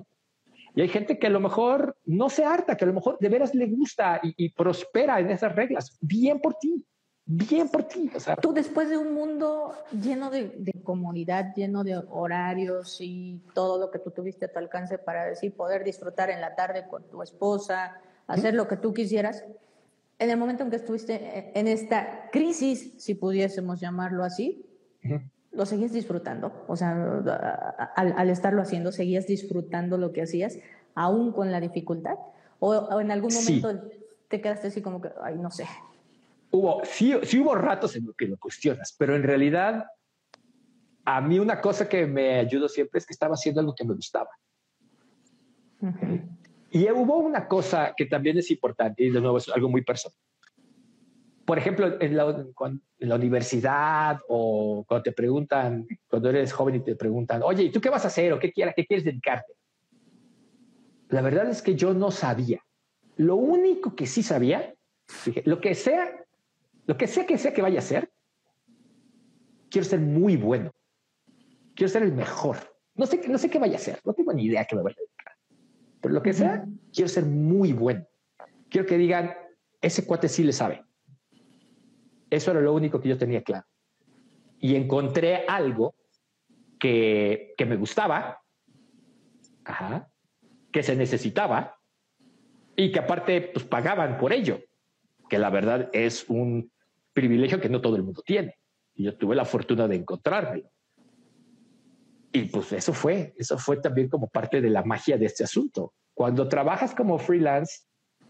Y 0.78 0.82
hay 0.82 0.90
gente 0.90 1.18
que 1.18 1.26
a 1.26 1.32
lo 1.32 1.40
mejor 1.40 1.98
no 2.06 2.30
se 2.30 2.46
harta, 2.46 2.78
que 2.78 2.86
a 2.86 2.88
lo 2.88 2.94
mejor 2.94 3.18
de 3.20 3.30
veras 3.30 3.56
le 3.56 3.66
gusta 3.66 4.20
y, 4.22 4.36
y 4.38 4.50
prospera 4.50 5.20
en 5.20 5.32
esas 5.32 5.56
reglas. 5.56 5.98
Bien 6.02 6.40
por 6.40 6.54
ti 6.54 6.86
bien 7.28 7.68
por 7.68 7.84
ti. 7.84 8.10
O 8.16 8.20
sea, 8.20 8.36
Tú 8.38 8.54
después 8.54 8.90
de 8.90 8.98
un 8.98 9.14
mundo 9.14 9.74
lleno 9.92 10.30
de, 10.30 10.56
de, 10.58 10.82
comunidad, 10.82 11.54
lleno 11.56 11.84
de 11.84 12.02
horarios 12.10 12.98
y 13.02 13.42
todo 13.54 13.78
lo 13.80 13.92
que 13.92 14.00
tú 14.00 14.12
tuviste 14.12 14.46
a 14.46 14.52
tu 14.52 14.60
alcance 14.60 14.98
para 14.98 15.26
decir, 15.26 15.54
poder 15.54 15.84
disfrutar 15.84 16.30
en 16.30 16.40
la 16.40 16.56
tarde 16.56 16.86
con 16.90 17.04
tu 17.10 17.22
esposa, 17.22 18.00
hacer 18.28 18.54
lo 18.54 18.68
que 18.68 18.78
tú 18.78 18.94
quisieras, 18.94 19.44
en 20.20 20.30
el 20.30 20.38
momento 20.38 20.64
en 20.64 20.70
que 20.70 20.78
estuviste 20.78 21.52
en 21.60 21.68
esta 21.68 22.30
crisis, 22.32 22.94
si 22.98 23.14
pudiésemos 23.14 23.80
llamarlo 23.80 24.24
así, 24.24 24.66
lo 25.58 25.66
seguías 25.66 25.92
disfrutando. 25.92 26.64
O 26.68 26.76
sea, 26.78 26.94
al, 27.96 28.30
estarlo 28.30 28.62
haciendo, 28.62 28.92
seguías 28.92 29.26
disfrutando 29.26 29.98
lo 29.98 30.14
que 30.14 30.22
hacías, 30.22 30.60
aún 30.94 31.34
con 31.34 31.52
la 31.52 31.60
dificultad. 31.60 32.16
O, 32.60 33.02
en 33.02 33.12
algún 33.12 33.34
momento 33.34 33.90
te 34.28 34.40
quedaste 34.40 34.68
así 34.68 34.82
como 34.82 35.02
que, 35.02 35.10
ay, 35.22 35.38
no 35.38 35.50
sé, 35.52 35.66
hubo, 36.52 36.82
sí, 36.84 37.14
sí 37.24 37.40
hubo 37.40 37.56
ratos 37.56 37.96
en 37.96 38.06
los 38.06 38.16
que 38.16 38.28
lo 38.28 38.38
cuestionas, 38.38 38.96
pero 38.98 39.16
en 39.16 39.24
realidad 39.24 39.86
a 41.06 41.22
mí 41.22 41.40
una 41.40 41.62
cosa 41.62 41.88
que 41.88 42.06
me 42.06 42.40
ayudó 42.40 42.68
siempre 42.68 43.00
es 43.00 43.06
que 43.06 43.14
estaba 43.14 43.34
haciendo 43.34 43.62
algo 43.62 43.74
que 43.76 43.86
me 43.86 43.94
gustaba. 43.94 44.30
Y 46.72 46.90
hubo 46.92 47.18
una 47.18 47.48
cosa 47.48 47.94
que 47.96 48.06
también 48.06 48.38
es 48.38 48.52
importante, 48.52 49.04
y 49.04 49.10
de 49.10 49.22
nuevo 49.22 49.38
es 49.38 49.50
algo 49.50 49.70
muy 49.70 49.84
personal. 49.84 50.18
Por 51.48 51.58
ejemplo, 51.58 51.96
en 52.02 52.18
la, 52.18 52.46
en 53.00 53.08
la 53.08 53.16
universidad 53.16 54.20
o 54.28 54.84
cuando 54.86 55.04
te 55.04 55.14
preguntan, 55.14 55.88
cuando 56.10 56.30
eres 56.30 56.52
joven 56.52 56.76
y 56.76 56.80
te 56.82 56.98
preguntan, 56.98 57.42
oye, 57.42 57.64
¿y 57.64 57.72
tú 57.72 57.80
qué 57.80 57.90
vas 57.90 58.04
a 58.04 58.10
hacer 58.10 58.34
o 58.34 58.38
qué 58.38 58.52
quieres, 58.52 58.74
qué 58.76 58.86
quieres 58.86 59.06
dedicarte? 59.06 59.54
La 61.08 61.22
verdad 61.22 61.50
es 61.50 61.62
que 61.62 61.76
yo 61.76 61.94
no 61.94 62.12
sabía. 62.12 62.62
Lo 63.16 63.38
único 63.38 63.96
que 63.96 64.08
sí 64.08 64.24
sabía, 64.24 64.76
dije, 65.26 65.42
lo 65.46 65.62
que 65.62 65.74
sea, 65.74 66.22
lo 66.86 66.98
que 66.98 67.08
sea 67.08 67.26
que 67.26 67.38
sea 67.38 67.54
que 67.54 67.62
vaya 67.62 67.80
a 67.80 67.82
ser, 67.82 68.12
quiero 69.72 69.88
ser 69.88 70.02
muy 70.02 70.36
bueno. 70.36 70.74
Quiero 71.76 71.90
ser 71.90 72.04
el 72.04 72.12
mejor. 72.12 72.58
No 72.96 73.06
sé, 73.06 73.26
no 73.26 73.38
sé 73.38 73.50
qué 73.50 73.58
vaya 73.58 73.78
a 73.78 73.80
ser, 73.80 74.02
no 74.04 74.12
tengo 74.12 74.34
ni 74.34 74.44
idea 74.44 74.66
que 74.66 74.76
me 74.76 74.82
vaya 74.82 74.98
a 75.00 75.02
dedicar. 75.02 75.34
Pero 76.02 76.14
lo 76.14 76.22
que 76.22 76.34
sea, 76.34 76.66
quiero 76.92 77.08
ser 77.08 77.26
muy 77.26 77.72
bueno. 77.72 78.06
Quiero 78.70 78.86
que 78.86 78.98
digan, 78.98 79.34
ese 79.80 80.06
cuate 80.06 80.28
sí 80.28 80.44
le 80.44 80.52
sabe. 80.52 80.84
Eso 82.30 82.52
era 82.52 82.62
lo 82.62 82.74
único 82.74 83.00
que 83.00 83.10
yo 83.10 83.18
tenía 83.18 83.44
claro. 83.44 83.66
Y 84.60 84.76
encontré 84.76 85.46
algo 85.48 85.96
que, 86.80 87.54
que 87.58 87.66
me 87.66 87.76
gustaba, 87.76 88.42
que 90.72 90.84
se 90.84 90.96
necesitaba 90.96 91.78
y 92.76 92.92
que 92.92 93.00
aparte 93.00 93.42
pues, 93.42 93.66
pagaban 93.66 94.18
por 94.18 94.34
ello, 94.34 94.60
que 95.30 95.40
la 95.40 95.50
verdad 95.50 95.90
es 95.94 96.26
un 96.30 96.72
privilegio 97.14 97.60
que 97.60 97.70
no 97.70 97.82
todo 97.82 97.96
el 97.96 98.04
mundo 98.04 98.22
tiene. 98.26 98.56
Y 98.94 99.04
yo 99.04 99.18
tuve 99.18 99.36
la 99.36 99.46
fortuna 99.46 99.88
de 99.88 99.96
encontrármelo. 99.96 100.70
Y 102.32 102.44
pues 102.44 102.72
eso 102.72 102.94
fue, 102.94 103.34
eso 103.38 103.58
fue 103.58 103.78
también 103.78 104.10
como 104.10 104.28
parte 104.28 104.62
de 104.62 104.70
la 104.70 104.84
magia 104.84 105.18
de 105.18 105.26
este 105.26 105.44
asunto. 105.44 105.94
Cuando 106.14 106.48
trabajas 106.48 106.94
como 106.94 107.18
freelance 107.18 107.82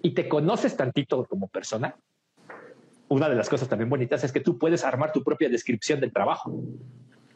y 0.01 0.11
te 0.11 0.29
conoces 0.29 0.77
tantito 0.77 1.25
como 1.25 1.49
persona, 1.49 1.97
una 3.09 3.29
de 3.29 3.35
las 3.35 3.49
cosas 3.49 3.69
también 3.69 3.89
bonitas 3.89 4.23
es 4.23 4.31
que 4.31 4.39
tú 4.39 4.57
puedes 4.57 4.83
armar 4.83 5.11
tu 5.11 5.23
propia 5.23 5.49
descripción 5.49 5.99
del 5.99 6.11
trabajo. 6.11 6.53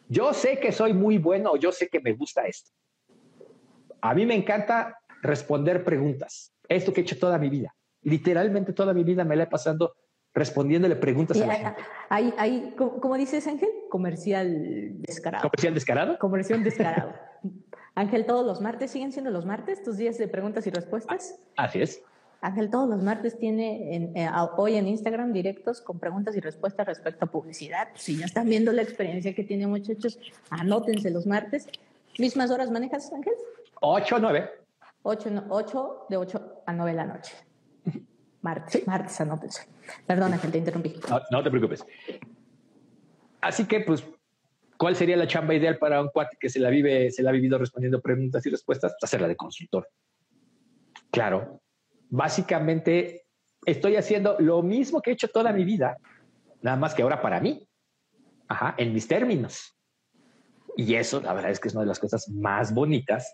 Yo 0.07 0.33
sé 0.33 0.59
que 0.59 0.71
soy 0.71 0.93
muy 0.93 1.17
bueno, 1.17 1.55
yo 1.55 1.71
sé 1.71 1.87
que 1.87 2.01
me 2.01 2.13
gusta 2.13 2.45
esto. 2.45 2.71
A 4.01 4.13
mí 4.13 4.25
me 4.25 4.35
encanta 4.35 4.97
responder 5.21 5.83
preguntas. 5.83 6.53
Esto 6.67 6.91
que 6.91 7.01
he 7.01 7.03
hecho 7.03 7.17
toda 7.17 7.37
mi 7.37 7.49
vida. 7.49 7.73
Literalmente 8.01 8.73
toda 8.73 8.93
mi 8.93 9.03
vida 9.03 9.23
me 9.23 9.35
la 9.35 9.43
he 9.43 9.47
pasando 9.47 9.93
respondiéndole 10.33 10.95
preguntas 10.95 11.39
a 11.39 11.45
la 11.45 11.55
gente. 11.55 11.81
Hay, 12.09 12.33
hay, 12.37 12.75
¿cómo 12.75 13.15
dices, 13.15 13.45
Ángel? 13.47 13.69
Comercial 13.89 15.01
descarado. 15.01 15.43
¿Comercial 15.43 15.73
descarado? 15.73 16.19
Comercial 16.19 16.63
descarado. 16.63 17.13
Ángel, 17.95 18.25
todos 18.25 18.45
los 18.45 18.61
martes, 18.61 18.91
¿siguen 18.91 19.11
siendo 19.11 19.31
los 19.31 19.45
martes 19.45 19.83
tus 19.83 19.97
días 19.97 20.17
de 20.17 20.27
preguntas 20.27 20.65
y 20.65 20.71
respuestas? 20.71 21.39
Así 21.57 21.81
es. 21.81 22.01
Ángel 22.41 22.71
todos 22.71 22.89
los 22.89 23.03
martes 23.03 23.37
tiene 23.37 24.11
eh, 24.15 24.29
hoy 24.57 24.75
en 24.75 24.87
Instagram 24.87 25.31
directos 25.31 25.79
con 25.79 25.99
preguntas 25.99 26.35
y 26.35 26.39
respuestas 26.39 26.87
respecto 26.87 27.25
a 27.25 27.27
publicidad. 27.27 27.89
Si 27.93 28.17
ya 28.17 28.25
están 28.25 28.49
viendo 28.49 28.71
la 28.71 28.81
experiencia 28.81 29.35
que 29.35 29.43
tiene 29.43 29.67
muchachos, 29.67 30.19
anótense 30.49 31.11
los 31.11 31.27
martes. 31.27 31.67
¿Mismas 32.17 32.49
horas 32.49 32.71
manejas, 32.71 33.13
Ángel? 33.13 33.33
8 33.79 34.15
a 34.15 34.19
9. 34.19 34.49
8, 35.03 36.05
de 36.09 36.17
8 36.17 36.63
a 36.65 36.73
9 36.73 36.91
de 36.91 36.97
la 36.97 37.05
noche. 37.05 37.33
Martes, 38.41 38.87
martes, 38.87 39.21
anótense. 39.21 39.67
Perdona 40.07 40.41
que 40.41 40.47
te 40.47 40.57
interrumpí. 40.57 40.95
No, 41.29 41.43
te 41.43 41.49
preocupes. 41.51 41.85
Así 43.39 43.65
que, 43.65 43.81
pues, 43.81 44.03
¿cuál 44.77 44.95
sería 44.95 45.15
la 45.15 45.27
chamba 45.27 45.53
ideal 45.53 45.77
para 45.77 46.01
un 46.01 46.09
cuate 46.09 46.37
que 46.39 46.49
se 46.49 46.59
la 46.59 46.71
vive, 46.71 47.11
se 47.11 47.21
la 47.21 47.29
ha 47.29 47.33
vivido 47.33 47.59
respondiendo 47.59 48.01
preguntas 48.01 48.43
y 48.47 48.49
respuestas? 48.49 48.93
Pues, 48.99 49.09
hacerla 49.09 49.27
de 49.27 49.35
consultor. 49.35 49.87
Claro. 51.11 51.60
Básicamente, 52.11 53.23
estoy 53.65 53.95
haciendo 53.95 54.35
lo 54.39 54.61
mismo 54.61 55.01
que 55.01 55.11
he 55.11 55.13
hecho 55.13 55.29
toda 55.29 55.53
mi 55.53 55.63
vida, 55.63 55.97
nada 56.61 56.75
más 56.75 56.93
que 56.93 57.03
ahora 57.03 57.21
para 57.21 57.39
mí. 57.39 57.65
Ajá, 58.49 58.75
en 58.77 58.93
mis 58.93 59.07
términos. 59.07 59.77
Y 60.75 60.95
eso, 60.95 61.21
la 61.21 61.33
verdad 61.33 61.51
es 61.51 61.59
que 61.61 61.69
es 61.69 61.73
una 61.73 61.83
de 61.83 61.87
las 61.87 61.99
cosas 61.99 62.27
más 62.29 62.73
bonitas 62.73 63.33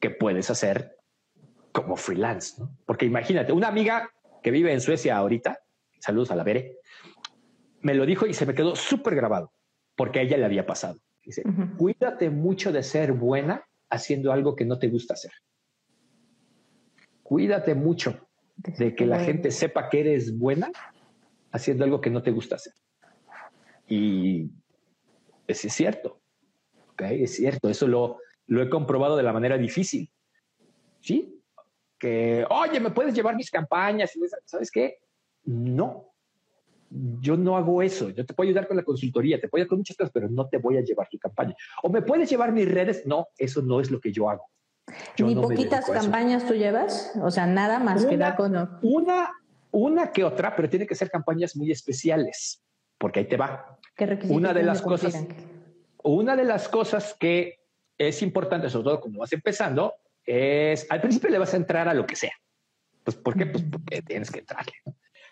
que 0.00 0.08
puedes 0.08 0.48
hacer 0.50 0.96
como 1.70 1.96
freelance, 1.96 2.54
¿no? 2.58 2.74
Porque 2.86 3.04
imagínate, 3.04 3.52
una 3.52 3.68
amiga 3.68 4.08
que 4.42 4.50
vive 4.50 4.72
en 4.72 4.80
Suecia 4.80 5.18
ahorita, 5.18 5.58
saludos 6.00 6.30
a 6.30 6.36
la 6.36 6.44
Bere, 6.44 6.78
me 7.82 7.92
lo 7.92 8.06
dijo 8.06 8.26
y 8.26 8.32
se 8.32 8.46
me 8.46 8.54
quedó 8.54 8.74
súper 8.74 9.14
grabado, 9.14 9.52
porque 9.96 10.20
a 10.20 10.22
ella 10.22 10.38
le 10.38 10.46
había 10.46 10.64
pasado. 10.64 10.98
Dice, 11.22 11.42
cuídate 11.76 12.30
mucho 12.30 12.72
de 12.72 12.82
ser 12.82 13.12
buena 13.12 13.66
haciendo 13.90 14.32
algo 14.32 14.56
que 14.56 14.64
no 14.64 14.78
te 14.78 14.88
gusta 14.88 15.12
hacer. 15.12 15.32
Cuídate 17.34 17.74
mucho 17.74 18.28
de 18.54 18.94
que 18.94 19.06
la 19.06 19.18
gente 19.18 19.50
sepa 19.50 19.88
que 19.88 19.98
eres 19.98 20.38
buena 20.38 20.70
haciendo 21.50 21.82
algo 21.82 22.00
que 22.00 22.08
no 22.08 22.22
te 22.22 22.30
gusta 22.30 22.54
hacer. 22.54 22.72
Y 23.88 24.52
es 25.48 25.58
cierto, 25.58 26.20
¿okay? 26.92 27.24
es 27.24 27.34
cierto, 27.34 27.68
eso 27.68 27.88
lo, 27.88 28.18
lo 28.46 28.62
he 28.62 28.70
comprobado 28.70 29.16
de 29.16 29.24
la 29.24 29.32
manera 29.32 29.58
difícil. 29.58 30.12
Sí, 31.00 31.42
que, 31.98 32.46
oye, 32.48 32.78
¿me 32.78 32.92
puedes 32.92 33.12
llevar 33.12 33.34
mis 33.34 33.50
campañas? 33.50 34.12
¿Sabes 34.44 34.70
qué? 34.70 34.98
No, 35.42 36.12
yo 36.88 37.36
no 37.36 37.56
hago 37.56 37.82
eso. 37.82 38.10
Yo 38.10 38.24
te 38.24 38.32
puedo 38.32 38.46
ayudar 38.46 38.68
con 38.68 38.76
la 38.76 38.84
consultoría, 38.84 39.40
te 39.40 39.48
puedo 39.48 39.62
ayudar 39.62 39.70
con 39.70 39.78
muchas 39.78 39.96
cosas, 39.96 40.12
pero 40.14 40.28
no 40.28 40.48
te 40.48 40.58
voy 40.58 40.76
a 40.76 40.82
llevar 40.82 41.08
tu 41.10 41.18
campaña. 41.18 41.56
O 41.82 41.88
me 41.88 42.00
puedes 42.00 42.30
llevar 42.30 42.52
mis 42.52 42.70
redes. 42.70 43.04
No, 43.06 43.26
eso 43.36 43.60
no 43.60 43.80
es 43.80 43.90
lo 43.90 43.98
que 43.98 44.12
yo 44.12 44.30
hago. 44.30 44.44
¿Ni 45.18 45.34
poquitas 45.34 45.86
campañas 45.86 46.46
tú 46.46 46.54
llevas? 46.54 47.12
O 47.22 47.30
sea, 47.30 47.46
nada 47.46 47.78
más 47.78 48.04
que 48.06 48.16
dar 48.16 48.36
con... 48.36 48.78
Una, 48.82 49.32
una 49.70 50.12
que 50.12 50.24
otra, 50.24 50.54
pero 50.54 50.68
tiene 50.68 50.86
que 50.86 50.94
ser 50.94 51.10
campañas 51.10 51.56
muy 51.56 51.70
especiales, 51.70 52.62
porque 52.98 53.20
ahí 53.20 53.26
te 53.26 53.36
va. 53.36 53.78
¿Qué 53.96 54.18
una 54.28 54.52
de 54.52 54.62
las 54.62 54.82
cosas, 54.82 55.26
una 56.02 56.36
de 56.36 56.44
las 56.44 56.68
cosas 56.68 57.14
que 57.18 57.60
es 57.96 58.22
importante, 58.22 58.68
sobre 58.68 58.84
todo 58.84 59.00
cuando 59.00 59.20
vas 59.20 59.32
empezando, 59.32 59.94
es 60.24 60.86
al 60.90 61.00
principio 61.00 61.30
le 61.30 61.38
vas 61.38 61.54
a 61.54 61.56
entrar 61.56 61.88
a 61.88 61.94
lo 61.94 62.06
que 62.06 62.16
sea. 62.16 62.32
Pues, 63.04 63.16
¿por 63.16 63.36
qué? 63.36 63.46
Pues 63.46 63.64
porque 63.70 64.02
tienes 64.02 64.30
que 64.30 64.40
entrarle. 64.40 64.72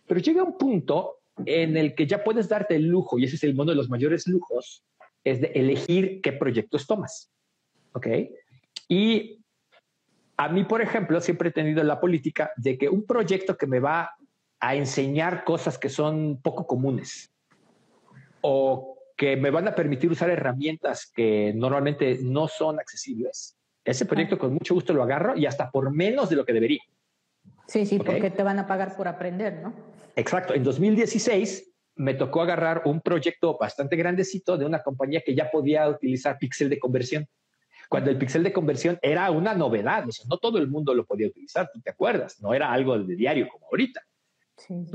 Pero 0.07 0.21
llega 0.21 0.43
un 0.43 0.59
punto 0.59 1.21
en 1.47 1.77
el 1.77 1.95
que 1.95 2.07
ya 2.07 2.23
puedes 2.23 2.49
darte 2.49 2.77
el 2.77 2.87
lujo, 2.87 3.19
y 3.19 3.25
ese 3.25 3.37
es 3.37 3.45
el 3.45 3.55
uno 3.55 3.65
de 3.65 3.75
los 3.75 3.89
mayores 3.89 4.27
lujos, 4.27 4.85
es 5.25 5.41
de 5.41 5.53
elegir 5.55 6.21
qué 6.21 6.33
proyectos 6.33 6.87
tomas. 6.87 7.31
¿Ok? 7.93 8.07
Y 8.89 9.42
a 10.37 10.49
mí, 10.49 10.65
por 10.65 10.81
ejemplo, 10.81 11.21
siempre 11.21 11.51
he 11.51 11.53
tenido 11.53 11.83
la 11.85 12.01
política 12.01 12.53
de 12.57 12.79
que 12.79 12.89
un 12.89 13.05
proyecto 13.05 13.57
que 13.57 13.67
me 13.67 13.81
va 13.81 14.11
a 14.61 14.75
enseñar 14.75 15.45
cosas 15.45 15.79
que 15.79 15.89
son 15.89 16.41
poco 16.43 16.67
comunes 16.67 17.33
o 18.41 18.97
que 19.17 19.37
me 19.37 19.51
van 19.51 19.69
a 19.69 19.75
permitir 19.75 20.11
usar 20.11 20.31
herramientas 20.31 21.11
que 21.15 21.53
normalmente 21.55 22.19
no 22.23 22.49
son 22.49 22.81
accesibles, 22.81 23.57
ese 23.85 24.07
proyecto 24.07 24.39
con 24.39 24.53
mucho 24.55 24.75
gusto 24.75 24.93
lo 24.93 25.03
agarro 25.03 25.37
y 25.37 25.47
hasta 25.47 25.71
por 25.71 25.91
menos 25.93 26.31
de 26.31 26.37
lo 26.37 26.45
que 26.45 26.53
debería. 26.53 26.83
Sí, 27.67 27.87
sí, 27.87 27.99
porque 27.99 28.31
te 28.31 28.43
van 28.43 28.59
a 28.59 28.67
pagar 28.67 28.97
por 28.97 29.09
aprender, 29.09 29.61
¿no? 29.63 29.73
Exacto. 30.17 30.55
En 30.55 30.63
2016 30.63 31.73
me 31.97 32.15
tocó 32.15 32.43
agarrar 32.43 32.83
un 32.85 33.01
proyecto 33.01 33.57
bastante 33.59 33.97
grandecito 33.97 34.57
de 34.57 34.65
una 34.65 34.83
compañía 34.83 35.23
que 35.25 35.35
ya 35.35 35.51
podía 35.51 35.89
utilizar 35.89 36.39
pixel 36.39 36.69
de 36.69 36.79
conversión. 36.79 37.27
Cuando 37.93 38.09
el 38.09 38.17
pixel 38.17 38.43
de 38.43 38.55
conversión 38.55 38.99
era 39.03 39.31
una 39.31 39.53
novedad, 39.53 40.07
no 40.27 40.39
todo 40.39 40.57
el 40.57 40.67
mundo 40.67 40.95
lo 40.95 41.05
podía 41.05 41.27
utilizar, 41.27 41.69
tú 41.71 41.79
te 41.83 41.91
acuerdas, 41.91 42.41
no 42.41 42.55
era 42.55 42.73
algo 42.73 42.99
de 42.99 43.15
diario 43.15 43.47
como 43.51 43.67
ahorita. 43.67 44.01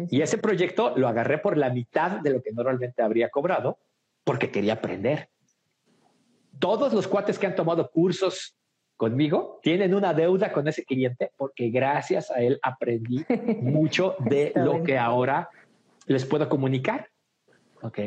Y 0.10 0.20
ese 0.24 0.40
proyecto 0.40 0.98
lo 0.98 1.08
agarré 1.08 1.38
por 1.38 1.58
la 1.58 1.70
mitad 1.70 2.22
de 2.22 2.32
lo 2.32 2.42
que 2.42 2.52
normalmente 2.52 3.04
habría 3.04 3.30
cobrado 3.30 3.78
porque 4.24 4.50
quería 4.50 4.74
aprender. 4.74 5.30
Todos 6.58 6.92
los 6.92 7.08
cuates 7.08 7.38
que 7.38 7.46
han 7.46 7.56
tomado 7.56 7.88
cursos 7.92 8.58
conmigo 8.96 9.60
tienen 9.62 9.94
una 9.94 10.16
deuda 10.16 10.52
con 10.52 10.68
ese 10.68 10.84
cliente 10.84 11.32
porque 11.38 11.70
gracias 11.70 12.32
a 12.32 12.42
él 12.42 12.58
aprendí 12.64 13.24
mucho 13.62 14.16
de 14.22 14.54
lo 14.56 14.82
que 14.82 14.98
ahora 14.98 15.52
les 16.08 16.26
puedo 16.26 16.50
comunicar. 16.50 17.10
¿Ok? 17.84 18.00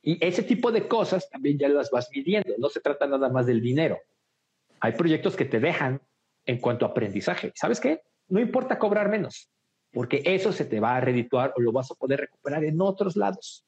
Y 0.00 0.24
ese 0.24 0.42
tipo 0.42 0.72
de 0.72 0.88
cosas 0.88 1.28
también 1.28 1.58
ya 1.58 1.68
las 1.68 1.90
vas 1.90 2.08
midiendo. 2.14 2.54
No 2.56 2.70
se 2.70 2.80
trata 2.80 3.06
nada 3.06 3.28
más 3.28 3.44
del 3.44 3.60
dinero. 3.60 3.98
Hay 4.80 4.92
proyectos 4.92 5.36
que 5.36 5.44
te 5.44 5.60
dejan 5.60 6.00
en 6.46 6.58
cuanto 6.58 6.86
a 6.86 6.90
aprendizaje. 6.90 7.52
¿Sabes 7.54 7.80
qué? 7.80 8.02
No 8.28 8.40
importa 8.40 8.78
cobrar 8.78 9.08
menos, 9.08 9.50
porque 9.92 10.22
eso 10.24 10.52
se 10.52 10.64
te 10.64 10.80
va 10.80 10.96
a 10.96 11.00
redituar 11.00 11.52
o 11.56 11.60
lo 11.60 11.72
vas 11.72 11.90
a 11.90 11.94
poder 11.94 12.20
recuperar 12.20 12.64
en 12.64 12.80
otros 12.80 13.16
lados. 13.16 13.64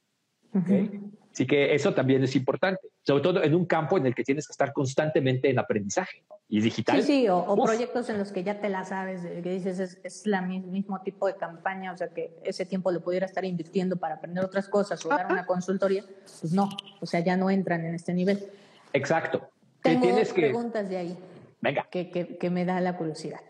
Así 1.33 1.47
que 1.47 1.75
eso 1.75 1.95
también 1.95 2.25
es 2.25 2.35
importante, 2.35 2.89
sobre 3.03 3.23
todo 3.23 3.43
en 3.43 3.55
un 3.55 3.65
campo 3.65 3.97
en 3.97 4.07
el 4.07 4.15
que 4.15 4.25
tienes 4.25 4.49
que 4.49 4.53
estar 4.53 4.73
constantemente 4.73 5.49
en 5.49 5.61
aprendizaje 5.61 6.25
y 6.49 6.61
digital. 6.61 7.01
Sí, 7.03 7.07
sí, 7.07 7.29
o, 7.29 7.57
proyectos 7.65 8.09
en 8.11 8.19
los 8.19 8.33
que 8.33 8.43
ya 8.43 8.61
te 8.61 8.69
la 8.69 8.85
sabes, 8.85 9.23
que 9.23 9.51
dices 9.51 9.79
es, 9.79 10.01
es 10.03 10.27
el 10.27 10.63
mismo 10.63 11.01
tipo 11.03 11.29
de 11.29 11.37
campaña, 11.37 11.93
o 11.93 11.97
sea 11.97 12.09
que 12.09 12.37
ese 12.43 12.67
tiempo 12.67 12.91
lo 12.91 13.01
pudiera 13.01 13.27
estar 13.27 13.45
invirtiendo 13.45 13.97
para 13.97 14.17
aprender 14.17 14.45
otras 14.45 14.69
cosas 14.69 15.05
o 15.07 15.09
dar 15.09 15.31
una 15.31 15.47
consultoría, 15.47 16.05
pues 16.41 16.53
no, 16.53 16.69
o 17.01 17.07
sea, 17.07 17.21
ya 17.21 17.37
no 17.37 17.49
entran 17.49 17.85
en 17.85 17.95
este 17.95 18.13
nivel. 18.13 18.51
Exacto. 18.93 19.49
Tengo 19.83 20.07
preguntas 20.35 20.89
de 20.89 20.97
ahí. 20.97 21.19
Venga. 21.61 21.87
Que, 21.91 22.11
que, 22.11 22.39
que 22.39 22.51
me 22.51 22.65
da 22.65 22.81
la 22.81 22.97
curiosidad. 22.97 23.41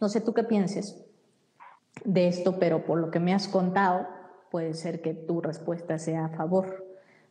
No 0.00 0.08
sé 0.08 0.20
tú 0.20 0.32
qué 0.32 0.44
pienses 0.44 1.04
de 2.04 2.28
esto, 2.28 2.58
pero 2.58 2.84
por 2.84 2.98
lo 2.98 3.10
que 3.10 3.20
me 3.20 3.34
has 3.34 3.48
contado, 3.48 4.06
puede 4.50 4.74
ser 4.74 5.00
que 5.00 5.14
tu 5.14 5.40
respuesta 5.40 5.98
sea 5.98 6.26
a 6.26 6.28
favor 6.30 6.86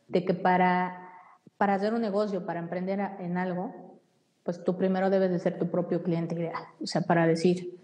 de 0.08 0.24
que 0.24 0.34
para, 0.34 1.12
para 1.56 1.74
hacer 1.74 1.94
un 1.94 2.00
negocio, 2.00 2.46
para 2.46 2.60
emprender 2.60 3.00
en 3.18 3.36
algo, 3.36 3.98
pues 4.42 4.62
tú 4.64 4.76
primero 4.76 5.10
debes 5.10 5.30
de 5.30 5.38
ser 5.38 5.58
tu 5.58 5.70
propio 5.70 6.02
cliente 6.02 6.34
ideal. 6.34 6.62
O 6.82 6.86
sea, 6.86 7.02
para 7.02 7.26
decir, 7.26 7.79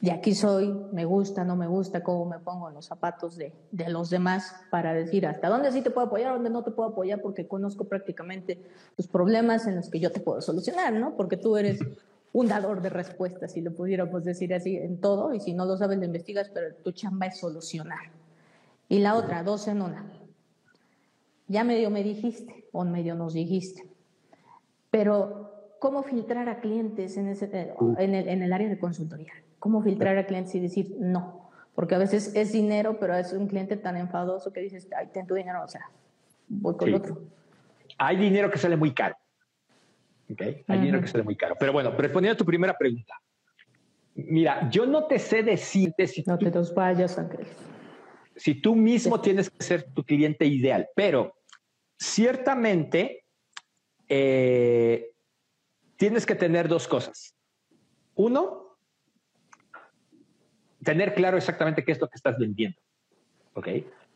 de 0.00 0.10
aquí 0.12 0.34
soy, 0.34 0.74
me 0.92 1.04
gusta, 1.04 1.44
no 1.44 1.56
me 1.56 1.66
gusta, 1.66 2.02
cómo 2.02 2.24
me 2.24 2.38
pongo 2.38 2.68
en 2.68 2.74
los 2.74 2.86
zapatos 2.86 3.36
de, 3.36 3.52
de, 3.70 3.90
los 3.90 4.08
demás 4.08 4.54
para 4.70 4.94
decir 4.94 5.26
hasta 5.26 5.48
dónde 5.48 5.70
sí 5.72 5.82
te 5.82 5.90
puedo 5.90 6.06
apoyar, 6.06 6.32
dónde 6.32 6.48
no 6.48 6.64
te 6.64 6.70
puedo 6.70 6.88
apoyar, 6.88 7.20
porque 7.20 7.46
conozco 7.46 7.84
prácticamente 7.84 8.58
tus 8.96 9.06
problemas 9.06 9.66
en 9.66 9.76
los 9.76 9.90
que 9.90 10.00
yo 10.00 10.10
te 10.10 10.20
puedo 10.20 10.40
solucionar, 10.40 10.94
¿no? 10.94 11.16
Porque 11.16 11.36
tú 11.36 11.58
eres 11.58 11.80
un 12.32 12.48
dador 12.48 12.80
de 12.80 12.88
respuestas, 12.88 13.52
si 13.52 13.60
lo 13.60 13.72
pudiéramos 13.72 14.24
decir 14.24 14.54
así, 14.54 14.76
en 14.76 15.00
todo, 15.00 15.34
y 15.34 15.40
si 15.40 15.52
no 15.52 15.66
lo 15.66 15.76
sabes, 15.76 15.98
lo 15.98 16.04
investigas, 16.04 16.48
pero 16.48 16.74
tu 16.76 16.92
chamba 16.92 17.26
es 17.26 17.38
solucionar. 17.38 18.10
Y 18.88 19.00
la 19.00 19.16
otra, 19.16 19.42
dos 19.42 19.68
en 19.68 19.82
una. 19.82 20.10
Ya 21.48 21.62
medio 21.62 21.90
me 21.90 22.02
dijiste, 22.02 22.68
o 22.72 22.84
medio 22.84 23.14
nos 23.16 23.34
dijiste, 23.34 23.84
pero 24.90 25.74
¿cómo 25.78 26.02
filtrar 26.04 26.48
a 26.48 26.60
clientes 26.60 27.16
en, 27.16 27.28
ese, 27.28 27.74
en, 27.98 28.14
el, 28.14 28.28
en 28.28 28.42
el 28.42 28.52
área 28.52 28.68
de 28.68 28.78
consultoría? 28.78 29.32
Cómo 29.60 29.82
filtrar 29.82 30.18
a 30.18 30.26
clientes 30.26 30.52
y 30.56 30.60
decir 30.60 30.96
no. 30.98 31.48
Porque 31.76 31.94
a 31.94 31.98
veces 31.98 32.34
es 32.34 32.52
dinero, 32.52 32.98
pero 32.98 33.14
es 33.14 33.32
un 33.32 33.46
cliente 33.46 33.76
tan 33.76 33.96
enfadoso 33.96 34.52
que 34.52 34.60
dices, 34.60 34.88
ay, 34.96 35.08
ten 35.12 35.26
tu 35.26 35.34
dinero, 35.34 35.62
o 35.62 35.68
sea, 35.68 35.88
voy 36.48 36.76
con 36.76 36.88
el 36.88 36.96
otro. 36.96 37.22
Hay 37.98 38.16
dinero 38.16 38.50
que 38.50 38.58
sale 38.58 38.76
muy 38.76 38.92
caro. 38.92 39.14
¿okay? 40.32 40.64
Hay 40.66 40.78
dinero 40.80 41.00
que 41.00 41.06
sale 41.06 41.22
muy 41.22 41.36
caro. 41.36 41.54
Pero 41.58 41.72
bueno, 41.72 41.92
respondiendo 41.92 42.34
a 42.34 42.38
tu 42.38 42.44
primera 42.44 42.76
pregunta. 42.76 43.14
Mira, 44.14 44.68
yo 44.70 44.86
no 44.86 45.06
te 45.06 45.18
sé 45.18 45.42
decirte 45.42 46.06
si 46.06 46.24
no 46.26 46.36
te 46.36 46.50
dos 46.50 46.74
vayas, 46.74 47.18
Ángel. 47.18 47.46
Si 48.34 48.54
tú 48.54 48.74
mismo 48.74 49.20
tienes 49.20 49.50
que 49.50 49.62
ser 49.62 49.92
tu 49.92 50.04
cliente 50.04 50.46
ideal, 50.46 50.88
pero 50.96 51.34
ciertamente 51.98 53.24
eh, 54.08 55.12
tienes 55.96 56.26
que 56.26 56.34
tener 56.34 56.68
dos 56.68 56.88
cosas. 56.88 57.34
Uno, 58.14 58.69
tener 60.84 61.14
claro 61.14 61.36
exactamente 61.36 61.84
qué 61.84 61.92
es 61.92 62.00
lo 62.00 62.08
que 62.08 62.16
estás 62.16 62.38
vendiendo. 62.38 62.78
¿Ok? 63.54 63.68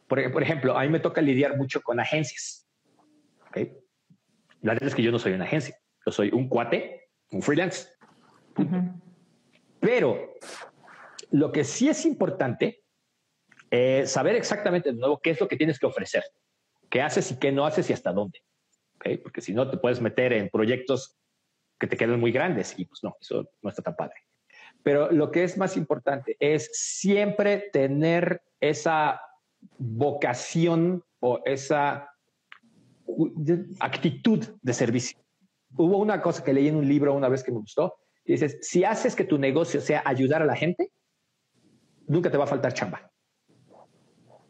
Por, 0.07 0.33
por 0.33 0.43
ejemplo, 0.43 0.77
a 0.77 0.83
mí 0.83 0.89
me 0.89 1.01
toca 1.01 1.21
lidiar 1.21 1.57
mucho 1.57 1.81
con 1.83 2.01
agencias. 2.01 2.69
¿Ok? 3.49 3.69
La 4.63 4.73
verdad 4.73 4.89
es 4.89 4.95
que 4.95 5.03
yo 5.03 5.13
no 5.13 5.19
soy 5.19 5.33
una 5.33 5.45
agencia. 5.45 5.77
Yo 6.05 6.13
soy 6.13 6.31
un 6.33 6.49
cuate, 6.49 7.09
un 7.31 7.43
freelance. 7.43 7.89
Pero 9.81 10.35
lo 11.31 11.53
que 11.53 11.65
sí 11.65 11.89
es 11.89 12.05
importante 12.05 12.83
es 13.71 14.11
saber 14.11 14.37
exactamente 14.37 14.93
de 14.93 14.99
nuevo 14.99 15.21
qué 15.21 15.31
es 15.31 15.41
lo 15.41 15.49
que 15.49 15.57
tienes 15.57 15.79
que 15.79 15.87
ofrecer, 15.87 16.23
qué 16.91 17.03
haces 17.03 17.33
y 17.33 17.39
qué 17.39 17.53
no 17.53 17.67
haces 17.67 17.91
y 17.91 17.93
hasta 17.93 18.13
dónde. 18.13 18.41
¿Okay? 18.97 19.19
Porque 19.19 19.41
si 19.41 19.53
no, 19.53 19.69
te 19.69 19.79
puedes 19.79 20.01
meter 20.01 20.33
en 20.33 20.49
proyectos 20.49 21.19
que 21.79 21.87
te 21.87 21.97
quedan 21.97 22.21
muy 22.21 22.33
grandes 22.33 22.79
y 22.79 22.85
pues 22.85 23.03
no, 23.03 23.17
eso 23.21 23.51
no 23.63 23.69
está 23.69 23.83
tan 23.83 23.97
padre. 23.97 24.15
Pero 24.85 25.11
lo 25.11 25.31
que 25.31 25.43
es 25.43 25.57
más 25.57 25.77
importante 25.77 26.37
es 26.39 26.71
siempre 26.75 27.71
tener 27.73 28.43
esa 28.61 29.21
vocación 29.79 31.03
o 31.21 31.41
esa 31.47 32.11
actitud 33.81 34.45
de 34.61 34.73
servicio. 34.75 35.19
Hubo 35.77 35.97
una 35.97 36.21
cosa 36.21 36.45
que 36.45 36.53
leí 36.53 36.69
en 36.69 36.77
un 36.77 36.87
libro 36.87 37.15
una 37.15 37.31
vez 37.31 37.43
que 37.43 37.51
me 37.51 37.59
gustó, 37.59 37.97
y 38.27 38.33
dices, 38.33 38.59
si 38.61 38.85
haces 38.85 39.17
que 39.17 39.25
tu 39.25 39.39
negocio 39.39 39.81
sea 39.81 40.03
ayudar 40.05 40.43
a 40.43 40.47
la 40.47 40.55
gente, 40.55 40.93
nunca 42.07 42.31
te 42.31 42.37
va 42.37 42.45
a 42.45 42.49
faltar 42.49 42.75
chamba. 42.75 43.11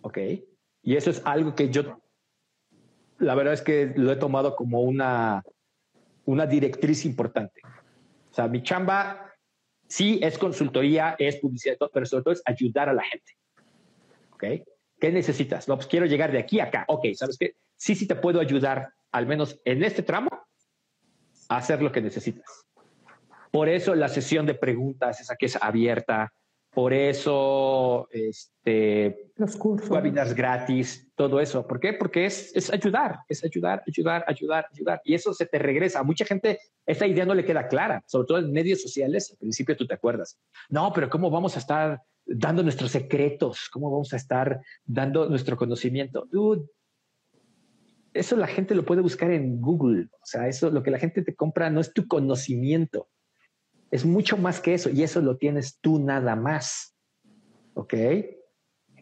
¿Ok? 0.01 0.19
Y 0.83 0.97
eso 0.97 1.11
es 1.11 1.23
algo 1.25 1.55
que 1.55 1.71
yo, 1.71 2.01
la 3.19 3.37
verdad 3.37 3.55
es 3.55 3.63
que 3.63 3.93
lo 3.97 4.11
he 4.11 4.17
tomado 4.17 4.57
como 4.57 4.83
una, 4.83 5.45
una 6.25 6.47
directriz 6.47 7.05
importante. 7.05 7.61
O 8.31 8.35
sea, 8.35 8.49
mi 8.49 8.63
chamba 8.65 9.34
Sí, 9.87 10.19
es 10.23 10.39
consultoría, 10.39 11.15
es 11.19 11.37
publicidad, 11.37 11.77
pero 11.93 12.07
sobre 12.07 12.25
todo 12.25 12.35
es 12.35 12.43
ayudar 12.45 12.89
a 12.89 12.93
la 12.93 13.03
gente. 13.03 13.33
¿Ok? 14.33 14.45
¿Qué 15.01 15.13
necesitas? 15.13 15.69
No, 15.69 15.77
pues 15.77 15.87
quiero 15.87 16.07
llegar 16.07 16.33
de 16.33 16.39
aquí 16.39 16.61
a 16.61 16.65
acá. 16.65 16.85
Ok, 16.89 17.07
¿sabes 17.15 17.37
qué? 17.39 17.57
Sí, 17.77 17.95
sí 17.95 18.07
te 18.07 18.15
puedo 18.15 18.41
ayudar, 18.41 18.93
al 19.13 19.27
menos 19.27 19.61
en 19.65 19.85
este 19.85 20.03
tramo, 20.03 20.31
a 21.49 21.57
hacer 21.57 21.83
lo 21.83 21.93
que 21.93 22.01
necesitas. 22.01 22.65
Por 23.51 23.69
eso 23.69 23.95
la 23.95 24.09
sesión 24.09 24.47
de 24.47 24.55
preguntas, 24.55 25.21
esa 25.21 25.37
que 25.37 25.47
es 25.47 25.57
abierta, 25.61 26.33
por 26.75 26.93
eso, 26.93 28.09
este, 28.11 29.31
los 29.37 29.57
cursos, 29.57 29.89
webinars 29.89 30.35
gratis, 30.35 31.09
todo 31.15 31.39
eso. 31.39 31.67
¿Por 31.67 31.79
qué? 31.79 31.93
Porque 31.93 32.27
es, 32.27 32.55
es 32.57 32.73
ayudar, 32.73 33.21
es 33.29 33.45
ayudar, 33.45 33.85
ayudar, 33.87 34.25
ayudar, 34.27 34.67
ayudar. 34.73 35.01
Y 35.05 35.15
eso 35.15 35.33
se 35.33 35.47
te 35.47 35.61
regresa. 35.61 36.01
A 36.01 36.03
mucha 36.03 36.25
gente 36.25 36.59
esta 36.85 37.07
idea 37.07 37.25
no 37.25 37.35
le 37.35 37.45
queda 37.45 37.69
clara, 37.69 38.03
sobre 38.07 38.27
todo 38.27 38.39
en 38.39 38.53
medios 38.53 38.83
sociales. 38.83 39.31
Al 39.31 39.39
principio 39.39 39.77
tú 39.77 39.87
te 39.87 39.95
acuerdas. 39.95 40.37
No, 40.69 40.93
pero 40.93 41.09
¿cómo 41.09 41.31
vamos 41.31 41.55
a 41.55 41.61
estar 41.61 42.03
dando 42.27 42.65
nuestros 42.65 42.91
secretos? 42.91 43.69
¿Cómo 43.73 43.93
vamos 43.93 44.13
a 44.13 44.17
estar 44.17 44.61
dando 44.85 45.29
nuestro 45.29 45.57
conocimiento? 45.57 46.27
Dude, 46.33 46.67
eso 48.13 48.37
la 48.37 48.49
gente 48.49 48.75
lo 48.75 48.85
puede 48.85 49.01
buscar 49.01 49.31
en 49.31 49.61
Google. 49.61 50.09
O 50.13 50.27
sea, 50.27 50.49
eso 50.49 50.71
lo 50.71 50.83
que 50.83 50.91
la 50.91 50.99
gente 50.99 51.23
te 51.23 51.37
compra 51.37 51.71
no 51.71 51.81
es 51.81 51.93
tu 51.93 52.09
conocimiento 52.09 53.09
es 53.95 54.05
mucho 54.05 54.37
más 54.37 54.59
que 54.61 54.75
eso 54.75 54.91
y 54.91 55.05
eso 55.05 55.21
lo 55.21 55.37
tienes 55.37 55.79
tú 55.81 56.01
nada 56.01 56.35
más. 56.35 56.97
¿Ok? 57.75 57.95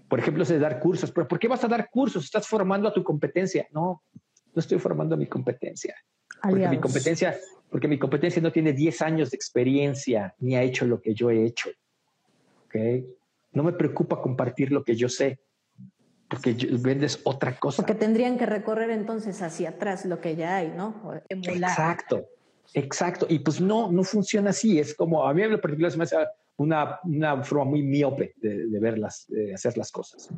Por 0.07 0.18
ejemplo, 0.18 0.43
es 0.43 0.61
dar 0.61 0.80
cursos. 0.80 1.11
¿Pero 1.11 1.26
por 1.26 1.38
qué 1.38 1.49
vas 1.49 1.64
a 1.64 1.68
dar 1.68 1.88
cursos? 1.88 2.24
Estás 2.24 2.47
formando 2.47 2.88
a 2.88 2.93
tu 2.93 3.03
competencia. 3.03 3.66
No, 3.70 4.03
no 4.12 4.61
estoy 4.61 4.78
formando 4.78 5.14
a 5.14 5.18
mi 5.18 5.26
competencia. 5.26 5.97
Porque 6.43 6.68
mi 6.68 6.78
competencia, 6.78 7.34
porque 7.70 7.88
mi 7.88 7.99
competencia 7.99 8.43
no 8.43 8.53
tiene 8.53 8.74
10 8.74 9.01
años 9.01 9.30
de 9.30 9.36
experiencia 9.36 10.34
ni 10.40 10.57
ha 10.57 10.62
hecho 10.62 10.84
lo 10.84 11.01
que 11.01 11.14
yo 11.14 11.30
he 11.30 11.43
hecho. 11.43 11.70
¿Ok? 12.66 12.76
No 13.53 13.62
me 13.62 13.72
preocupa 13.72 14.20
compartir 14.20 14.72
lo 14.72 14.84
que 14.84 14.95
yo 14.95 15.09
sé 15.09 15.40
porque 16.28 16.55
vendes 16.80 17.20
otra 17.24 17.59
cosa. 17.59 17.78
Porque 17.78 17.95
tendrían 17.95 18.36
que 18.36 18.45
recorrer 18.45 18.90
entonces 18.90 19.40
hacia 19.40 19.70
atrás 19.70 20.05
lo 20.05 20.20
que 20.20 20.36
ya 20.36 20.57
hay, 20.57 20.68
¿no? 20.68 21.14
Exacto. 21.30 22.26
Exacto. 22.75 23.27
Y 23.29 23.41
pues 23.41 23.61
no, 23.61 23.91
no 23.91 24.05
funciona 24.05 24.51
así. 24.51 24.79
Es 24.79 24.95
como, 24.95 25.27
a 25.27 25.35
mí 25.35 25.43
en 25.43 25.61
particular 25.61 25.91
se 25.91 25.99
me 25.99 26.05
hace 26.05 26.16
una, 26.57 27.01
una 27.05 27.43
forma 27.43 27.64
muy 27.64 27.83
miope 27.83 28.35
de, 28.37 28.66
de 28.66 28.81
de 29.29 29.55
hacer 29.55 29.77
las 29.77 29.91
cosas. 29.91 30.31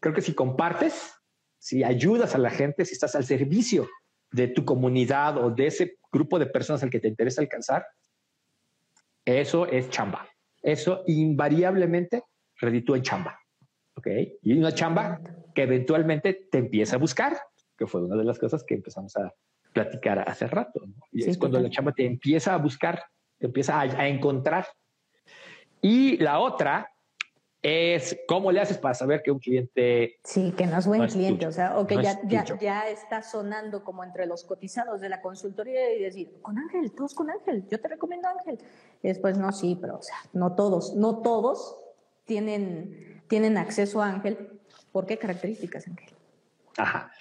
Creo 0.00 0.14
que 0.14 0.22
si 0.22 0.34
compartes, 0.34 1.14
si 1.58 1.84
ayudas 1.84 2.34
a 2.34 2.38
la 2.38 2.50
gente, 2.50 2.84
si 2.84 2.94
estás 2.94 3.14
al 3.14 3.24
servicio 3.24 3.88
de 4.32 4.48
tu 4.48 4.64
comunidad 4.64 5.38
o 5.38 5.50
de 5.50 5.66
ese 5.66 5.98
grupo 6.10 6.38
de 6.38 6.46
personas 6.46 6.82
al 6.82 6.90
que 6.90 7.00
te 7.00 7.08
interesa 7.08 7.40
alcanzar, 7.40 7.86
eso 9.24 9.66
es 9.66 9.88
chamba. 9.90 10.26
Eso 10.62 11.04
invariablemente 11.06 12.24
reditúa 12.56 12.96
en 12.96 13.02
chamba. 13.02 13.38
¿Ok? 13.94 14.08
Y 14.42 14.54
una 14.54 14.72
chamba 14.72 15.20
que 15.54 15.62
eventualmente 15.62 16.48
te 16.50 16.58
empieza 16.58 16.96
a 16.96 16.98
buscar, 16.98 17.38
que 17.76 17.86
fue 17.86 18.02
una 18.02 18.16
de 18.16 18.24
las 18.24 18.38
cosas 18.38 18.64
que 18.64 18.74
empezamos 18.74 19.16
a, 19.16 19.32
platicar 19.72 20.28
hace 20.28 20.46
rato. 20.46 20.80
Y 21.10 21.28
es 21.28 21.38
cuando 21.38 21.58
la 21.60 21.70
chamba 21.70 21.92
te 21.92 22.04
empieza 22.04 22.54
a 22.54 22.58
buscar, 22.58 23.04
te 23.38 23.46
empieza 23.46 23.80
a, 23.80 24.08
encontrar. 24.08 24.66
Y 25.80 26.16
la 26.18 26.38
otra 26.38 26.88
es 27.60 28.18
cómo 28.26 28.50
le 28.50 28.60
haces 28.60 28.78
para 28.78 28.94
saber 28.94 29.22
que 29.22 29.30
un 29.30 29.38
cliente... 29.38 30.18
Sí, 30.24 30.52
que 30.56 30.66
no 30.66 30.78
es 30.78 30.86
buen 30.86 31.06
cliente, 31.08 31.46
o 31.46 31.52
sea, 31.52 31.78
o 31.78 31.86
que 31.86 31.96
ya, 32.02 32.20
ya, 32.24 32.44
ya, 32.58 32.88
está 32.88 33.22
sonando 33.22 33.84
como 33.84 34.02
entre 34.04 34.26
los 34.26 34.44
cotizados 34.44 35.00
de 35.00 35.08
la 35.08 35.20
consultoría 35.20 35.94
y 35.94 36.02
decir, 36.02 36.40
con 36.42 36.58
Ángel, 36.58 36.92
todos 36.92 37.14
con 37.14 37.30
Ángel, 37.30 37.66
yo 37.68 37.80
te 37.80 37.88
recomiendo 37.88 38.28
Ángel. 38.28 38.58
Y 39.02 39.08
después, 39.08 39.38
no, 39.38 39.52
sí, 39.52 39.78
pero 39.80 39.96
o 39.96 40.02
sea, 40.02 40.16
no 40.32 40.54
todos, 40.54 40.94
no 40.94 41.18
todos 41.18 41.76
tienen, 42.24 43.22
tienen 43.28 43.56
acceso 43.56 44.02
a 44.02 44.08
Ángel. 44.08 44.60
¿Por 44.90 45.06
qué 45.06 45.18
características, 45.18 45.86
Ángel? 45.88 46.10
Ajá 46.76 47.12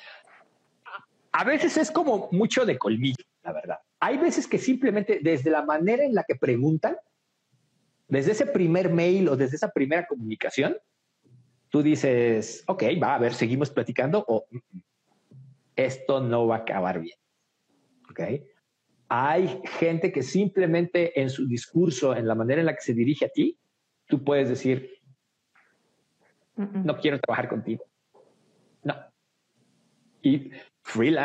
a 1.32 1.43
veces 1.43 1.77
es 1.77 1.91
como 1.91 2.29
mucho 2.32 2.65
de 2.65 2.77
colmillo, 2.77 3.23
la 3.43 3.53
verdad. 3.53 3.77
Hay 3.99 4.17
veces 4.17 4.47
que 4.47 4.57
simplemente 4.57 5.19
desde 5.21 5.49
la 5.49 5.63
manera 5.63 6.03
en 6.03 6.13
la 6.13 6.23
que 6.23 6.36
preguntan, 6.36 6.97
desde 8.07 8.34
ese 8.34 8.45
primer 8.45 8.91
mail 8.91 9.29
o 9.29 9.38
desde 9.38 9.55
esa 9.55 9.69
primera 9.69 10.05
comunicación, 10.05 10.75
tú 11.69 11.82
dices, 11.82 12.63
ok, 12.67 12.84
va 13.01 13.15
a 13.15 13.19
ver, 13.19 13.34
seguimos 13.34 13.69
platicando 13.69 14.23
o 14.27 14.45
mm, 14.49 14.57
mm, 14.57 14.82
esto 15.77 16.19
no 16.19 16.47
va 16.47 16.57
a 16.57 16.59
acabar 16.59 16.99
bien. 16.99 17.17
Ok. 18.09 18.19
Hay 19.07 19.61
gente 19.79 20.11
que 20.11 20.23
simplemente 20.23 21.19
en 21.19 21.29
su 21.29 21.47
discurso, 21.47 22.15
en 22.15 22.27
la 22.27 22.36
manera 22.36 22.61
en 22.61 22.65
la 22.65 22.75
que 22.75 22.82
se 22.82 22.93
dirige 22.93 23.25
a 23.25 23.29
ti, 23.29 23.57
tú 24.05 24.23
puedes 24.23 24.49
decir, 24.49 24.89
no 26.55 26.97
quiero 26.97 27.19
trabajar 27.19 27.49
contigo. 27.49 27.86
Y 30.22 30.51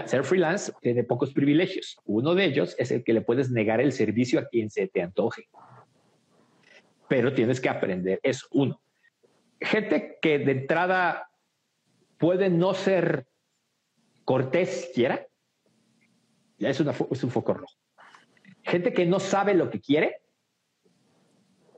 ser 0.06 0.24
freelance 0.24 0.72
tiene 0.80 1.04
pocos 1.04 1.32
privilegios. 1.32 1.96
Uno 2.04 2.34
de 2.34 2.44
ellos 2.44 2.74
es 2.78 2.90
el 2.90 3.04
que 3.04 3.12
le 3.12 3.20
puedes 3.20 3.50
negar 3.50 3.80
el 3.80 3.92
servicio 3.92 4.38
a 4.38 4.46
quien 4.46 4.70
se 4.70 4.88
te 4.88 5.02
antoje. 5.02 5.48
Pero 7.08 7.32
tienes 7.32 7.60
que 7.60 7.68
aprender 7.68 8.20
eso. 8.22 8.46
Uno. 8.50 8.80
Gente 9.60 10.18
que 10.20 10.38
de 10.38 10.52
entrada 10.52 11.30
puede 12.18 12.50
no 12.50 12.74
ser 12.74 13.26
cortés 14.24 14.90
quiera, 14.94 15.26
ya 16.58 16.70
es, 16.70 16.80
es 16.80 17.24
un 17.24 17.30
foco 17.30 17.54
rojo. 17.54 17.74
Gente 18.62 18.92
que 18.92 19.06
no 19.06 19.20
sabe 19.20 19.54
lo 19.54 19.70
que 19.70 19.80
quiere, 19.80 20.20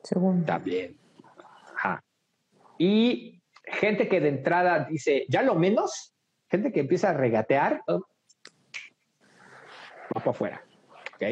Segundo. 0.03 0.47
también, 0.47 0.97
Y 2.79 3.43
gente 3.65 4.09
que 4.09 4.21
de 4.21 4.29
entrada 4.29 4.87
dice, 4.89 5.27
ya 5.29 5.43
lo 5.43 5.55
menos, 5.55 6.15
gente 6.51 6.73
que 6.73 6.81
empieza 6.81 7.11
a 7.11 7.15
regatear, 7.15 7.83
oh, 7.87 8.01
va 10.15 10.21
para 10.21 10.31
afuera. 10.31 10.65
¿Ok? 11.15 11.23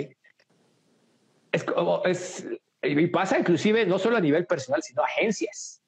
Es, 1.52 1.66
es, 2.04 2.46
y 2.82 3.06
pasa 3.08 3.38
inclusive 3.38 3.86
no 3.86 3.98
solo 3.98 4.16
a 4.16 4.20
nivel 4.20 4.46
personal, 4.46 4.82
sino 4.82 5.02
agencias, 5.02 5.82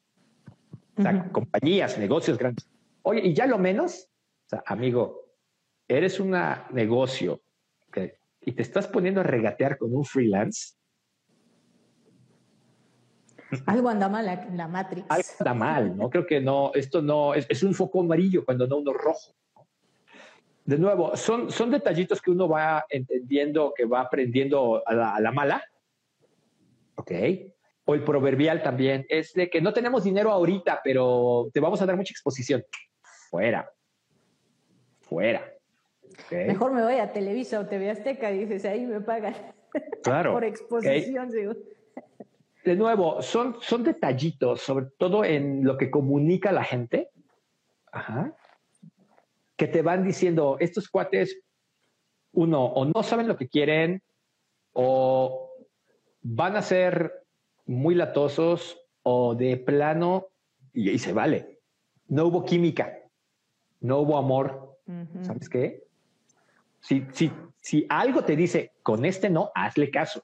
o 0.96 1.02
sea, 1.02 1.30
compañías, 1.30 1.98
negocios 1.98 2.38
grandes. 2.38 2.68
Oye, 3.02 3.20
y 3.20 3.34
ya 3.34 3.46
lo 3.46 3.58
menos, 3.58 4.08
o 4.46 4.48
sea, 4.48 4.62
amigo, 4.66 5.26
eres 5.86 6.18
un 6.20 6.36
negocio 6.70 7.42
y 8.40 8.52
te 8.52 8.62
estás 8.62 8.86
poniendo 8.86 9.20
a 9.20 9.24
regatear 9.24 9.76
con 9.76 9.94
un 9.94 10.04
freelance. 10.04 10.77
Algo 13.66 13.88
anda 13.88 14.08
mal 14.08 14.28
en 14.28 14.56
la 14.56 14.68
Matrix. 14.68 15.06
Algo 15.08 15.28
anda 15.40 15.54
mal, 15.54 15.96
¿no? 15.96 16.10
Creo 16.10 16.26
que 16.26 16.40
no, 16.40 16.72
esto 16.74 17.00
no, 17.00 17.34
es, 17.34 17.62
un 17.62 17.74
foco 17.74 18.00
amarillo 18.00 18.44
cuando 18.44 18.66
no 18.66 18.78
uno 18.78 18.92
rojo. 18.92 19.34
De 20.64 20.76
nuevo, 20.76 21.16
son, 21.16 21.50
son 21.50 21.70
detallitos 21.70 22.20
que 22.20 22.30
uno 22.30 22.48
va 22.48 22.84
entendiendo, 22.90 23.72
que 23.74 23.86
va 23.86 24.02
aprendiendo 24.02 24.82
a 24.86 24.94
la, 24.94 25.14
a 25.14 25.20
la 25.20 25.32
mala. 25.32 25.62
¿Ok? 26.96 27.12
O 27.86 27.94
el 27.94 28.04
proverbial 28.04 28.62
también 28.62 29.06
es 29.08 29.32
de 29.32 29.48
que 29.48 29.62
no 29.62 29.72
tenemos 29.72 30.04
dinero 30.04 30.30
ahorita, 30.30 30.80
pero 30.84 31.48
te 31.54 31.60
vamos 31.60 31.80
a 31.80 31.86
dar 31.86 31.96
mucha 31.96 32.12
exposición. 32.12 32.62
Fuera. 33.30 33.70
Fuera. 35.00 35.42
Mejor 36.30 36.72
me 36.72 36.82
voy 36.82 36.96
a 36.96 37.12
Televisa 37.12 37.60
o 37.60 37.66
TV 37.66 37.90
Azteca, 37.90 38.30
dices, 38.30 38.64
ahí 38.64 38.84
me 38.84 39.00
pagan. 39.00 39.34
Claro. 40.02 40.32
Por 40.34 40.44
exposición, 40.44 41.30
De 42.68 42.76
nuevo, 42.76 43.22
son, 43.22 43.56
son 43.62 43.82
detallitos, 43.82 44.60
sobre 44.60 44.88
todo 44.98 45.24
en 45.24 45.64
lo 45.64 45.78
que 45.78 45.90
comunica 45.90 46.52
la 46.52 46.62
gente, 46.62 47.08
que 49.56 49.66
te 49.68 49.80
van 49.80 50.04
diciendo, 50.04 50.58
estos 50.60 50.90
cuates, 50.90 51.40
uno, 52.32 52.66
o 52.66 52.84
no 52.84 53.02
saben 53.02 53.26
lo 53.26 53.38
que 53.38 53.48
quieren, 53.48 54.02
o 54.74 55.50
van 56.20 56.56
a 56.56 56.62
ser 56.62 57.24
muy 57.64 57.94
latosos, 57.94 58.78
o 59.02 59.34
de 59.34 59.56
plano, 59.56 60.26
y, 60.74 60.90
ahí 60.90 60.98
se 60.98 61.14
vale. 61.14 61.60
No 62.06 62.26
hubo 62.26 62.44
química, 62.44 62.98
no 63.80 64.00
hubo 64.00 64.18
amor. 64.18 64.76
¿Sabes 65.22 65.48
qué? 65.48 65.84
Si, 66.80 67.06
si, 67.14 67.32
si 67.62 67.86
algo 67.88 68.24
te 68.24 68.36
dice, 68.36 68.72
con 68.82 69.06
este 69.06 69.30
no, 69.30 69.52
hazle 69.54 69.90
caso. 69.90 70.22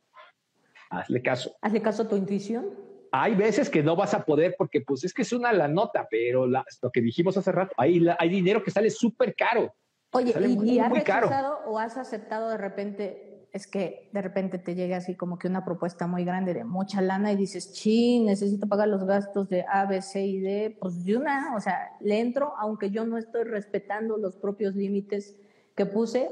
Hazle 0.90 1.22
caso. 1.22 1.56
Hazle 1.60 1.82
caso 1.82 2.02
a 2.02 2.08
tu 2.08 2.16
intuición. 2.16 2.66
Hay 3.12 3.34
veces 3.34 3.70
que 3.70 3.82
no 3.82 3.94
vas 3.94 4.12
a 4.14 4.24
poder 4.24 4.56
porque 4.58 4.80
pues 4.80 5.04
es 5.04 5.14
que 5.14 5.22
es 5.22 5.32
una 5.32 5.52
la 5.52 5.68
nota, 5.68 6.08
pero 6.10 6.46
lo 6.46 6.90
que 6.92 7.00
dijimos 7.00 7.36
hace 7.36 7.52
rato, 7.52 7.72
hay, 7.76 8.04
hay 8.18 8.28
dinero 8.28 8.62
que 8.62 8.72
sale 8.72 8.90
súper 8.90 9.36
caro. 9.36 9.72
Oye, 10.10 10.34
¿y, 10.64 10.78
has 10.78 10.90
rechazado 10.90 11.60
o 11.66 11.78
has 11.78 11.96
aceptado 11.96 12.48
de 12.48 12.56
repente 12.56 13.34
es 13.54 13.68
que 13.68 14.10
de 14.12 14.20
repente 14.20 14.58
te 14.58 14.74
llega 14.74 14.96
así 14.96 15.14
como 15.14 15.38
que 15.38 15.46
una 15.46 15.64
propuesta 15.64 16.08
muy 16.08 16.24
grande 16.24 16.54
de 16.54 16.64
mucha 16.64 17.00
lana 17.00 17.30
y 17.30 17.36
dices, 17.36 17.70
sí, 17.72 18.18
necesito 18.18 18.66
pagar 18.66 18.88
los 18.88 19.04
gastos 19.04 19.48
de 19.48 19.64
A, 19.68 19.86
B, 19.86 20.02
C 20.02 20.26
y 20.26 20.40
D, 20.40 20.76
pues 20.80 21.04
de 21.04 21.16
una, 21.16 21.54
o 21.54 21.60
sea, 21.60 21.92
le 22.00 22.18
entro, 22.18 22.52
aunque 22.58 22.90
yo 22.90 23.06
no 23.06 23.16
estoy 23.16 23.44
respetando 23.44 24.16
los 24.16 24.34
propios 24.34 24.74
límites 24.74 25.36
que 25.76 25.86
puse. 25.86 26.30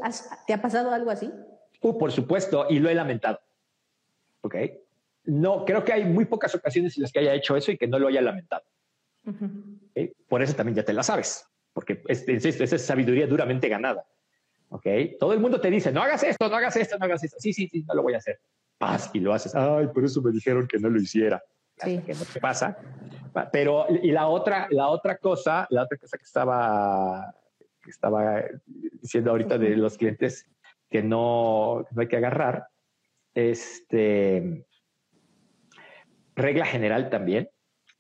¿Te 0.49 0.53
ha 0.53 0.61
pasado 0.61 0.91
algo 0.91 1.11
así? 1.11 1.31
Uh, 1.81 1.97
por 1.97 2.11
supuesto, 2.11 2.67
y 2.69 2.81
lo 2.81 2.89
he 2.89 2.95
lamentado. 2.95 3.39
¿Ok? 4.43 4.57
No, 5.25 5.65
creo 5.65 5.85
que 5.85 5.93
hay 5.93 6.05
muy 6.05 6.25
pocas 6.25 6.55
ocasiones 6.55 6.97
en 6.97 7.03
las 7.03 7.13
que 7.13 7.21
haya 7.21 7.35
hecho 7.35 7.57
eso 7.57 7.73
y 7.73 7.79
que 7.79 7.87
no 7.87 7.99
lo 7.99 8.09
haya 8.09 8.21
lamentado. 8.21 8.65
Por 10.29 10.43
eso 10.43 10.55
también 10.55 10.77
ya 10.77 10.85
te 10.85 10.93
la 10.93 11.03
sabes, 11.03 11.47
porque 11.73 12.03
es, 12.09 12.27
esa 12.29 12.77
es 12.77 12.83
sabiduría 12.83 13.27
duramente 13.27 13.69
ganada. 13.69 14.05
¿Ok? 14.69 14.87
Todo 15.21 15.33
el 15.33 15.41
mundo 15.41 15.61
te 15.61 15.71
dice, 15.71 15.93
no 15.93 16.03
hagas 16.03 16.23
esto, 16.23 16.49
no 16.49 16.57
hagas 16.57 16.77
esto, 16.77 16.99
no 16.99 17.05
hagas 17.05 17.23
esto. 17.23 17.37
Sí, 17.39 17.53
sí, 17.53 17.69
sí, 17.69 17.85
no 17.87 17.95
lo 17.95 18.03
voy 18.03 18.15
a 18.15 18.19
hacer. 18.19 18.41
Paz, 18.79 19.11
y 19.13 19.21
lo 19.21 19.33
haces. 19.33 19.55
Ay, 19.55 19.87
por 19.89 20.05
eso 20.05 20.23
me 20.23 20.33
dijeron 20.33 20.67
que 20.67 20.79
no 20.79 20.89
lo 20.89 20.99
hiciera. 20.99 21.43
Sí. 21.77 22.01
Que 22.05 22.15
no 22.15 22.25
te 22.25 22.41
pasa. 22.41 22.77
Pero, 23.53 23.87
y 23.89 24.11
la 24.11 24.29
otra, 24.29 24.67
la 24.71 24.89
otra 24.89 25.19
cosa, 25.19 25.67
la 25.71 25.85
otra 25.85 25.99
cosa 25.99 26.17
que 26.17 26.25
estaba 26.25 27.35
que 27.83 27.91
estaba 27.91 28.45
diciendo 28.67 29.31
ahorita 29.33 29.59
de 29.59 29.77
los 29.77 29.99
clientes 29.99 30.47
que 30.89 31.03
no, 31.03 31.85
hay 31.97 32.07
que 32.07 32.17
agarrar. 32.17 32.69
Este, 33.35 34.67
regla 36.35 36.67
general 36.67 37.11
también, 37.11 37.49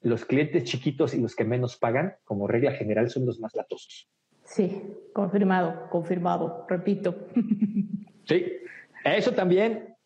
los 0.00 0.24
clientes 0.24 0.64
chiquitos 0.64 1.14
y 1.14 1.20
los 1.20 1.36
que 1.36 1.44
menos 1.44 1.76
pagan, 1.76 2.16
como 2.24 2.46
regla 2.46 2.72
general, 2.72 3.10
son 3.10 3.26
los 3.26 3.38
más 3.40 3.54
latosos. 3.54 4.08
Sí, 4.44 4.82
confirmado, 5.12 5.88
confirmado, 5.90 6.66
repito. 6.68 7.28
Sí, 8.24 8.46
eso 9.04 9.32
también 9.32 9.96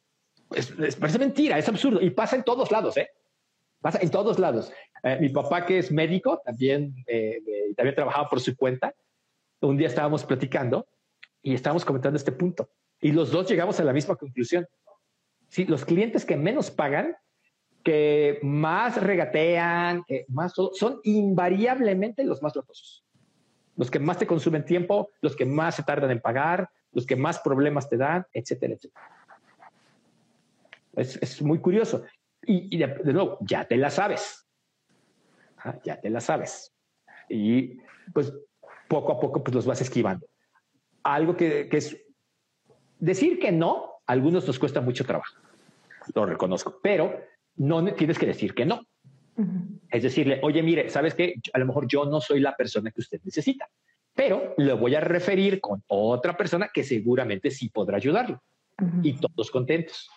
es, 0.54 0.96
parece 0.96 1.18
mentira, 1.18 1.58
es 1.58 1.68
absurdo 1.68 2.00
y 2.00 2.08
pasa 2.08 2.34
en 2.34 2.44
todos 2.44 2.72
lados, 2.72 2.96
¿eh? 2.96 3.10
Pasa 3.82 3.98
en 4.00 4.10
todos 4.10 4.38
lados. 4.38 4.72
Eh, 5.02 5.18
mi 5.20 5.28
papá, 5.28 5.66
que 5.66 5.76
es 5.76 5.92
médico, 5.92 6.40
también, 6.42 6.94
eh, 7.06 7.42
también 7.76 7.94
trabajaba 7.94 8.26
por 8.30 8.40
su 8.40 8.56
cuenta, 8.56 8.94
un 9.60 9.76
día 9.76 9.88
estábamos 9.88 10.24
platicando 10.24 10.86
y 11.42 11.52
estábamos 11.52 11.84
comentando 11.84 12.16
este 12.16 12.32
punto 12.32 12.70
y 13.00 13.12
los 13.12 13.30
dos 13.30 13.48
llegamos 13.48 13.78
a 13.80 13.84
la 13.84 13.92
misma 13.92 14.16
conclusión. 14.16 14.66
Sí, 15.48 15.64
los 15.64 15.84
clientes 15.84 16.24
que 16.24 16.36
menos 16.36 16.70
pagan, 16.70 17.16
que 17.82 18.40
más 18.42 19.00
regatean, 19.00 20.02
más 20.28 20.54
son 20.54 21.00
invariablemente 21.04 22.24
los 22.24 22.42
más 22.42 22.56
latosos. 22.56 23.04
Los 23.76 23.90
que 23.90 23.98
más 23.98 24.18
te 24.18 24.26
consumen 24.26 24.64
tiempo, 24.64 25.10
los 25.20 25.36
que 25.36 25.44
más 25.44 25.76
se 25.76 25.82
tardan 25.82 26.10
en 26.10 26.20
pagar, 26.20 26.68
los 26.92 27.06
que 27.06 27.14
más 27.14 27.38
problemas 27.40 27.88
te 27.88 27.96
dan, 27.96 28.26
etcétera, 28.32 28.74
etcétera. 28.74 29.16
Es, 30.96 31.42
muy 31.42 31.58
curioso. 31.58 32.04
Y, 32.42 32.76
de, 32.78 32.86
nuevo, 33.12 33.38
ya 33.42 33.66
te 33.66 33.76
la 33.76 33.90
sabes. 33.90 34.48
Ah, 35.58 35.78
ya 35.84 36.00
te 36.00 36.08
la 36.08 36.20
sabes. 36.20 36.74
Y 37.28 37.78
pues 38.14 38.32
poco 38.88 39.12
a 39.12 39.20
poco 39.20 39.44
pues 39.44 39.54
los 39.54 39.66
vas 39.66 39.80
esquivando. 39.80 40.26
Algo 41.02 41.36
que, 41.36 41.68
es 41.70 41.96
decir 42.98 43.38
que 43.38 43.52
no, 43.52 43.95
a 44.06 44.12
algunos 44.12 44.46
nos 44.46 44.58
cuesta 44.58 44.80
mucho 44.80 45.04
trabajo, 45.04 45.34
lo 46.14 46.26
reconozco, 46.26 46.78
pero 46.82 47.20
no 47.56 47.84
tienes 47.94 48.18
que 48.18 48.26
decir 48.26 48.54
que 48.54 48.66
no. 48.66 48.82
Es 49.90 50.02
decirle, 50.02 50.40
oye, 50.42 50.62
mire, 50.62 50.88
¿sabes 50.88 51.14
qué? 51.14 51.34
A 51.52 51.58
lo 51.58 51.66
mejor 51.66 51.86
yo 51.86 52.06
no 52.06 52.20
soy 52.20 52.40
la 52.40 52.56
persona 52.56 52.90
que 52.90 53.02
usted 53.02 53.20
necesita, 53.22 53.68
pero 54.14 54.54
le 54.56 54.72
voy 54.72 54.94
a 54.94 55.00
referir 55.00 55.60
con 55.60 55.82
otra 55.88 56.36
persona 56.36 56.70
que 56.72 56.82
seguramente 56.82 57.50
sí 57.50 57.68
podrá 57.68 57.98
ayudarlo. 57.98 58.42
Y 59.02 59.14
todos 59.14 59.50
contentos 59.50 60.08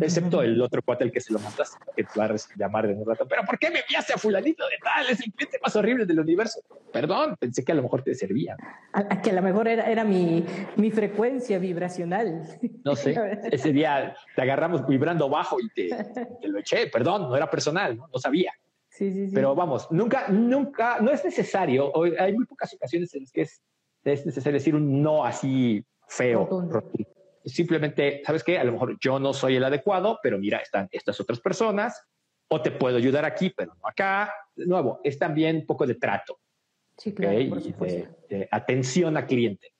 excepto 0.00 0.42
el 0.42 0.60
otro 0.60 0.82
cuate 0.82 1.04
el 1.04 1.12
que 1.12 1.20
se 1.20 1.32
lo 1.32 1.38
montaste, 1.38 1.78
que 1.96 2.04
te 2.04 2.18
va 2.18 2.26
a 2.26 2.36
llamar 2.56 2.86
de 2.86 2.94
un 2.94 3.06
rato. 3.06 3.26
Pero 3.28 3.42
¿por 3.44 3.58
qué 3.58 3.70
me 3.70 3.80
enviaste 3.80 4.12
a 4.12 4.18
fulanito 4.18 4.64
de 4.64 4.76
tal? 4.82 5.06
Es 5.08 5.20
el 5.20 5.32
cliente 5.32 5.58
más 5.62 5.74
horrible 5.76 6.06
del 6.06 6.20
universo. 6.20 6.60
Perdón, 6.92 7.36
pensé 7.38 7.64
que 7.64 7.72
a 7.72 7.74
lo 7.74 7.82
mejor 7.82 8.02
te 8.02 8.14
servía. 8.14 8.56
A, 8.92 9.20
que 9.22 9.30
a 9.30 9.34
lo 9.34 9.42
mejor 9.42 9.68
era, 9.68 9.90
era 9.90 10.04
mi, 10.04 10.44
mi, 10.76 10.90
frecuencia 10.90 11.58
vibracional. 11.58 12.58
No 12.84 12.96
sé, 12.96 13.14
ese 13.52 13.72
día 13.72 14.16
te 14.34 14.42
agarramos 14.42 14.86
vibrando 14.86 15.28
bajo 15.28 15.60
y 15.60 15.68
te, 15.70 15.88
te 16.40 16.48
lo 16.48 16.58
eché. 16.58 16.86
Perdón, 16.88 17.22
no 17.22 17.36
era 17.36 17.50
personal, 17.50 17.96
no, 17.96 18.08
no 18.12 18.18
sabía. 18.18 18.52
Sí, 18.88 19.12
sí, 19.12 19.28
sí. 19.28 19.34
Pero 19.34 19.54
vamos, 19.54 19.86
nunca, 19.92 20.28
nunca, 20.28 20.98
no 21.00 21.12
es 21.12 21.24
necesario, 21.24 21.92
hay 22.18 22.32
muy 22.32 22.46
pocas 22.46 22.74
ocasiones 22.74 23.14
en 23.14 23.20
las 23.20 23.30
que 23.30 23.42
es, 23.42 23.62
es 24.02 24.26
necesario 24.26 24.58
decir 24.58 24.74
un 24.74 25.02
no 25.02 25.24
así 25.24 25.84
feo, 26.08 26.68
simplemente, 27.48 28.22
¿sabes 28.24 28.44
qué? 28.44 28.58
A 28.58 28.64
lo 28.64 28.72
mejor 28.72 28.98
yo 29.00 29.18
no 29.18 29.32
soy 29.32 29.56
el 29.56 29.64
adecuado, 29.64 30.18
pero 30.22 30.38
mira, 30.38 30.58
están 30.58 30.88
estas 30.90 31.20
otras 31.20 31.40
personas, 31.40 32.02
o 32.48 32.62
te 32.62 32.70
puedo 32.70 32.96
ayudar 32.96 33.24
aquí, 33.24 33.52
pero 33.56 33.74
no 33.74 33.88
acá. 33.88 34.32
De 34.54 34.66
nuevo, 34.66 35.00
es 35.04 35.18
también 35.18 35.56
un 35.56 35.66
poco 35.66 35.86
de 35.86 35.94
trato. 35.94 36.40
Sí, 36.96 37.14
claro, 37.14 37.38
por 37.48 37.60
supuesto. 37.60 38.08
De, 38.28 38.48
atención 38.50 39.16
al 39.16 39.26
cliente. 39.26 39.72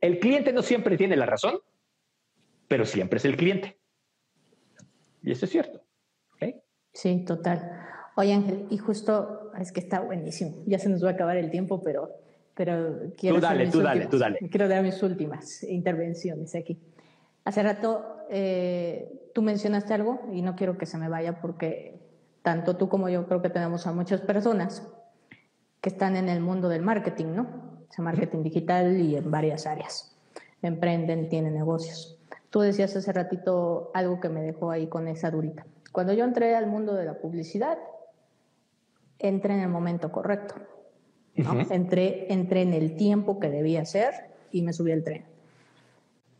el 0.00 0.18
cliente 0.18 0.52
no 0.52 0.62
siempre 0.62 0.96
tiene 0.96 1.16
la 1.16 1.26
razón, 1.26 1.58
pero 2.68 2.84
siempre 2.84 3.18
es 3.18 3.24
el 3.24 3.36
cliente. 3.36 3.78
Y 5.22 5.32
eso 5.32 5.46
es 5.46 5.50
cierto. 5.50 5.86
Sí, 6.96 7.24
total. 7.26 7.60
Oye, 8.16 8.32
Ángel, 8.32 8.66
y 8.70 8.78
justo, 8.78 9.52
es 9.60 9.70
que 9.70 9.80
está 9.80 10.00
buenísimo. 10.00 10.64
Ya 10.66 10.78
se 10.78 10.88
nos 10.88 11.04
va 11.04 11.10
a 11.10 11.12
acabar 11.12 11.36
el 11.36 11.50
tiempo, 11.50 11.82
pero 11.82 12.08
pero 12.56 13.12
quiero... 13.18 13.36
Tú 13.36 13.42
dale, 13.42 13.70
tú 13.70 13.82
dale, 13.82 14.06
tú 14.06 14.18
dale. 14.18 14.38
Quiero 14.50 14.66
dar 14.66 14.82
mis 14.82 15.00
últimas 15.02 15.62
intervenciones 15.62 16.54
aquí. 16.54 16.80
Hace 17.44 17.62
rato 17.62 18.24
eh, 18.30 19.30
tú 19.34 19.42
mencionaste 19.42 19.92
algo 19.92 20.22
y 20.32 20.40
no 20.40 20.56
quiero 20.56 20.78
que 20.78 20.86
se 20.86 20.96
me 20.96 21.08
vaya 21.08 21.40
porque 21.40 22.00
tanto 22.40 22.76
tú 22.76 22.88
como 22.88 23.10
yo 23.10 23.26
creo 23.26 23.42
que 23.42 23.50
tenemos 23.50 23.86
a 23.86 23.92
muchas 23.92 24.22
personas 24.22 24.82
que 25.82 25.90
están 25.90 26.16
en 26.16 26.30
el 26.30 26.40
mundo 26.40 26.68
del 26.70 26.82
marketing, 26.82 27.34
¿no? 27.36 27.86
O 27.96 28.02
marketing 28.02 28.42
digital 28.42 28.98
y 28.98 29.16
en 29.16 29.30
varias 29.30 29.66
áreas. 29.66 30.16
Emprenden, 30.62 31.28
tienen 31.28 31.54
negocios. 31.54 32.18
Tú 32.50 32.60
decías 32.60 32.96
hace 32.96 33.12
ratito 33.12 33.90
algo 33.92 34.18
que 34.18 34.30
me 34.30 34.40
dejó 34.42 34.70
ahí 34.70 34.86
con 34.86 35.08
esa 35.08 35.30
durita. 35.30 35.66
Cuando 35.92 36.14
yo 36.14 36.24
entré 36.24 36.56
al 36.56 36.66
mundo 36.66 36.94
de 36.94 37.04
la 37.04 37.18
publicidad, 37.18 37.78
entré 39.18 39.54
en 39.54 39.60
el 39.60 39.68
momento 39.68 40.10
correcto. 40.10 40.54
Entré, 41.36 42.32
entré 42.32 42.62
en 42.62 42.74
el 42.74 42.96
tiempo 42.96 43.38
que 43.38 43.50
debía 43.50 43.84
ser 43.84 44.12
y 44.52 44.62
me 44.62 44.72
subí 44.72 44.92
al 44.92 45.04
tren. 45.04 45.24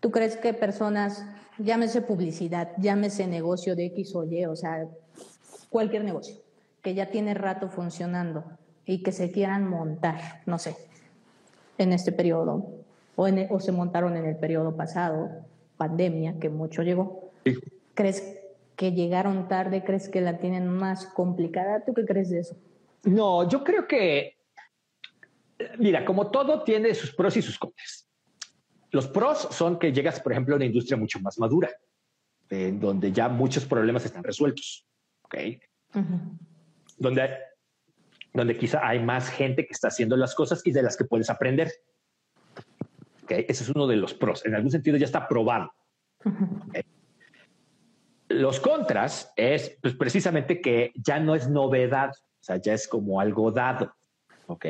¿Tú 0.00 0.10
crees 0.10 0.36
que 0.36 0.54
personas, 0.54 1.26
llámese 1.58 2.02
publicidad, 2.02 2.72
llámese 2.78 3.26
negocio 3.26 3.76
de 3.76 3.86
X 3.86 4.14
o 4.14 4.24
Y, 4.24 4.44
o 4.46 4.56
sea, 4.56 4.86
cualquier 5.68 6.04
negocio, 6.04 6.36
que 6.82 6.94
ya 6.94 7.10
tiene 7.10 7.34
rato 7.34 7.68
funcionando 7.68 8.44
y 8.84 9.02
que 9.02 9.12
se 9.12 9.30
quieran 9.30 9.68
montar, 9.68 10.42
no 10.46 10.58
sé, 10.58 10.76
en 11.78 11.92
este 11.92 12.12
periodo, 12.12 12.66
o, 13.16 13.28
o 13.50 13.60
se 13.60 13.72
montaron 13.72 14.16
en 14.16 14.26
el 14.26 14.36
periodo 14.36 14.76
pasado, 14.76 15.30
pandemia, 15.76 16.38
que 16.38 16.48
mucho 16.48 16.82
llegó, 16.82 17.30
¿crees 17.94 18.38
que 18.76 18.92
llegaron 18.92 19.48
tarde? 19.48 19.82
¿Crees 19.84 20.08
que 20.08 20.20
la 20.20 20.38
tienen 20.38 20.68
más 20.68 21.06
complicada? 21.06 21.84
¿Tú 21.84 21.94
qué 21.94 22.04
crees 22.04 22.30
de 22.30 22.40
eso? 22.40 22.56
No, 23.04 23.48
yo 23.48 23.64
creo 23.64 23.86
que, 23.86 24.35
mira, 25.78 26.04
como 26.04 26.30
todo 26.30 26.62
tiene 26.62 26.94
sus 26.94 27.14
pros 27.14 27.36
y 27.36 27.42
sus 27.42 27.58
contras. 27.58 28.08
Los 28.90 29.08
pros 29.08 29.48
son 29.50 29.78
que 29.78 29.92
llegas, 29.92 30.20
por 30.20 30.32
ejemplo, 30.32 30.54
a 30.54 30.56
una 30.56 30.64
industria 30.64 30.96
mucho 30.96 31.20
más 31.20 31.38
madura, 31.38 31.70
en 32.48 32.80
donde 32.80 33.12
ya 33.12 33.28
muchos 33.28 33.64
problemas 33.64 34.04
están 34.04 34.22
resueltos, 34.22 34.86
¿ok? 35.22 35.34
donde, 36.98 37.38
donde 38.32 38.56
quizá 38.56 38.86
hay 38.86 39.02
más 39.02 39.28
gente 39.28 39.66
que 39.66 39.72
está 39.72 39.88
haciendo 39.88 40.16
las 40.16 40.34
cosas 40.34 40.62
y 40.64 40.72
de 40.72 40.82
las 40.82 40.96
que 40.96 41.04
puedes 41.04 41.30
aprender. 41.30 41.72
¿okay? 43.24 43.44
Ese 43.48 43.64
es 43.64 43.70
uno 43.70 43.86
de 43.86 43.96
los 43.96 44.14
pros. 44.14 44.44
En 44.46 44.54
algún 44.54 44.70
sentido 44.70 44.96
ya 44.96 45.06
está 45.06 45.28
probado. 45.28 45.72
Los 48.28 48.60
contras 48.60 49.32
es 49.36 49.78
pues, 49.80 49.94
precisamente 49.94 50.60
que 50.60 50.92
ya 50.96 51.20
no 51.20 51.34
es 51.34 51.48
novedad, 51.48 52.10
o 52.10 52.44
sea, 52.44 52.56
ya 52.56 52.74
es 52.74 52.88
como 52.88 53.20
algo 53.20 53.52
dado. 53.52 53.94
¿Ok? 54.46 54.66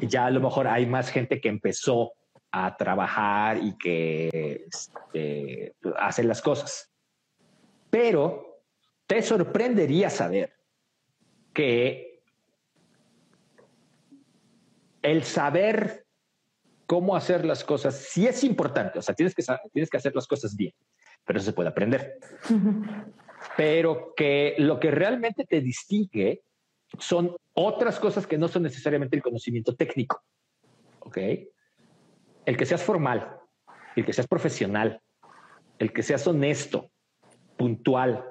Ya 0.00 0.26
a 0.26 0.30
lo 0.30 0.40
mejor 0.40 0.66
hay 0.66 0.86
más 0.86 1.10
gente 1.10 1.40
que 1.40 1.48
empezó 1.48 2.12
a 2.50 2.76
trabajar 2.76 3.58
y 3.58 3.76
que 3.76 4.66
este, 4.66 5.74
hace 5.98 6.24
las 6.24 6.40
cosas. 6.40 6.90
Pero 7.90 8.62
te 9.06 9.22
sorprendería 9.22 10.10
saber 10.10 10.54
que 11.52 12.22
el 15.02 15.22
saber 15.24 16.06
cómo 16.86 17.16
hacer 17.16 17.44
las 17.44 17.64
cosas 17.64 17.94
sí 17.96 18.26
es 18.26 18.42
importante. 18.44 18.98
O 18.98 19.02
sea, 19.02 19.14
tienes 19.14 19.34
que, 19.34 19.44
tienes 19.72 19.90
que 19.90 19.96
hacer 19.96 20.14
las 20.14 20.26
cosas 20.26 20.56
bien, 20.56 20.72
pero 21.24 21.38
eso 21.38 21.46
se 21.46 21.52
puede 21.52 21.68
aprender. 21.68 22.18
Pero 23.56 24.14
que 24.16 24.54
lo 24.58 24.80
que 24.80 24.90
realmente 24.90 25.44
te 25.44 25.60
distingue 25.60 26.42
son 26.98 27.36
otras 27.54 27.98
cosas 27.98 28.26
que 28.26 28.38
no 28.38 28.48
son 28.48 28.62
necesariamente 28.62 29.16
el 29.16 29.22
conocimiento 29.22 29.74
técnico. 29.74 30.22
¿Ok? 31.00 31.18
El 32.44 32.56
que 32.56 32.66
seas 32.66 32.82
formal, 32.82 33.38
el 33.96 34.04
que 34.04 34.12
seas 34.12 34.26
profesional, 34.26 35.00
el 35.78 35.92
que 35.92 36.02
seas 36.02 36.26
honesto, 36.26 36.90
puntual, 37.56 38.24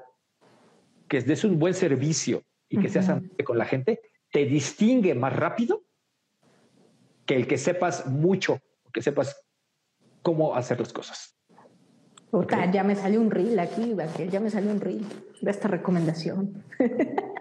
que 1.07 1.21
des 1.21 1.43
un 1.43 1.59
buen 1.59 1.73
servicio 1.73 2.43
y 2.69 2.79
que 2.79 2.89
seas 2.89 3.09
amable 3.09 3.43
con 3.43 3.57
la 3.57 3.65
gente, 3.65 4.01
te 4.31 4.45
distingue 4.45 5.13
más 5.15 5.35
rápido 5.35 5.83
que 7.25 7.35
el 7.35 7.47
que 7.47 7.57
sepas 7.57 8.07
mucho, 8.07 8.59
que 8.93 9.01
sepas 9.01 9.41
cómo 10.21 10.55
hacer 10.55 10.79
las 10.79 10.93
cosas. 10.93 11.35
Ya 12.73 12.83
me 12.83 12.95
salió 12.95 13.21
un 13.21 13.31
reel 13.31 13.57
aquí, 13.59 13.95
ya 14.29 14.39
me 14.39 14.49
salió 14.49 14.71
un 14.71 14.81
reel 14.81 15.05
de 15.41 15.51
esta 15.51 15.67
recomendación. 15.67 16.63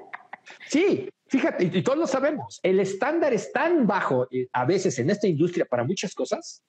sí, 0.69 1.09
fíjate, 1.27 1.65
y, 1.65 1.83
todos 1.83 1.99
lo 1.99 2.07
sabemos, 2.07 2.61
el 2.63 2.81
estándar 2.81 3.33
es 3.33 3.53
tan 3.53 3.87
bajo 3.87 4.29
eh, 4.31 4.49
a 4.53 4.65
veces 4.65 4.99
en 4.99 5.11
esta 5.11 5.27
industria 5.27 5.65
para 5.65 5.85
muchas 5.85 6.15
cosas 6.15 6.63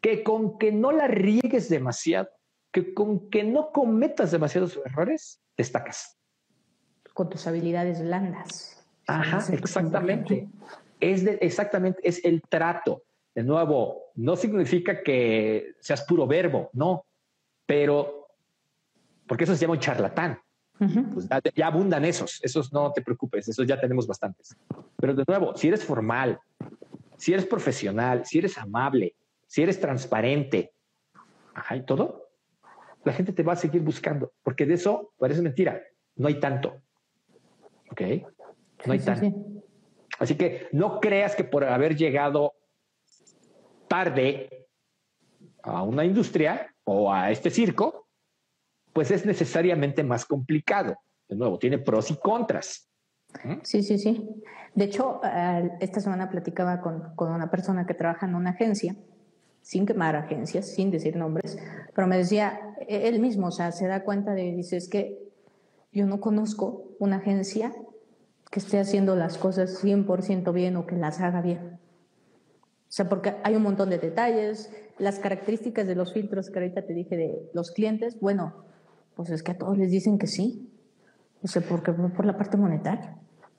que 0.00 0.22
con 0.22 0.58
que 0.58 0.72
no 0.72 0.92
la 0.92 1.08
riegues 1.08 1.68
demasiado, 1.68 2.28
que 2.72 2.94
con 2.94 3.30
que 3.30 3.44
no 3.44 3.72
cometas 3.72 4.30
demasiados 4.30 4.78
errores, 4.84 5.40
destacas. 5.56 6.18
Con 7.14 7.30
tus 7.30 7.46
habilidades 7.46 8.02
blandas. 8.02 8.86
Ajá, 9.06 9.44
exactamente. 9.52 10.48
Es 11.00 11.24
de, 11.24 11.38
exactamente, 11.40 12.00
es 12.02 12.24
el 12.24 12.42
trato. 12.42 13.04
De 13.34 13.42
nuevo, 13.42 14.12
no 14.14 14.36
significa 14.36 15.02
que 15.02 15.74
seas 15.80 16.04
puro 16.04 16.26
verbo, 16.26 16.70
no, 16.72 17.06
pero 17.66 18.28
porque 19.26 19.44
eso 19.44 19.54
se 19.54 19.62
llama 19.62 19.74
un 19.74 19.80
charlatán. 19.80 20.40
Pues 20.78 21.28
ya, 21.54 21.66
abundan 21.66 22.04
esos, 22.04 22.40
esos 22.42 22.72
no 22.72 22.92
te 22.92 23.02
preocupes, 23.02 23.48
esos 23.48 23.66
ya 23.66 23.80
tenemos 23.80 24.06
bastantes. 24.06 24.56
Pero 24.96 25.14
de 25.14 25.24
nuevo, 25.26 25.56
si 25.56 25.68
eres 25.68 25.84
formal, 25.84 26.38
si 27.16 27.32
eres 27.32 27.46
profesional, 27.46 28.24
si 28.26 28.38
eres 28.38 28.58
amable, 28.58 29.14
si 29.46 29.62
eres 29.62 29.80
transparente, 29.80 30.72
ajá, 31.54 31.76
y 31.76 31.84
todo, 31.84 32.30
la 33.04 33.12
gente 33.12 33.32
te 33.32 33.42
va 33.42 33.54
a 33.54 33.56
seguir 33.56 33.82
buscando, 33.82 34.32
porque 34.42 34.66
de 34.66 34.74
eso 34.74 35.12
parece 35.18 35.40
mentira, 35.40 35.82
no 36.16 36.28
hay 36.28 36.40
tanto. 36.40 36.82
¿Ok? 37.90 38.02
No 38.84 38.92
hay 38.92 38.98
tanto. 38.98 39.62
Así 40.18 40.34
que 40.34 40.68
no 40.72 41.00
creas 41.00 41.34
que 41.34 41.44
por 41.44 41.64
haber 41.64 41.96
llegado 41.96 42.54
tarde 43.88 44.66
a 45.62 45.82
una 45.82 46.04
industria 46.04 46.74
o 46.84 47.12
a 47.12 47.30
este 47.30 47.50
circo, 47.50 48.05
pues 48.96 49.10
es 49.10 49.26
necesariamente 49.26 50.02
más 50.02 50.24
complicado. 50.24 50.96
De 51.28 51.36
nuevo, 51.36 51.58
tiene 51.58 51.76
pros 51.76 52.10
y 52.10 52.16
contras. 52.16 52.88
¿Mm? 53.44 53.56
Sí, 53.62 53.82
sí, 53.82 53.98
sí. 53.98 54.26
De 54.74 54.86
hecho, 54.86 55.20
esta 55.80 56.00
semana 56.00 56.30
platicaba 56.30 56.80
con, 56.80 57.14
con, 57.14 57.30
una 57.30 57.50
persona 57.50 57.84
que 57.84 57.92
trabaja 57.92 58.24
en 58.24 58.34
una 58.34 58.52
agencia, 58.52 58.96
sin 59.60 59.84
quemar 59.84 60.16
agencias, 60.16 60.68
sin 60.68 60.90
decir 60.90 61.14
nombres, 61.14 61.58
pero 61.94 62.08
me 62.08 62.16
decía 62.16 62.58
e-, 62.88 63.06
él 63.08 63.20
mismo, 63.20 63.48
o 63.48 63.50
sea, 63.50 63.70
se 63.70 63.86
da 63.86 64.02
cuenta 64.02 64.32
de, 64.32 64.52
dice, 64.52 64.78
es 64.78 64.88
que 64.88 65.18
yo 65.92 66.06
no 66.06 66.18
conozco 66.18 66.96
una 66.98 67.16
agencia 67.16 67.74
que 68.50 68.60
esté 68.60 68.80
haciendo 68.80 69.14
las 69.14 69.36
cosas 69.36 69.84
100% 69.84 70.54
bien 70.54 70.74
o 70.76 70.86
que 70.86 70.96
las 70.96 71.20
haga 71.20 71.42
bien. 71.42 71.78
O 72.88 72.92
sea, 72.96 73.10
porque 73.10 73.34
hay 73.44 73.56
un 73.56 73.62
montón 73.62 73.90
de 73.90 73.98
detalles, 73.98 74.72
las 74.96 75.18
características 75.18 75.86
de 75.86 75.96
los 75.96 76.14
filtros 76.14 76.48
que 76.48 76.60
ahorita 76.60 76.86
te 76.86 76.94
dije 76.94 77.14
de 77.18 77.50
los 77.52 77.72
clientes, 77.72 78.18
bueno, 78.20 78.64
pues 79.16 79.30
es 79.30 79.42
que 79.42 79.52
a 79.52 79.58
todos 79.58 79.76
les 79.76 79.90
dicen 79.90 80.18
que 80.18 80.26
sí. 80.26 80.70
O 81.42 81.48
sea, 81.48 81.62
porque 81.62 81.92
por 81.92 82.24
la 82.24 82.36
parte 82.36 82.56
monetaria. 82.56 83.16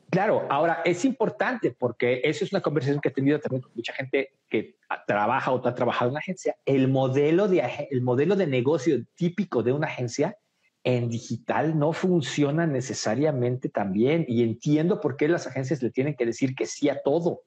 Claro, 0.09 0.47
ahora 0.49 0.81
es 0.85 1.03
importante 1.03 1.75
porque 1.77 2.21
eso 2.23 2.45
es 2.45 2.53
una 2.53 2.61
conversación 2.61 3.01
que 3.01 3.09
he 3.09 3.11
tenido 3.11 3.39
también 3.39 3.61
con 3.61 3.71
mucha 3.75 3.91
gente 3.93 4.31
que 4.47 4.77
trabaja 5.05 5.51
o 5.51 5.67
ha 5.67 5.75
trabajado 5.75 6.09
en 6.09 6.13
una 6.13 6.19
agencia. 6.19 6.55
El 6.65 6.87
modelo 6.87 7.47
de, 7.47 7.87
el 7.91 8.01
modelo 8.01 8.35
de 8.35 8.47
negocio 8.47 9.03
típico 9.15 9.63
de 9.63 9.73
una 9.73 9.87
agencia 9.87 10.37
en 10.83 11.09
digital 11.09 11.77
no 11.77 11.91
funciona 11.91 12.65
necesariamente 12.65 13.67
tan 13.67 13.91
bien 13.91 14.23
y 14.29 14.43
entiendo 14.43 15.01
por 15.01 15.17
qué 15.17 15.27
las 15.27 15.47
agencias 15.47 15.83
le 15.83 15.89
tienen 15.89 16.15
que 16.15 16.25
decir 16.25 16.55
que 16.55 16.67
sí 16.67 16.87
a 16.87 17.01
todo. 17.01 17.41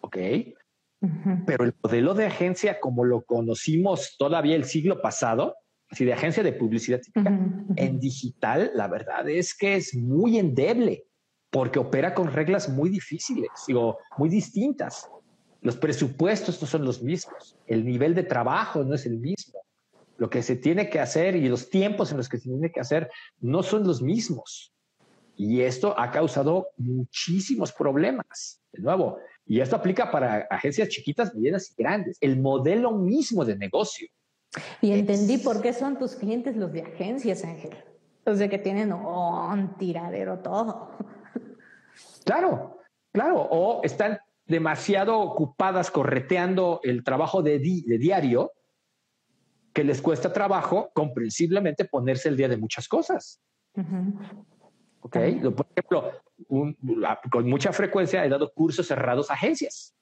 ¿Ok? 0.00 0.16
Pero 1.46 1.64
el 1.64 1.74
modelo 1.82 2.14
de 2.14 2.26
agencia 2.26 2.80
como 2.80 3.04
lo 3.04 3.22
conocimos 3.22 4.16
todavía 4.18 4.56
el 4.56 4.64
siglo 4.64 5.02
pasado, 5.02 5.56
así 5.90 6.04
de 6.04 6.12
agencia 6.12 6.42
de 6.42 6.52
publicidad 6.52 7.00
típica, 7.00 7.36
en 7.76 8.00
digital, 8.00 8.70
la 8.74 8.88
verdad 8.88 9.28
es 9.28 9.54
que 9.54 9.76
es 9.76 9.94
muy 9.94 10.38
endeble 10.38 11.04
porque 11.50 11.78
opera 11.78 12.14
con 12.14 12.32
reglas 12.32 12.68
muy 12.68 12.90
difíciles, 12.90 13.50
digo, 13.66 13.98
muy 14.16 14.28
distintas. 14.28 15.10
Los 15.62 15.76
presupuestos 15.76 16.60
no 16.62 16.68
son 16.68 16.84
los 16.84 17.02
mismos, 17.02 17.56
el 17.66 17.84
nivel 17.84 18.14
de 18.14 18.22
trabajo 18.22 18.84
no 18.84 18.94
es 18.94 19.04
el 19.04 19.18
mismo 19.18 19.60
lo 20.20 20.28
que 20.28 20.42
se 20.42 20.54
tiene 20.54 20.90
que 20.90 21.00
hacer 21.00 21.34
y 21.34 21.48
los 21.48 21.70
tiempos 21.70 22.10
en 22.10 22.18
los 22.18 22.28
que 22.28 22.36
se 22.36 22.50
tiene 22.50 22.70
que 22.70 22.80
hacer 22.80 23.10
no 23.40 23.62
son 23.62 23.86
los 23.86 24.02
mismos. 24.02 24.70
Y 25.34 25.62
esto 25.62 25.98
ha 25.98 26.10
causado 26.10 26.68
muchísimos 26.76 27.72
problemas. 27.72 28.60
De 28.70 28.82
nuevo, 28.82 29.18
y 29.46 29.60
esto 29.60 29.76
aplica 29.76 30.10
para 30.10 30.46
agencias 30.50 30.90
chiquitas, 30.90 31.34
medianas 31.34 31.70
y 31.70 31.82
grandes. 31.82 32.18
El 32.20 32.38
modelo 32.38 32.92
mismo 32.92 33.46
de 33.46 33.56
negocio. 33.56 34.08
Y 34.80 34.92
entendí 34.92 35.38
por 35.38 35.62
qué 35.62 35.72
son 35.72 35.98
tus 35.98 36.16
clientes 36.16 36.56
los 36.56 36.72
de 36.72 36.82
agencias, 36.82 37.44
Ángel. 37.44 37.76
Los 38.24 38.38
de 38.38 38.48
que 38.48 38.58
tienen 38.58 38.92
un 38.92 39.76
tiradero 39.78 40.40
todo. 40.40 40.90
Claro, 42.24 42.78
claro. 43.12 43.42
O 43.50 43.80
están 43.82 44.18
demasiado 44.46 45.18
ocupadas 45.18 45.90
correteando 45.90 46.80
el 46.82 47.04
trabajo 47.04 47.42
de, 47.42 47.58
de 47.58 47.98
diario 47.98 48.52
que 49.72 49.84
les 49.84 50.02
cuesta 50.02 50.32
trabajo 50.32 50.90
comprensiblemente 50.92 51.84
ponerse 51.84 52.28
el 52.28 52.36
día 52.36 52.48
de 52.48 52.56
muchas 52.56 52.88
cosas. 52.88 53.40
Ok, 55.00 55.16
por 55.56 55.66
ejemplo, 55.74 56.12
con 57.30 57.48
mucha 57.48 57.72
frecuencia 57.72 58.24
he 58.24 58.28
dado 58.28 58.52
cursos 58.52 58.86
cerrados 58.86 59.30
a 59.30 59.34
agencias, 59.34 59.94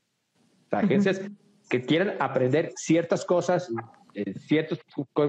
agencias 0.70 1.20
que 1.68 1.82
quieren 1.82 2.14
aprender 2.18 2.72
ciertas 2.76 3.24
cosas, 3.24 3.70
ciertos 4.47 4.81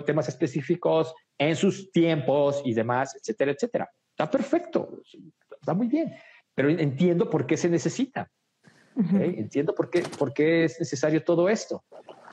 temas 0.05 0.27
específicos 0.27 1.13
en 1.37 1.55
sus 1.55 1.91
tiempos 1.91 2.61
y 2.65 2.73
demás, 2.73 3.15
etcétera, 3.15 3.51
etcétera. 3.51 3.89
Está 4.11 4.29
perfecto, 4.29 5.01
está 5.59 5.73
muy 5.73 5.87
bien. 5.87 6.13
pero 6.59 6.69
entiendo 6.69 7.29
por 7.29 7.47
qué 7.47 7.55
se 7.55 7.69
necesita. 7.69 8.29
Entiendo 8.93 9.73
por 9.73 9.89
qué, 9.89 10.01
por 10.01 10.33
qué 10.33 10.65
es 10.65 10.77
necesario 10.77 11.23
todo 11.23 11.47
esto. 11.47 11.85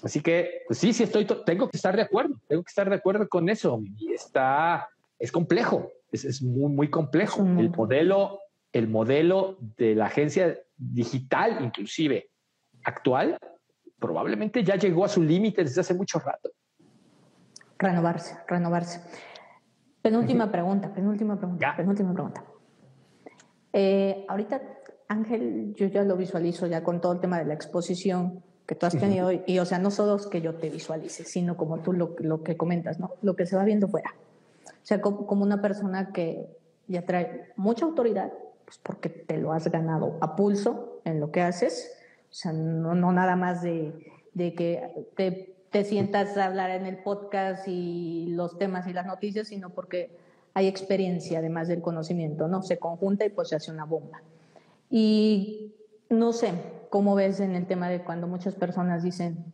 Así 0.03 0.21
que, 0.21 0.63
pues 0.67 0.81
sí, 0.81 0.93
sí 0.93 1.05
estoy, 1.05 1.25
tengo 1.45 1.71
que 1.71 1.77
estar 1.77 1.95
de 1.95 2.03
acuerdo, 2.03 2.35
tengo 2.49 2.65
que 2.65 2.71
estar 2.71 2.89
de 2.91 2.97
acuerdo 2.97 3.29
con 3.29 3.49
eso. 3.49 3.81
Y 3.97 4.13
está, 4.13 4.89
es 5.21 5.31
complejo, 5.31 5.93
es, 6.11 6.25
es 6.25 6.43
muy, 6.43 6.73
muy 6.73 6.91
complejo. 6.91 7.43
El 7.57 7.71
modelo, 7.71 8.41
el 8.73 8.89
modelo 8.89 9.59
de 9.77 9.95
la 9.95 10.07
agencia 10.07 10.59
digital, 10.77 11.59
inclusive 11.65 12.29
actual, 12.83 13.39
probablemente 13.99 14.63
ya 14.63 14.77
llegó 14.77 15.05
a 15.05 15.09
su 15.09 15.23
límite 15.23 15.65
desde 15.65 15.81
hace 15.81 15.95
mucho 15.95 16.19
rato. 16.19 16.51
Renovarse, 17.79 18.37
renovarse. 18.47 19.01
Penúltima 20.03 20.51
pregunta, 20.51 20.93
penúltima 20.93 21.37
pregunta, 21.37 21.75
penúltima 21.77 22.13
pregunta. 22.13 22.45
Eh, 23.73 24.25
ahorita, 24.29 24.63
Ángel, 25.09 25.75
yo 25.75 25.87
ya 25.89 26.03
lo 26.05 26.17
visualizo 26.17 26.67
ya 26.67 26.83
con 26.83 27.01
todo 27.01 27.13
el 27.13 27.21
tema 27.21 27.39
de 27.39 27.45
la 27.45 27.55
exposición 27.55 28.43
que 28.67 28.75
tú 28.75 28.87
has 28.87 28.99
tenido, 28.99 29.31
y 29.47 29.59
o 29.61 29.65
sea, 29.65 29.79
no 29.79 29.91
solo 29.91 30.17
es 30.17 30.27
que 30.27 30.41
yo 30.41 30.57
te 30.57 30.71
visualice, 30.71 31.25
sino 31.25 31.57
como 31.57 31.81
tú 31.81 31.93
lo, 31.93 32.17
lo, 32.19 32.43
que 32.43 32.57
comentas, 32.57 32.99
¿no? 32.99 33.13
Lo 33.23 33.37
que 33.37 33.47
se 33.47 33.55
va 33.57 33.65
viendo 33.65 33.87
fuera. 33.87 34.15
O 34.67 34.85
sea, 34.87 35.01
como, 35.01 35.27
como 35.27 35.45
una 35.45 35.63
persona 35.63 36.13
que 36.13 36.49
ya 36.89 37.03
trae 37.03 37.53
mucha 37.57 37.85
autoridad, 37.85 38.33
pues 38.65 38.79
porque 38.79 39.09
te 39.09 39.39
lo 39.39 39.53
has 39.53 39.69
ganado 39.71 40.19
a 40.21 40.35
pulso 40.35 41.01
en 41.05 41.21
lo 41.21 41.31
que 41.31 41.43
haces, 41.43 41.97
o 42.31 42.35
sea, 42.35 42.53
no, 42.53 42.95
nada 42.95 43.37
más 43.37 43.63
de, 43.63 44.13
de 44.35 44.55
que 44.55 45.11
te, 45.17 45.57
te 45.71 45.85
sientas 45.85 46.37
a 46.37 46.47
hablar 46.47 46.71
en 46.71 46.87
el 46.87 46.99
podcast 46.99 47.67
y 47.69 48.27
los 48.29 48.59
temas 48.59 48.87
y 48.87 48.93
las 48.93 49.07
noticias, 49.07 49.49
sino 49.49 49.71
porque 49.71 50.17
hay 50.55 50.69
experiencia 50.69 51.41
además 51.41 51.69
del 51.69 51.83
conocimiento, 51.83 52.49
¿no? 52.49 52.63
Se 52.63 52.79
conjunta 52.79 53.25
y 53.25 53.31
pues 53.31 53.49
se 53.49 53.57
hace 53.57 53.71
una 53.71 53.85
bomba. 53.85 54.23
Y 54.91 55.75
no 56.09 56.33
sé, 56.33 56.53
¿cómo 56.89 57.15
ves 57.15 57.41
en 57.41 57.55
el 57.55 57.67
tema 57.67 57.89
de 57.89 58.03
cuando 58.03 58.27
muchas 58.27 58.55
personas 58.55 59.03
dicen, 59.03 59.53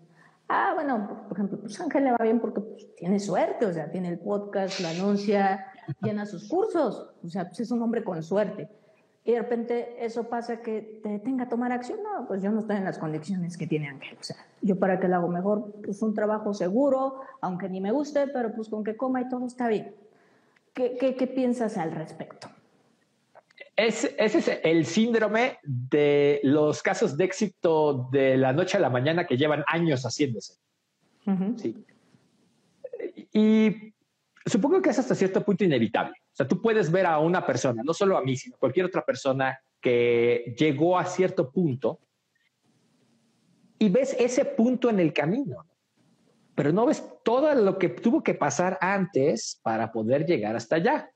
ah, 0.49 0.73
bueno, 0.75 1.25
por 1.29 1.39
ejemplo, 1.39 1.59
pues 1.61 1.81
Ángel 1.81 2.05
le 2.05 2.13
va 2.13 2.19
bien 2.21 2.41
porque 2.41 2.61
pues, 2.61 2.95
tiene 2.95 3.19
suerte, 3.19 3.67
o 3.67 3.73
sea, 3.73 3.91
tiene 3.91 4.09
el 4.09 4.19
podcast, 4.19 4.81
lo 4.81 4.89
anuncia, 4.89 5.67
llena 6.03 6.27
sus 6.27 6.49
cursos, 6.49 7.11
o 7.25 7.29
sea, 7.29 7.49
pues 7.49 7.61
es 7.61 7.71
un 7.71 7.83
hombre 7.83 8.05
con 8.05 8.23
suerte. 8.23 8.69
Y 9.25 9.33
de 9.33 9.39
repente 9.39 10.05
eso 10.05 10.29
pasa 10.29 10.63
que 10.63 11.01
te 11.03 11.21
tenga 11.21 11.45
a 11.45 11.49
tomar 11.49 11.71
acción. 11.71 12.01
No, 12.03 12.27
pues 12.27 12.43
yo 12.43 12.51
no 12.51 12.61
estoy 12.61 12.77
en 12.77 12.85
las 12.85 12.99
condiciones 12.99 13.57
que 13.57 13.67
tiene 13.67 13.89
Ángel. 13.89 14.17
O 14.21 14.23
sea, 14.23 14.37
yo 14.61 14.79
para 14.79 14.99
que 14.99 15.07
lo 15.07 15.17
hago 15.17 15.29
mejor, 15.29 15.73
pues 15.85 16.03
un 16.03 16.15
trabajo 16.15 16.53
seguro, 16.55 17.21
aunque 17.41 17.69
ni 17.69 17.81
me 17.81 17.93
guste, 17.93 18.27
pero 18.29 18.53
pues 18.53 18.69
con 18.69 18.83
que 18.83 18.97
coma 18.97 19.21
y 19.21 19.29
todo 19.29 19.47
está 19.47 19.69
bien. 19.69 19.95
¿Qué, 20.75 20.97
qué, 20.99 21.15
qué 21.15 21.27
piensas 21.27 21.77
al 21.77 21.93
respecto? 21.93 22.49
ese 23.77 24.15
es 24.19 24.61
el 24.63 24.87
síndrome 24.87 25.59
de 25.63 26.41
los 26.43 26.83
casos 26.83 27.17
de 27.17 27.25
éxito 27.25 28.09
de 28.13 28.37
la 28.37 28.53
noche 28.53 28.77
a 28.77 28.81
la 28.81 28.91
mañana 28.91 29.27
que 29.27 29.37
llevan 29.37 29.65
años 29.67 30.03
haciéndose. 30.03 30.55
Sí. 31.57 31.85
Y 33.33 33.95
supongo 34.45 34.83
que 34.83 34.91
es 34.91 34.99
hasta 34.99 35.15
cierto 35.15 35.43
punto 35.43 35.65
inevitable. 35.65 36.15
O 36.33 36.35
sea, 36.35 36.49
tú 36.49 36.63
puedes 36.63 36.91
ver 36.91 37.05
a 37.05 37.19
una 37.19 37.45
persona, 37.45 37.83
no 37.85 37.93
solo 37.93 38.17
a 38.17 38.23
mí, 38.23 38.37
sino 38.37 38.57
a 38.57 38.59
cualquier 38.59 38.87
otra 38.87 39.05
persona 39.05 39.59
que 39.81 40.55
llegó 40.59 40.99
a 40.99 41.05
cierto 41.05 41.51
punto 41.51 42.01
y 43.79 43.91
ves 43.91 44.17
ese 44.19 44.45
punto 44.47 44.89
en 44.89 44.99
el 44.99 45.13
camino, 45.13 45.67
pero 46.55 46.73
no 46.73 46.87
ves 46.87 47.05
todo 47.23 47.55
lo 47.55 47.79
que 47.79 47.91
tuvo 47.91 48.23
que 48.23 48.33
pasar 48.33 48.79
antes 48.81 49.61
para 49.63 49.93
poder 49.93 50.25
llegar 50.25 50.57
hasta 50.57 50.77
allá. 50.77 51.13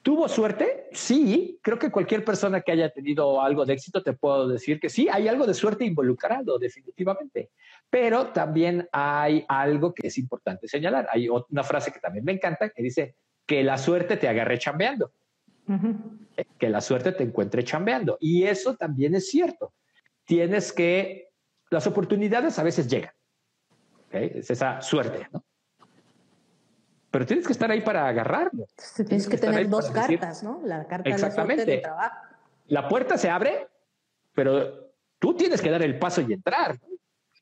¿Tuvo 0.00 0.28
suerte? 0.28 0.88
Sí, 0.92 1.58
creo 1.60 1.78
que 1.78 1.90
cualquier 1.90 2.24
persona 2.24 2.60
que 2.60 2.70
haya 2.70 2.90
tenido 2.90 3.42
algo 3.42 3.66
de 3.66 3.72
éxito 3.72 4.02
te 4.04 4.12
puedo 4.12 4.46
decir 4.46 4.78
que 4.78 4.88
sí, 4.88 5.08
hay 5.10 5.26
algo 5.26 5.46
de 5.46 5.52
suerte 5.52 5.84
involucrado, 5.84 6.58
definitivamente. 6.60 7.50
Pero 7.90 8.28
también 8.28 8.88
hay 8.92 9.44
algo 9.48 9.92
que 9.92 10.06
es 10.06 10.16
importante 10.16 10.68
señalar. 10.68 11.08
Hay 11.10 11.28
una 11.28 11.64
frase 11.64 11.90
que 11.90 11.98
también 11.98 12.24
me 12.24 12.30
encanta 12.30 12.70
que 12.70 12.82
dice 12.84 13.16
que 13.46 13.62
la 13.62 13.78
suerte 13.78 14.16
te 14.16 14.28
agarre 14.28 14.58
chambeando. 14.58 15.12
Que 16.58 16.68
la 16.68 16.80
suerte 16.80 17.12
te 17.12 17.24
encuentre 17.24 17.64
chambeando. 17.64 18.18
Y 18.20 18.44
eso 18.44 18.76
también 18.76 19.14
es 19.14 19.30
cierto. 19.30 19.72
Tienes 20.24 20.72
que, 20.72 21.30
las 21.70 21.86
oportunidades 21.86 22.58
a 22.58 22.62
veces 22.62 22.88
llegan. 22.88 23.12
Es 24.10 24.50
esa 24.50 24.82
suerte, 24.82 25.28
¿no? 25.32 25.44
pero 27.16 27.24
tienes 27.24 27.46
que 27.46 27.52
estar 27.54 27.70
ahí 27.70 27.80
para 27.80 28.06
agarrarlo. 28.06 28.66
Tienes, 28.94 29.26
que, 29.26 29.38
tener 29.38 29.70
dos 29.70 29.90
cartas, 29.90 30.42
¿no? 30.42 30.60
La 30.62 30.86
carta 30.86 31.08
Exactamente. 31.08 31.64
de 31.64 31.78
trabajo. 31.78 32.14
La 32.66 32.88
puerta 32.88 33.16
se 33.16 33.30
abre, 33.30 33.68
pero 34.34 34.92
tú 35.18 35.34
tienes 35.34 35.62
que 35.62 35.70
dar 35.70 35.82
el 35.82 35.98
paso 35.98 36.20
y 36.20 36.34
entrar. 36.34 36.78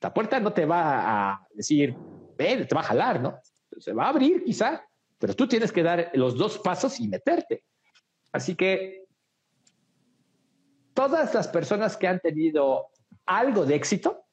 La 0.00 0.14
puerta 0.14 0.38
no 0.38 0.52
te 0.52 0.64
va 0.64 1.32
a 1.32 1.48
decir, 1.52 1.92
ven, 2.38 2.68
te 2.68 2.72
va 2.72 2.82
a 2.82 2.84
jalar, 2.84 3.20
¿no? 3.20 3.40
Se 3.78 3.92
va 3.92 4.04
a 4.04 4.08
abrir 4.10 4.44
quizá, 4.44 4.80
pero 5.18 5.34
tú 5.34 5.46
tienes 5.46 5.72
que 5.72 5.82
dar 5.82 6.10
los 6.14 6.36
dos 6.36 6.58
pasos 6.58 7.00
y 7.00 7.08
meterte. 7.08 7.64
Así 8.32 8.54
que 8.54 9.04
todas 10.92 11.34
las 11.34 11.48
personas 11.48 11.96
que 11.96 12.08
han 12.08 12.20
tenido 12.20 12.88
algo 13.26 13.64
de 13.64 13.74
éxito, 13.74 14.24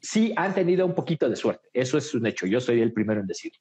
sí 0.00 0.32
han 0.36 0.54
tenido 0.54 0.86
un 0.86 0.94
poquito 0.94 1.28
de 1.28 1.36
suerte. 1.36 1.68
Eso 1.72 1.98
es 1.98 2.14
un 2.14 2.26
hecho. 2.26 2.46
Yo 2.46 2.60
soy 2.60 2.80
el 2.80 2.92
primero 2.92 3.20
en 3.20 3.26
decirlo 3.26 3.60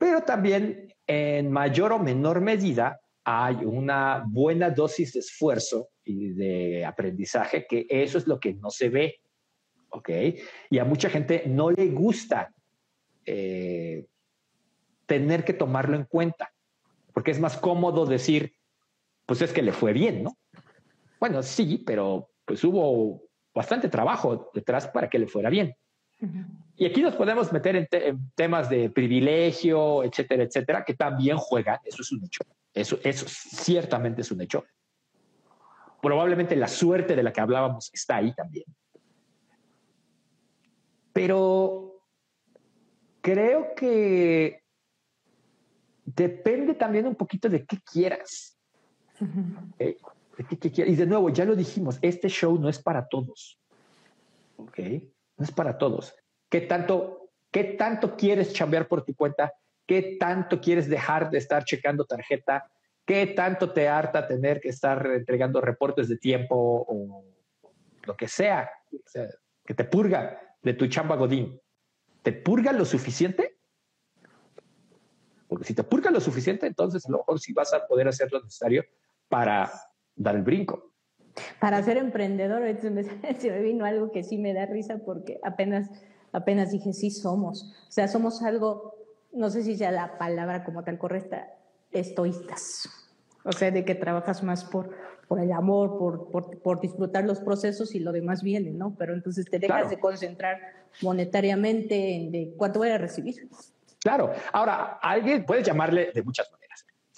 pero 0.00 0.22
también 0.22 0.94
en 1.06 1.52
mayor 1.52 1.92
o 1.92 1.98
menor 1.98 2.40
medida 2.40 2.98
hay 3.22 3.56
una 3.56 4.24
buena 4.26 4.70
dosis 4.70 5.12
de 5.12 5.20
esfuerzo 5.20 5.90
y 6.02 6.30
de 6.30 6.86
aprendizaje, 6.86 7.66
que 7.68 7.86
eso 7.86 8.16
es 8.16 8.26
lo 8.26 8.40
que 8.40 8.54
no 8.54 8.70
se 8.70 8.88
ve, 8.88 9.20
¿ok? 9.90 10.08
Y 10.70 10.78
a 10.78 10.86
mucha 10.86 11.10
gente 11.10 11.42
no 11.46 11.70
le 11.70 11.88
gusta 11.88 12.50
eh, 13.26 14.06
tener 15.10 15.44
que 15.44 15.54
tomarlo 15.54 15.96
en 15.96 16.04
cuenta, 16.04 16.52
porque 17.12 17.32
es 17.32 17.40
más 17.40 17.56
cómodo 17.56 18.06
decir, 18.06 18.54
pues 19.26 19.42
es 19.42 19.52
que 19.52 19.60
le 19.60 19.72
fue 19.72 19.92
bien, 19.92 20.22
¿no? 20.22 20.38
Bueno, 21.18 21.42
sí, 21.42 21.82
pero 21.84 22.30
pues 22.44 22.62
hubo 22.62 23.20
bastante 23.52 23.88
trabajo 23.88 24.52
detrás 24.54 24.86
para 24.86 25.10
que 25.10 25.18
le 25.18 25.26
fuera 25.26 25.50
bien. 25.50 25.74
Y 26.76 26.86
aquí 26.86 27.02
nos 27.02 27.16
podemos 27.16 27.52
meter 27.52 27.74
en, 27.74 27.88
temas 28.36 28.70
de 28.70 28.88
privilegio, 28.88 30.04
etcétera, 30.04 30.44
etcétera, 30.44 30.84
que 30.84 30.94
también 30.94 31.38
juegan, 31.38 31.80
eso 31.84 32.02
es 32.02 32.12
un 32.12 32.24
hecho, 32.24 32.44
eso, 32.72 33.00
eso 33.02 33.26
ciertamente 33.28 34.20
es 34.20 34.30
un 34.30 34.42
hecho. 34.42 34.64
Probablemente 36.00 36.54
la 36.54 36.68
suerte 36.68 37.16
de 37.16 37.24
la 37.24 37.32
que 37.32 37.40
hablábamos 37.40 37.90
está 37.92 38.16
ahí 38.16 38.32
también. 38.32 38.66
Pero 41.12 42.04
creo 43.22 43.74
que 43.74 44.60
depende 46.14 46.74
también 46.74 47.06
un 47.06 47.14
poquito 47.14 47.48
de 47.48 47.64
qué 47.64 47.78
quieras. 47.80 48.58
¿De 49.78 49.96
qué, 50.58 50.84
Y 50.86 50.96
de 50.96 51.06
nuevo, 51.06 51.30
ya 51.30 51.44
lo 51.44 51.54
dijimos, 51.54 51.98
este 52.02 52.28
show 52.28 52.58
no 52.58 52.68
es 52.68 52.78
para 52.78 53.06
todos. 53.06 53.58
¿Ok? 54.56 54.78
no 55.40 55.44
es 55.44 55.50
para 55.50 55.78
todos. 55.78 56.14
¿Qué 56.50 56.60
tanto, 56.60 57.30
qué 57.50 57.64
tanto 57.64 58.14
quieres 58.14 58.52
chambear 58.52 58.86
por 58.86 59.02
tu 59.04 59.14
cuenta? 59.14 59.52
¿Qué 59.86 60.18
tanto 60.20 60.60
quieres 60.60 60.88
dejar 60.88 61.30
de 61.30 61.38
estar 61.38 61.64
checando 61.64 62.04
tarjeta? 62.04 62.70
¿Qué 63.06 63.26
tanto 63.28 63.72
te 63.72 63.88
harta 63.88 64.26
tener 64.26 64.60
que 64.60 64.68
estar 64.68 65.04
entregando 65.06 65.62
reportes 65.62 66.08
de 66.08 66.18
tiempo 66.18 66.54
o 66.86 67.24
lo 68.04 68.16
que 68.16 68.28
sea, 68.28 68.70
que 69.64 69.74
te 69.74 69.84
purga 69.84 70.56
de 70.62 70.74
tu 70.74 70.86
chamba 70.86 71.16
Godín? 71.16 71.58
¿Te 72.22 72.32
purga 72.32 72.72
lo 72.72 72.84
suficiente? 72.84 73.59
Porque 75.50 75.64
si 75.64 75.74
te 75.74 75.82
purga 75.82 76.12
lo 76.12 76.20
suficiente, 76.20 76.68
entonces 76.68 77.04
a 77.06 77.10
lo 77.10 77.18
mejor 77.18 77.40
sí 77.40 77.52
vas 77.52 77.74
a 77.74 77.84
poder 77.88 78.06
hacer 78.06 78.30
lo 78.30 78.40
necesario 78.40 78.84
para 79.28 79.68
dar 80.14 80.36
el 80.36 80.42
brinco. 80.42 80.92
Para 81.58 81.82
ser 81.82 81.96
emprendedor, 81.96 82.62
se 82.80 83.50
me 83.50 83.60
vino 83.60 83.84
algo 83.84 84.12
que 84.12 84.22
sí 84.22 84.38
me 84.38 84.54
da 84.54 84.66
risa 84.66 84.98
porque 85.04 85.40
apenas, 85.42 85.90
apenas 86.30 86.70
dije, 86.70 86.92
sí 86.92 87.10
somos. 87.10 87.74
O 87.88 87.90
sea, 87.90 88.06
somos 88.06 88.42
algo, 88.42 88.94
no 89.32 89.50
sé 89.50 89.64
si 89.64 89.76
sea 89.76 89.90
la 89.90 90.18
palabra 90.18 90.62
como 90.62 90.84
tal 90.84 90.98
correcta, 90.98 91.48
estoístas. 91.90 92.88
O 93.44 93.50
sea, 93.50 93.72
de 93.72 93.84
que 93.84 93.96
trabajas 93.96 94.44
más 94.44 94.64
por, 94.64 94.90
por 95.26 95.40
el 95.40 95.50
amor, 95.50 95.98
por, 95.98 96.30
por, 96.30 96.62
por, 96.62 96.80
disfrutar 96.80 97.24
los 97.24 97.40
procesos 97.40 97.96
y 97.96 97.98
lo 97.98 98.12
demás 98.12 98.44
viene, 98.44 98.70
¿no? 98.70 98.94
Pero 98.96 99.14
entonces 99.14 99.46
te 99.46 99.58
dejas 99.58 99.90
de 99.90 99.98
concentrar 99.98 100.58
monetariamente 101.02 102.14
en 102.14 102.30
de 102.30 102.54
cuánto 102.56 102.78
voy 102.78 102.90
a 102.90 102.98
recibir. 102.98 103.48
Claro. 104.00 104.32
Ahora, 104.52 104.98
alguien 105.02 105.44
puede 105.44 105.62
llamarle 105.62 106.10
de 106.12 106.22
muchas 106.22 106.50
maneras 106.50 106.60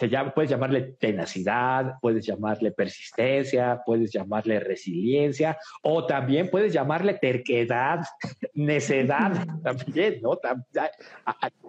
se 0.02 0.08
llama, 0.08 0.34
puedes 0.34 0.50
llamarle 0.50 0.96
tenacidad, 0.98 1.94
puedes 2.00 2.26
llamarle 2.26 2.72
persistencia, 2.72 3.82
puedes 3.86 4.10
llamarle 4.10 4.58
resiliencia 4.58 5.56
o 5.82 6.06
también 6.06 6.50
puedes 6.50 6.72
llamarle 6.72 7.14
terquedad, 7.14 8.00
necedad 8.54 9.46
también, 9.62 10.20
¿no? 10.20 10.40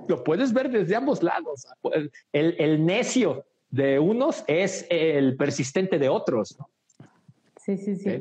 Lo 0.08 0.24
puedes 0.24 0.52
ver 0.52 0.72
desde 0.72 0.96
ambos 0.96 1.22
lados. 1.22 1.68
El, 2.32 2.56
el 2.58 2.84
necio 2.84 3.46
de 3.70 4.00
unos 4.00 4.44
es 4.48 4.88
el 4.90 5.36
persistente 5.38 6.00
de 6.00 6.10
otros. 6.10 6.58
Sí, 7.58 7.78
sí, 7.78 7.96
sí. 7.98 8.20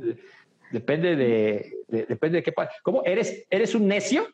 Depende 0.72 1.16
de, 1.16 1.74
depende 1.88 2.38
de 2.38 2.42
qué. 2.42 2.52
¿Cómo 2.82 3.02
eres? 3.04 3.46
Eres 3.48 3.74
un 3.74 3.86
necio 3.86 4.26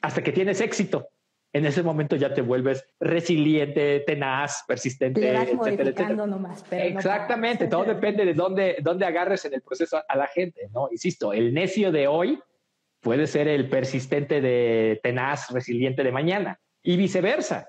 hasta 0.00 0.22
que 0.22 0.32
tienes 0.32 0.60
éxito. 0.62 1.08
En 1.52 1.66
ese 1.66 1.82
momento 1.82 2.16
ya 2.16 2.32
te 2.32 2.40
vuelves 2.40 2.84
resiliente, 2.98 4.00
tenaz, 4.00 4.64
persistente, 4.66 5.20
Nomás, 6.26 6.64
Exactamente, 6.70 7.66
todo 7.66 7.84
depende 7.84 8.24
de 8.24 8.32
dónde, 8.32 8.76
dónde 8.80 9.04
agarres 9.04 9.44
en 9.44 9.54
el 9.54 9.60
proceso 9.60 10.02
a 10.08 10.16
la 10.16 10.26
gente, 10.28 10.68
¿no? 10.72 10.88
Insisto, 10.90 11.32
el 11.32 11.52
necio 11.52 11.92
de 11.92 12.06
hoy 12.06 12.40
puede 13.00 13.26
ser 13.26 13.48
el 13.48 13.68
persistente 13.68 14.40
de 14.40 15.00
tenaz, 15.02 15.50
resiliente 15.50 16.02
de 16.02 16.12
mañana 16.12 16.58
y 16.82 16.96
viceversa, 16.96 17.68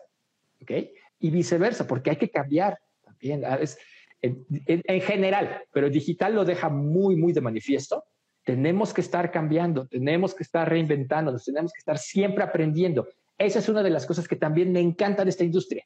¿ok? 0.61 0.71
Y 1.19 1.29
viceversa, 1.31 1.85
porque 1.85 2.11
hay 2.11 2.15
que 2.15 2.29
cambiar 2.29 2.79
también. 3.03 3.43
Es, 3.59 3.77
en, 4.23 5.01
general, 5.01 5.63
pero 5.71 5.89
digital 5.89 6.33
lo 6.33 6.45
deja 6.45 6.69
muy, 6.69 7.15
muy 7.15 7.33
de 7.33 7.41
manifiesto. 7.41 8.05
Tenemos 8.45 8.93
que 8.93 9.01
estar 9.01 9.31
cambiando, 9.31 9.87
tenemos 9.87 10.33
que 10.33 10.43
estar 10.43 10.69
reinventándonos, 10.69 11.43
tenemos 11.43 11.73
que 11.73 11.79
estar 11.79 11.97
siempre 11.97 12.43
aprendiendo. 12.43 13.07
Esa 13.37 13.59
es 13.59 13.69
una 13.69 13.83
de 13.83 13.89
las 13.89 14.05
cosas 14.05 14.27
que 14.27 14.35
también 14.35 14.71
me 14.71 14.79
encanta 14.79 15.23
de 15.23 15.29
esta 15.29 15.43
industria. 15.43 15.85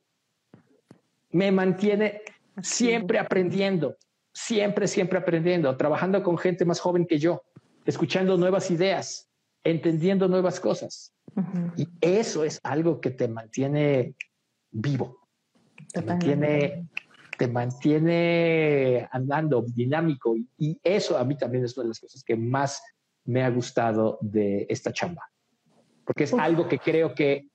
Me 1.32 1.52
mantiene 1.52 2.22
siempre 2.62 3.20
aprendiendo, 3.20 3.98
siempre, 4.34 4.88
siempre 4.88 5.20
aprendiendo, 5.20 5.76
trabajando 5.78 6.24
con 6.24 6.38
gente 6.38 6.66
más 6.66 6.80
joven 6.80 7.06
que 7.06 7.20
yo, 7.20 7.44
escuchando 7.86 8.38
nuevas 8.38 8.72
ideas, 8.72 9.30
entendiendo 9.64 10.28
nuevas 10.28 10.60
cosas. 10.60 11.14
Y 11.76 11.88
eso 12.02 12.44
es 12.44 12.60
algo 12.64 13.00
que 13.00 13.12
te 13.12 13.28
mantiene 13.28 14.16
vivo, 14.72 15.28
te 15.94 16.02
mantiene 16.02 16.88
te 17.38 17.48
mantiene 17.48 19.08
andando 19.12 19.62
dinámico. 19.62 20.36
Y 20.58 20.80
eso 20.84 21.18
a 21.18 21.24
mí 21.24 21.38
también 21.38 21.64
es 21.64 21.78
una 21.78 21.84
de 21.84 21.90
las 21.90 22.00
cosas 22.00 22.24
que 22.24 22.36
más 22.36 22.82
me 23.26 23.44
ha 23.44 23.50
gustado 23.50 24.18
de 24.22 24.66
esta 24.70 24.92
chamba, 24.92 25.30
porque 26.08 26.24
es 26.24 26.34
algo 26.34 26.70
que 26.70 26.80
creo 26.80 27.14
que 27.14 27.50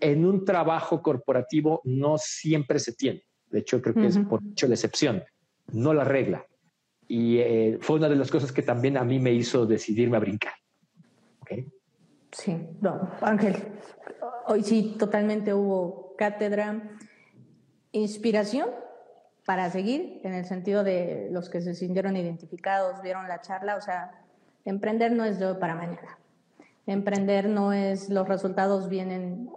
en 0.00 0.26
un 0.26 0.44
trabajo 0.44 1.00
corporativo 1.00 1.80
no 1.84 2.18
siempre 2.18 2.80
se 2.80 2.92
tiene. 2.92 3.22
De 3.46 3.60
hecho, 3.60 3.80
creo 3.80 3.94
que 3.94 4.08
es 4.08 4.18
por 4.18 4.40
hecho 4.44 4.66
la 4.66 4.74
excepción, 4.74 5.22
no 5.72 5.94
la 5.94 6.02
regla. 6.02 6.44
Y 7.06 7.38
eh, 7.38 7.78
fue 7.80 7.96
una 7.96 8.08
de 8.08 8.16
las 8.16 8.32
cosas 8.32 8.50
que 8.50 8.62
también 8.62 8.96
a 8.96 9.04
mí 9.04 9.20
me 9.20 9.32
hizo 9.32 9.64
decidirme 9.64 10.16
a 10.16 10.20
brincar. 10.20 10.54
Sí, 12.32 12.56
no, 12.80 13.12
Ángel, 13.20 13.54
hoy 14.48 14.64
sí 14.64 14.96
totalmente 14.98 15.54
hubo 15.54 16.16
cátedra, 16.16 16.96
inspiración 17.92 18.70
para 19.46 19.70
seguir, 19.70 20.20
en 20.24 20.34
el 20.34 20.46
sentido 20.46 20.82
de 20.82 21.28
los 21.30 21.48
que 21.48 21.60
se 21.60 21.74
sintieron 21.74 22.16
identificados, 22.16 23.00
vieron 23.02 23.28
la 23.28 23.40
charla, 23.40 23.76
o 23.76 23.80
sea, 23.80 24.10
emprender 24.64 25.12
no 25.12 25.24
es 25.24 25.38
de 25.38 25.46
hoy 25.46 25.58
para 25.60 25.76
mañana. 25.76 26.18
Emprender 26.86 27.48
no 27.48 27.72
es 27.72 28.10
los 28.10 28.28
resultados 28.28 28.88
vienen 28.88 29.48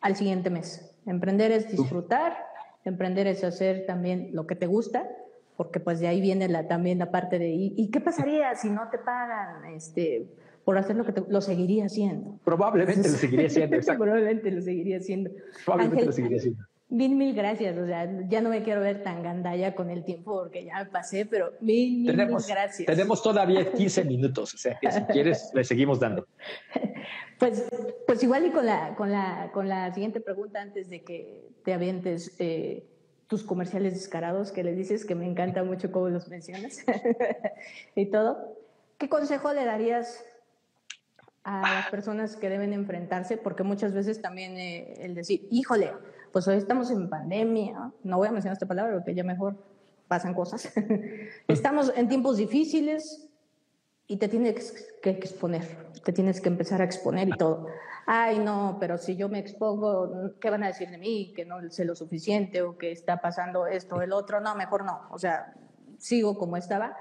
al 0.00 0.16
siguiente 0.16 0.50
mes. 0.50 0.94
Emprender 1.06 1.50
es 1.50 1.70
disfrutar, 1.70 2.36
emprender 2.84 3.26
es 3.26 3.42
hacer 3.44 3.86
también 3.86 4.30
lo 4.32 4.46
que 4.46 4.54
te 4.54 4.66
gusta, 4.66 5.08
porque 5.56 5.80
pues 5.80 6.00
de 6.00 6.08
ahí 6.08 6.20
viene 6.20 6.48
la, 6.48 6.68
también 6.68 6.98
la 6.98 7.10
parte 7.10 7.38
de 7.38 7.48
¿y, 7.48 7.90
qué 7.90 8.00
pasaría 8.00 8.54
si 8.54 8.70
no 8.70 8.88
te 8.90 8.98
pagan 8.98 9.64
este 9.66 10.26
por 10.64 10.78
hacer 10.78 10.96
lo 10.96 11.04
que 11.04 11.12
te, 11.12 11.24
lo 11.28 11.40
seguiría 11.40 11.86
haciendo? 11.86 12.38
Probablemente 12.44 13.08
lo 13.08 13.16
seguiría 13.16 13.46
haciendo, 13.46 13.76
Probablemente 13.96 14.50
lo 14.50 14.62
seguiría 14.62 14.98
haciendo. 14.98 15.30
Probablemente 15.64 16.06
lo 16.06 16.12
seguiría 16.12 16.38
haciendo. 16.38 16.64
Mil, 16.94 17.16
mil 17.16 17.34
gracias. 17.34 17.76
O 17.76 17.86
sea, 17.86 18.08
ya 18.28 18.40
no 18.40 18.50
me 18.50 18.62
quiero 18.62 18.80
ver 18.80 19.02
tan 19.02 19.20
gandalla 19.24 19.74
con 19.74 19.90
el 19.90 20.04
tiempo 20.04 20.38
porque 20.38 20.64
ya 20.64 20.88
pasé, 20.92 21.26
pero 21.26 21.52
mil, 21.60 22.02
mil, 22.02 22.06
tenemos, 22.06 22.46
gracias. 22.46 22.86
Tenemos 22.86 23.20
todavía 23.20 23.72
15 23.72 24.04
minutos, 24.04 24.54
o 24.54 24.58
sea, 24.58 24.78
que 24.78 24.92
si 24.92 25.00
quieres, 25.06 25.50
le 25.54 25.64
seguimos 25.64 25.98
dando. 25.98 26.28
Pues, 27.40 27.64
pues 28.06 28.22
igual 28.22 28.46
y 28.46 28.50
con 28.50 28.64
la, 28.64 28.94
con, 28.94 29.10
la, 29.10 29.50
con 29.52 29.68
la 29.68 29.92
siguiente 29.92 30.20
pregunta 30.20 30.60
antes 30.60 30.88
de 30.88 31.02
que 31.02 31.48
te 31.64 31.74
avientes 31.74 32.36
eh, 32.38 32.86
tus 33.26 33.42
comerciales 33.42 33.94
descarados 33.94 34.52
que 34.52 34.62
le 34.62 34.72
dices 34.72 35.04
que 35.04 35.16
me 35.16 35.26
encanta 35.26 35.64
mucho 35.64 35.90
cómo 35.90 36.10
los 36.10 36.28
mencionas 36.28 36.84
y 37.96 38.06
todo. 38.06 38.56
¿Qué 38.98 39.08
consejo 39.08 39.52
le 39.52 39.64
darías 39.64 40.24
a 41.42 41.60
las 41.60 41.90
personas 41.90 42.36
que 42.36 42.48
deben 42.48 42.72
enfrentarse? 42.72 43.36
Porque 43.36 43.64
muchas 43.64 43.92
veces 43.92 44.22
también 44.22 44.56
eh, 44.56 44.94
el 45.00 45.16
decir, 45.16 45.48
híjole, 45.50 45.90
pues 46.34 46.48
hoy 46.48 46.56
estamos 46.56 46.90
en 46.90 47.08
pandemia, 47.08 47.92
no 48.02 48.16
voy 48.16 48.26
a 48.26 48.32
mencionar 48.32 48.54
esta 48.54 48.66
palabra 48.66 48.92
porque 48.94 49.14
ya 49.14 49.22
mejor 49.22 49.54
pasan 50.08 50.34
cosas. 50.34 50.68
estamos 51.46 51.92
en 51.94 52.08
tiempos 52.08 52.38
difíciles 52.38 53.30
y 54.08 54.16
te 54.16 54.26
tienes 54.26 54.84
que 55.00 55.10
exponer, 55.10 55.62
te 56.04 56.12
tienes 56.12 56.40
que 56.40 56.48
empezar 56.48 56.80
a 56.80 56.84
exponer 56.86 57.28
y 57.28 57.36
todo. 57.36 57.68
Ay, 58.04 58.40
no, 58.40 58.78
pero 58.80 58.98
si 58.98 59.14
yo 59.14 59.28
me 59.28 59.38
expongo, 59.38 60.32
¿qué 60.40 60.50
van 60.50 60.64
a 60.64 60.66
decir 60.66 60.90
de 60.90 60.98
mí? 60.98 61.32
Que 61.36 61.44
no 61.44 61.70
sé 61.70 61.84
lo 61.84 61.94
suficiente 61.94 62.62
o 62.62 62.76
que 62.76 62.90
está 62.90 63.20
pasando 63.20 63.68
esto, 63.68 64.02
el 64.02 64.12
otro. 64.12 64.40
No, 64.40 64.56
mejor 64.56 64.84
no. 64.84 65.02
O 65.12 65.20
sea, 65.20 65.54
sigo 65.98 66.36
como 66.36 66.56
estaba. 66.56 66.96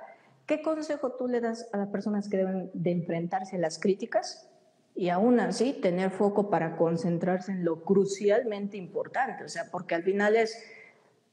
¿Qué 0.46 0.62
consejo 0.62 1.14
tú 1.14 1.28
le 1.28 1.42
das 1.42 1.68
a 1.74 1.78
las 1.78 1.88
personas 1.88 2.30
que 2.30 2.38
deben 2.38 2.70
de 2.76 2.92
enfrentarse 2.92 3.56
a 3.56 3.60
las 3.60 3.80
críticas 3.80 4.48
y 4.96 5.10
aún 5.10 5.40
así 5.40 5.74
tener 5.74 6.12
foco 6.12 6.50
para 6.50 6.78
concentrarse 6.78 7.52
en 7.52 7.66
lo 7.66 7.84
crucialmente 7.84 8.78
importante, 8.78 9.44
o 9.44 9.50
sea, 9.50 9.70
porque 9.72 9.96
al 9.96 10.04
final 10.04 10.36
es, 10.36 10.56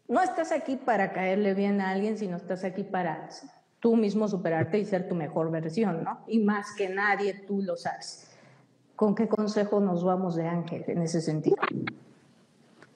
no 0.09 0.23
estás 0.23 0.51
aquí 0.53 0.77
para 0.77 1.13
caerle 1.13 1.55
bien 1.55 1.81
a 1.81 1.91
alguien, 1.91 2.17
sino 2.17 2.37
estás 2.37 2.65
aquí 2.65 2.85
para 2.85 3.29
tú 3.81 3.97
mismo 3.97 4.29
superarte 4.29 4.79
y 4.79 4.85
ser 4.85 5.09
tu 5.09 5.15
mejor 5.15 5.51
versión, 5.51 6.05
¿no? 6.05 6.25
Y 6.27 6.39
más 6.39 6.75
que 6.77 6.89
nadie 6.89 7.35
tú 7.47 7.63
lo 7.63 7.77
sabes. 7.77 8.31
¿Con 8.97 9.15
qué 9.15 9.29
consejo 9.29 9.81
nos 9.81 10.05
vamos 10.05 10.37
de 10.37 10.47
Ángel 10.47 10.85
en 10.87 11.03
ese 11.03 11.21
sentido? 11.21 11.57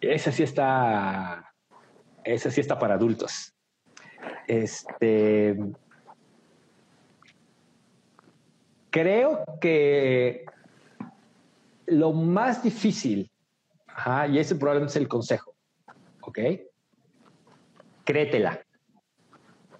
Esa 0.01 0.33
sí 0.33 0.43
está, 0.43 1.55
esa 2.23 2.51
sí 2.51 2.61
está 2.61 2.79
para 2.79 2.95
adultos. 2.95 3.55
Este, 4.47 5.57
creo 8.91 9.45
que 9.61 10.45
lo 11.87 12.13
más 12.13 12.63
difícil, 12.63 13.31
y 14.31 14.39
ese 14.39 14.57
probablemente 14.57 14.93
es 14.93 14.97
el 14.97 15.09
consejo, 15.09 15.55
¿ok? 16.23 16.39
Créetela, 18.05 18.65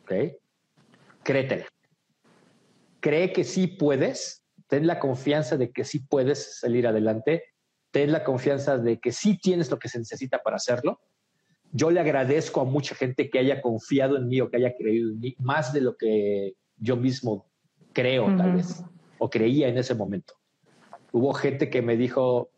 ¿ok? 0.03 0.13
Créetela. 1.23 1.67
Cree 3.01 3.33
que 3.33 3.45
sí 3.45 3.67
puedes, 3.67 4.45
ten 4.69 4.87
la 4.87 4.99
confianza 4.99 5.57
de 5.57 5.73
que 5.73 5.85
sí 5.85 5.99
puedes 5.99 6.61
salir 6.61 6.87
adelante, 6.87 7.45
ten 7.91 8.13
la 8.13 8.25
confianza 8.25 8.79
de 8.79 8.99
que 8.99 9.13
sí 9.13 9.39
tienes 9.39 9.71
lo 9.71 9.79
que 9.79 9.89
se 9.89 9.99
necesita 9.99 10.43
para 10.43 10.57
hacerlo. 10.57 11.01
Yo 11.73 11.91
le 11.91 12.01
agradezco 12.01 12.61
a 12.61 12.65
mucha 12.65 12.95
gente 12.95 13.31
que 13.31 13.41
haya 13.41 13.61
confiado 13.61 14.17
en 14.17 14.29
mí 14.29 14.41
o 14.41 14.49
que 14.49 14.59
haya 14.59 14.75
creído 14.77 15.11
en 15.11 15.21
mí, 15.21 15.35
más 15.39 15.73
de 15.73 15.81
lo 15.81 15.97
que 15.97 16.55
yo 16.77 16.97
mismo 16.97 17.51
creo, 17.93 18.27
tal 18.37 18.55
vez, 18.55 18.83
o 19.19 19.29
creía 19.29 19.69
en 19.69 19.79
ese 19.79 19.95
momento 19.95 20.35
hubo 21.15 21.33
gente 21.33 21.71
que 21.71 21.81
me 21.81 21.97
dijo, 21.97 22.51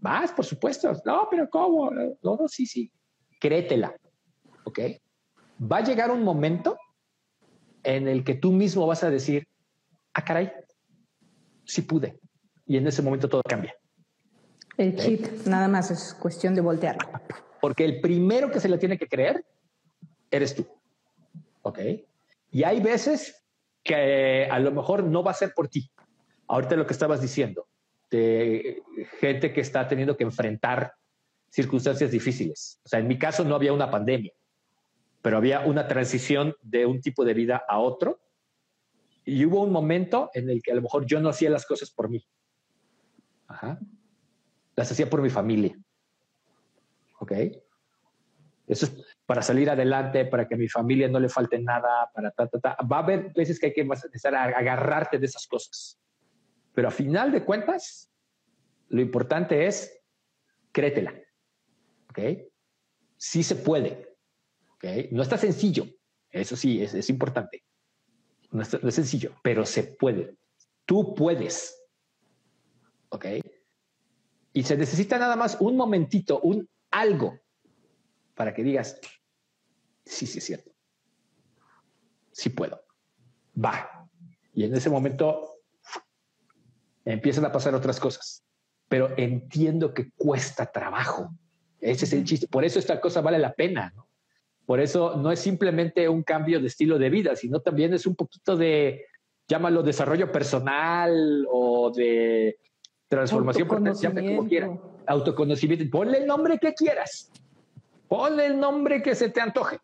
más, 0.00 0.30
por 0.32 0.44
supuesto, 0.44 0.92
no, 1.06 1.28
pero 1.30 1.48
¿cómo? 1.48 1.90
No, 1.90 2.36
no, 2.36 2.46
sí, 2.46 2.66
sí, 2.66 2.92
créetela, 3.40 3.96
¿ok? 4.64 4.80
Va 5.60 5.78
a 5.78 5.84
llegar 5.84 6.10
un 6.10 6.22
momento 6.22 6.76
en 7.82 8.06
el 8.06 8.22
que 8.22 8.34
tú 8.34 8.52
mismo 8.52 8.86
vas 8.86 9.02
a 9.02 9.08
decir, 9.08 9.48
ah, 10.12 10.22
caray, 10.22 10.52
sí 11.64 11.82
pude. 11.82 12.20
Y 12.66 12.76
en 12.76 12.86
ese 12.86 13.00
momento 13.00 13.30
todo 13.30 13.42
cambia. 13.42 13.74
El 14.76 14.94
chip 14.96 15.46
nada 15.46 15.66
más 15.66 15.90
es 15.90 16.12
cuestión 16.20 16.54
de 16.54 16.60
voltear. 16.60 16.98
Porque 17.62 17.86
el 17.86 18.02
primero 18.02 18.50
que 18.50 18.60
se 18.60 18.68
le 18.68 18.76
tiene 18.76 18.98
que 18.98 19.08
creer 19.08 19.42
eres 20.30 20.54
tú. 20.54 20.66
¿Ok? 21.62 21.78
Y 22.50 22.62
hay 22.62 22.82
veces 22.82 23.42
que 23.82 24.48
a 24.50 24.58
lo 24.58 24.70
mejor 24.70 25.02
no 25.02 25.22
va 25.22 25.30
a 25.30 25.34
ser 25.34 25.54
por 25.54 25.68
ti. 25.68 25.90
Ahorita 26.46 26.76
lo 26.76 26.86
que 26.86 26.92
estabas 26.92 27.22
diciendo, 27.22 27.66
de 28.10 28.82
gente 29.20 29.52
que 29.52 29.60
está 29.60 29.86
teniendo 29.88 30.16
que 30.16 30.24
enfrentar 30.24 30.92
circunstancias 31.50 32.10
difíciles. 32.10 32.80
O 32.84 32.88
sea, 32.88 33.00
en 33.00 33.08
mi 33.08 33.18
caso 33.18 33.44
no 33.44 33.54
había 33.54 33.72
una 33.72 33.90
pandemia, 33.90 34.32
pero 35.22 35.36
había 35.36 35.60
una 35.60 35.88
transición 35.88 36.54
de 36.62 36.86
un 36.86 37.00
tipo 37.00 37.24
de 37.24 37.34
vida 37.34 37.64
a 37.68 37.78
otro. 37.78 38.20
Y 39.24 39.44
hubo 39.44 39.62
un 39.62 39.72
momento 39.72 40.30
en 40.34 40.48
el 40.50 40.62
que 40.62 40.72
a 40.72 40.74
lo 40.74 40.82
mejor 40.82 41.04
yo 41.06 41.20
no 41.20 41.28
hacía 41.28 41.50
las 41.50 41.66
cosas 41.66 41.90
por 41.90 42.08
mí. 42.08 42.24
Ajá. 43.48 43.78
Las 44.76 44.92
hacía 44.92 45.10
por 45.10 45.22
mi 45.22 45.30
familia. 45.30 45.76
¿Ok? 47.18 47.32
Eso 48.68 48.86
es 48.86 49.16
para 49.24 49.42
salir 49.42 49.70
adelante, 49.70 50.24
para 50.26 50.46
que 50.46 50.54
a 50.54 50.58
mi 50.58 50.68
familia 50.68 51.08
no 51.08 51.18
le 51.18 51.28
falte 51.28 51.58
nada, 51.58 52.10
para 52.14 52.30
ta, 52.30 52.46
ta, 52.46 52.60
ta. 52.60 52.76
Va 52.84 52.98
a 52.98 53.02
haber 53.02 53.32
veces 53.32 53.58
que 53.58 53.66
hay 53.66 53.72
que 53.72 53.80
empezar 53.80 54.34
a 54.34 54.44
agarrarte 54.44 55.18
de 55.18 55.26
esas 55.26 55.46
cosas. 55.46 55.98
Pero 56.76 56.88
a 56.88 56.90
final 56.90 57.32
de 57.32 57.42
cuentas, 57.42 58.12
lo 58.90 59.00
importante 59.00 59.66
es 59.66 59.98
créetela. 60.72 61.18
¿Ok? 62.10 62.18
Sí 63.16 63.42
se 63.42 63.56
puede. 63.56 64.14
¿okay? 64.74 65.08
No 65.10 65.22
está 65.22 65.38
sencillo, 65.38 65.86
eso 66.28 66.54
sí, 66.54 66.82
es, 66.82 67.08
importante. 67.08 67.64
No, 68.50 68.62
no 68.82 68.88
es 68.90 68.94
sencillo, 68.94 69.34
pero 69.42 69.64
se 69.64 69.84
puede. 69.84 70.36
Tú 70.84 71.14
puedes. 71.14 71.82
¿Ok? 73.08 73.24
Y 74.52 74.62
se 74.62 74.76
necesita 74.76 75.18
nada 75.18 75.34
más 75.34 75.56
un 75.58 75.78
momentito, 75.78 76.40
un 76.40 76.68
algo, 76.90 77.40
para 78.34 78.52
que 78.52 78.62
digas, 78.62 79.00
sí, 80.04 80.26
sí 80.26 80.40
es 80.40 80.44
cierto. 80.44 80.72
Sí 82.32 82.50
puedo. 82.50 82.84
Va. 83.56 84.10
Y 84.52 84.64
en 84.64 84.74
ese 84.74 84.90
momento 84.90 85.55
empiezan 87.06 87.44
a 87.44 87.52
pasar 87.52 87.74
otras 87.74 87.98
cosas. 87.98 88.44
Pero 88.88 89.14
entiendo 89.16 89.94
que 89.94 90.10
cuesta 90.12 90.66
trabajo. 90.66 91.30
Ese 91.80 92.04
es 92.04 92.12
el 92.12 92.24
chiste. 92.24 92.48
Por 92.48 92.64
eso 92.64 92.78
esta 92.78 93.00
cosa 93.00 93.20
vale 93.20 93.38
la 93.38 93.54
pena. 93.54 93.92
¿no? 93.94 94.08
Por 94.66 94.80
eso 94.80 95.16
no 95.16 95.30
es 95.30 95.40
simplemente 95.40 96.08
un 96.08 96.22
cambio 96.22 96.60
de 96.60 96.66
estilo 96.66 96.98
de 96.98 97.10
vida, 97.10 97.36
sino 97.36 97.60
también 97.60 97.94
es 97.94 98.06
un 98.06 98.16
poquito 98.16 98.56
de, 98.56 99.06
llámalo 99.48 99.82
desarrollo 99.82 100.30
personal 100.30 101.46
o 101.50 101.90
de 101.90 102.58
transformación 103.08 103.68
potencial, 103.68 104.12
como 104.14 104.48
quiera. 104.48 104.76
Autoconocimiento. 105.06 105.84
Ponle 105.90 106.18
el 106.18 106.26
nombre 106.26 106.58
que 106.58 106.74
quieras. 106.74 107.30
Ponle 108.08 108.46
el 108.46 108.58
nombre 108.58 109.02
que 109.02 109.14
se 109.14 109.30
te 109.30 109.40
antoje. 109.40 109.78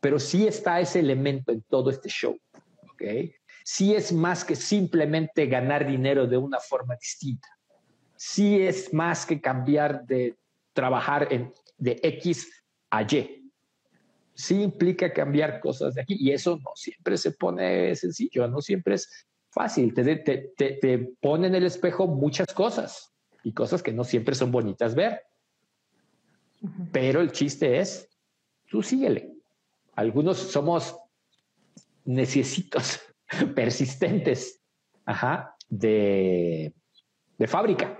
Pero 0.00 0.18
sí 0.18 0.46
está 0.46 0.80
ese 0.80 0.98
elemento 0.98 1.52
en 1.52 1.62
todo 1.62 1.90
este 1.90 2.08
show. 2.08 2.36
¿ok? 2.92 3.02
Sí 3.72 3.94
es 3.94 4.12
más 4.12 4.44
que 4.44 4.56
simplemente 4.56 5.46
ganar 5.46 5.86
dinero 5.86 6.26
de 6.26 6.36
una 6.36 6.58
forma 6.58 6.96
distinta. 6.96 7.46
Sí 8.16 8.60
es 8.60 8.92
más 8.92 9.24
que 9.24 9.40
cambiar 9.40 10.04
de 10.06 10.36
trabajar 10.72 11.32
en, 11.32 11.54
de 11.78 12.00
X 12.02 12.50
a 12.90 13.02
Y 13.02 13.40
sí 14.34 14.60
implica 14.60 15.12
cambiar 15.12 15.60
cosas 15.60 15.94
de 15.94 16.00
aquí 16.00 16.16
y 16.18 16.32
eso 16.32 16.58
no 16.64 16.72
siempre 16.74 17.16
se 17.16 17.30
pone 17.30 17.94
sencillo, 17.94 18.48
no 18.48 18.60
siempre 18.60 18.96
es 18.96 19.08
fácil. 19.50 19.94
Te, 19.94 20.16
te, 20.16 20.52
te, 20.56 20.98
pone 21.20 21.46
en 21.46 21.54
el 21.54 21.64
espejo 21.64 22.08
muchas 22.08 22.52
cosas 22.52 23.14
y 23.44 23.52
cosas 23.52 23.84
que 23.84 23.92
no 23.92 24.02
siempre 24.02 24.34
son 24.34 24.50
bonitas 24.50 24.96
ver. 24.96 25.22
Pero 26.90 27.20
el 27.20 27.30
chiste 27.30 27.78
es, 27.78 28.08
tú 28.68 28.82
síguele. 28.82 29.32
Algunos 29.94 30.38
somos 30.38 30.98
necesitos 32.04 33.00
persistentes 33.54 34.60
ajá, 35.04 35.56
de, 35.68 36.72
de 37.38 37.46
fábrica. 37.46 37.98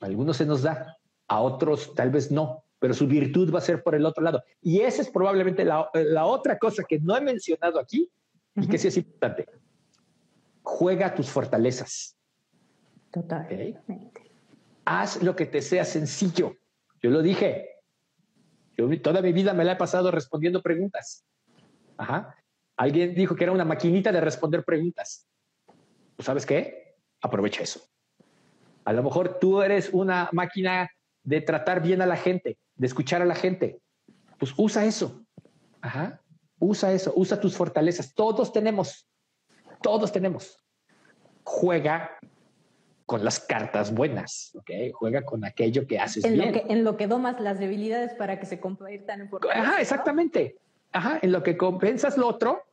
algunos 0.00 0.36
se 0.36 0.46
nos 0.46 0.62
da, 0.62 0.96
a 1.26 1.40
otros 1.40 1.94
tal 1.94 2.10
vez 2.10 2.30
no 2.30 2.64
pero 2.78 2.94
su 2.94 3.06
virtud 3.06 3.52
va 3.52 3.58
a 3.58 3.62
ser 3.62 3.82
por 3.82 3.94
el 3.94 4.06
otro 4.06 4.22
lado. 4.22 4.42
Y 4.62 4.80
esa 4.80 5.02
es 5.02 5.10
probablemente 5.10 5.64
la, 5.64 5.90
otra 6.24 6.58
cosa 6.58 6.84
que 6.88 7.00
no 7.00 7.16
he 7.16 7.20
mencionado 7.20 7.78
aquí 7.80 8.10
y 8.54 8.68
que 8.68 8.78
sí 8.78 8.88
es 8.88 8.96
importante. 8.96 9.46
Juega 10.62 11.14
tus 11.14 11.28
fortalezas. 11.28 12.16
Totalmente. 13.10 14.30
Haz 14.84 15.22
lo 15.22 15.34
que 15.34 15.46
te 15.46 15.60
sea 15.60 15.84
sencillo. 15.84 16.56
Yo 17.02 17.10
lo 17.10 17.22
dije. 17.22 17.68
Yo 18.76 18.88
toda 19.00 19.22
mi 19.22 19.32
vida 19.32 19.52
me 19.54 19.64
la 19.64 19.72
he 19.72 19.76
pasado 19.76 20.10
respondiendo 20.10 20.62
preguntas. 20.62 21.24
Ajá. 21.96 22.34
Alguien 22.78 23.14
dijo 23.14 23.36
que 23.36 23.44
era 23.44 23.52
una 23.52 23.66
maquinita 23.66 24.10
de 24.10 24.20
responder 24.20 24.64
preguntas. 24.64 25.28
¿Tú 26.16 26.22
sabes 26.22 26.46
qué? 26.46 26.96
Aprovecha 27.20 27.62
eso. 27.62 27.82
A 28.84 28.92
lo 28.94 29.02
mejor 29.02 29.38
tú 29.38 29.60
eres 29.60 29.90
una 29.92 30.30
máquina 30.32 30.90
de 31.22 31.42
tratar 31.42 31.82
bien 31.82 32.00
a 32.00 32.06
la 32.06 32.16
gente 32.16 32.56
de 32.78 32.86
escuchar 32.86 33.20
a 33.20 33.26
la 33.26 33.34
gente. 33.34 33.80
Pues 34.38 34.54
usa 34.56 34.86
eso. 34.86 35.22
Ajá. 35.82 36.22
Usa 36.58 36.92
eso, 36.92 37.12
usa 37.14 37.40
tus 37.40 37.56
fortalezas. 37.56 38.14
Todos 38.14 38.52
tenemos, 38.52 39.08
todos 39.82 40.10
tenemos. 40.10 40.56
Juega 41.44 42.18
con 43.06 43.24
las 43.24 43.40
cartas 43.40 43.92
buenas, 43.94 44.52
¿ok? 44.56 44.70
Juega 44.92 45.24
con 45.24 45.44
aquello 45.44 45.86
que 45.86 45.98
haces 45.98 46.24
en 46.24 46.34
bien. 46.34 46.46
Lo 46.46 46.52
que, 46.52 46.72
en 46.72 46.84
lo 46.84 46.96
que 46.96 47.06
domas 47.06 47.40
las 47.40 47.58
debilidades 47.58 48.14
para 48.14 48.38
que 48.38 48.46
se 48.46 48.60
conviertan 48.60 49.22
en 49.22 49.28
fortalezas. 49.28 49.66
Ajá, 49.66 49.80
exactamente. 49.80 50.56
Ajá, 50.92 51.18
en 51.22 51.32
lo 51.32 51.42
que 51.42 51.56
compensas 51.56 52.16
lo 52.16 52.26
otro, 52.26 52.64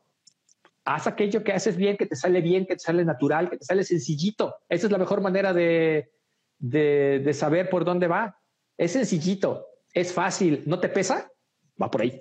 haz 0.86 1.06
aquello 1.06 1.44
que 1.44 1.52
haces 1.52 1.76
bien, 1.76 1.96
que 1.96 2.06
te 2.06 2.16
sale 2.16 2.40
bien, 2.40 2.64
que 2.64 2.76
te 2.76 2.80
sale 2.80 3.04
natural, 3.04 3.50
que 3.50 3.58
te 3.58 3.64
sale 3.64 3.84
sencillito. 3.84 4.56
Esa 4.68 4.86
es 4.86 4.92
la 4.92 4.98
mejor 4.98 5.20
manera 5.20 5.52
de, 5.52 6.10
de, 6.58 7.20
de 7.22 7.34
saber 7.34 7.68
por 7.68 7.84
dónde 7.84 8.08
va. 8.08 8.40
Es 8.78 8.92
sencillito 8.92 9.66
es 9.96 10.12
fácil, 10.12 10.62
no 10.66 10.78
te 10.78 10.90
pesa, 10.90 11.32
va 11.80 11.90
por 11.90 12.02
ahí. 12.02 12.20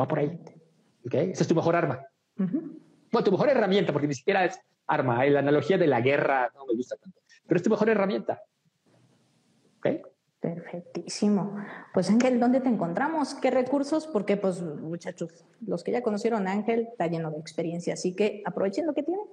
Va 0.00 0.08
por 0.08 0.20
ahí. 0.20 0.40
¿Okay? 1.04 1.30
Esa 1.32 1.42
es 1.42 1.48
tu 1.48 1.54
mejor 1.54 1.76
arma. 1.76 2.02
Bueno, 2.34 3.24
tu 3.24 3.30
mejor 3.30 3.50
herramienta, 3.50 3.92
porque 3.92 4.08
ni 4.08 4.14
siquiera 4.14 4.46
es 4.46 4.58
arma. 4.86 5.22
La 5.26 5.40
analogía 5.40 5.76
de 5.76 5.86
la 5.86 6.00
guerra 6.00 6.50
no 6.54 6.64
me 6.64 6.74
gusta 6.74 6.96
tanto, 6.96 7.20
pero 7.46 7.58
es 7.58 7.62
tu 7.62 7.68
mejor 7.68 7.90
herramienta. 7.90 8.40
¿Okay? 9.76 10.00
Perfectísimo. 10.42 11.54
Pues 11.94 12.10
Ángel, 12.10 12.40
¿dónde 12.40 12.60
te 12.60 12.68
encontramos? 12.68 13.34
¿Qué 13.34 13.52
recursos? 13.52 14.08
Porque 14.08 14.36
pues 14.36 14.60
muchachos, 14.60 15.44
los 15.64 15.84
que 15.84 15.92
ya 15.92 16.02
conocieron 16.02 16.48
a 16.48 16.50
Ángel 16.50 16.88
está 16.90 17.06
lleno 17.06 17.30
de 17.30 17.38
experiencia, 17.38 17.94
así 17.94 18.16
que 18.16 18.42
aprovechen 18.44 18.84
lo 18.84 18.92
que 18.92 19.04
tienen. 19.04 19.24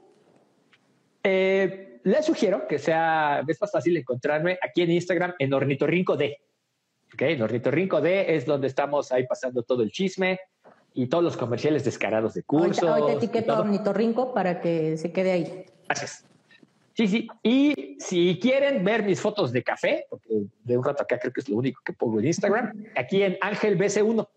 Eh, 1.24 2.00
les 2.04 2.24
sugiero 2.24 2.68
que 2.68 2.78
sea, 2.78 3.44
es 3.48 3.60
más 3.60 3.72
fácil 3.72 3.98
encontrarme 3.98 4.60
aquí 4.62 4.84
en 4.84 4.92
Instagram 4.92 5.34
en 5.40 5.52
Ornitorrinco 5.52 6.16
D. 6.16 6.38
Ok, 7.12 7.24
Rinco 7.66 8.02
D 8.02 8.36
es 8.36 8.46
donde 8.46 8.68
estamos 8.68 9.12
ahí 9.12 9.26
pasando 9.26 9.64
todo 9.64 9.82
el 9.82 9.92
chisme 9.92 10.40
y 10.94 11.08
todos 11.08 11.24
los 11.24 11.38
comerciales 11.38 11.84
descarados 11.84 12.36
de 12.36 12.44
cursos. 12.44 12.88
Ahorita, 12.88 13.14
etiqueta 13.14 13.64
Rinco 13.94 14.32
para 14.32 14.62
que 14.62 14.96
se 14.96 15.12
quede 15.12 15.32
ahí. 15.32 15.66
Gracias. 15.88 16.29
Sí, 17.00 17.08
sí. 17.08 17.28
Y 17.44 17.96
si 17.98 18.38
quieren 18.42 18.84
ver 18.84 19.04
mis 19.04 19.22
fotos 19.22 19.54
de 19.54 19.64
café, 19.64 20.06
porque 20.10 20.28
de 20.66 20.78
un 20.78 20.84
rato 20.84 21.02
acá 21.02 21.18
creo 21.18 21.32
que 21.32 21.40
es 21.40 21.48
lo 21.48 21.56
único 21.56 21.82
que 21.82 21.94
pongo 21.94 22.20
en 22.20 22.26
Instagram, 22.26 22.74
aquí 22.94 23.24
en 23.24 23.38
Ángel 23.40 23.78
BC1, 23.78 24.28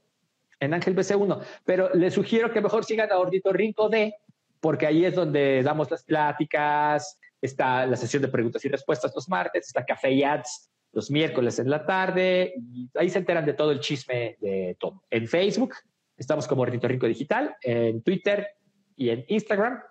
en 0.60 0.72
Ángel 0.72 0.94
BC1. 0.94 1.44
Pero 1.64 1.92
les 1.92 2.14
sugiero 2.14 2.52
que 2.52 2.60
mejor 2.60 2.84
sigan 2.84 3.10
a 3.10 3.16
Rinco 3.50 3.88
D, 3.88 4.14
porque 4.60 4.86
ahí 4.86 5.04
es 5.04 5.16
donde 5.16 5.64
damos 5.64 5.90
las 5.90 6.04
pláticas, 6.04 7.18
está 7.40 7.84
la 7.84 7.96
sesión 7.96 8.22
de 8.22 8.28
preguntas 8.28 8.64
y 8.64 8.68
respuestas 8.68 9.12
los 9.12 9.28
martes, 9.28 9.66
está 9.66 9.84
Café 9.84 10.12
y 10.12 10.22
Ads 10.22 10.70
los 10.92 11.10
miércoles 11.10 11.58
en 11.58 11.68
la 11.68 11.84
tarde. 11.84 12.54
Y 12.72 12.88
ahí 12.94 13.10
se 13.10 13.18
enteran 13.18 13.44
de 13.44 13.54
todo 13.54 13.72
el 13.72 13.80
chisme 13.80 14.36
de 14.40 14.76
todo. 14.78 15.02
En 15.10 15.26
Facebook 15.26 15.74
estamos 16.16 16.46
como 16.46 16.62
Ornitorrinco 16.62 17.08
Digital, 17.08 17.56
en 17.60 18.02
Twitter 18.02 18.46
y 18.94 19.10
en 19.10 19.24
Instagram 19.26 19.82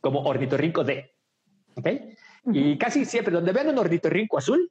como 0.00 0.22
Ornitorrinco 0.22 0.84
D. 0.84 1.11
¿Ok? 1.76 1.88
Y 2.52 2.76
casi 2.76 3.04
siempre, 3.04 3.32
donde 3.32 3.52
vean 3.52 3.68
un 3.68 3.78
Ornitorrinco 3.78 4.38
azul, 4.38 4.70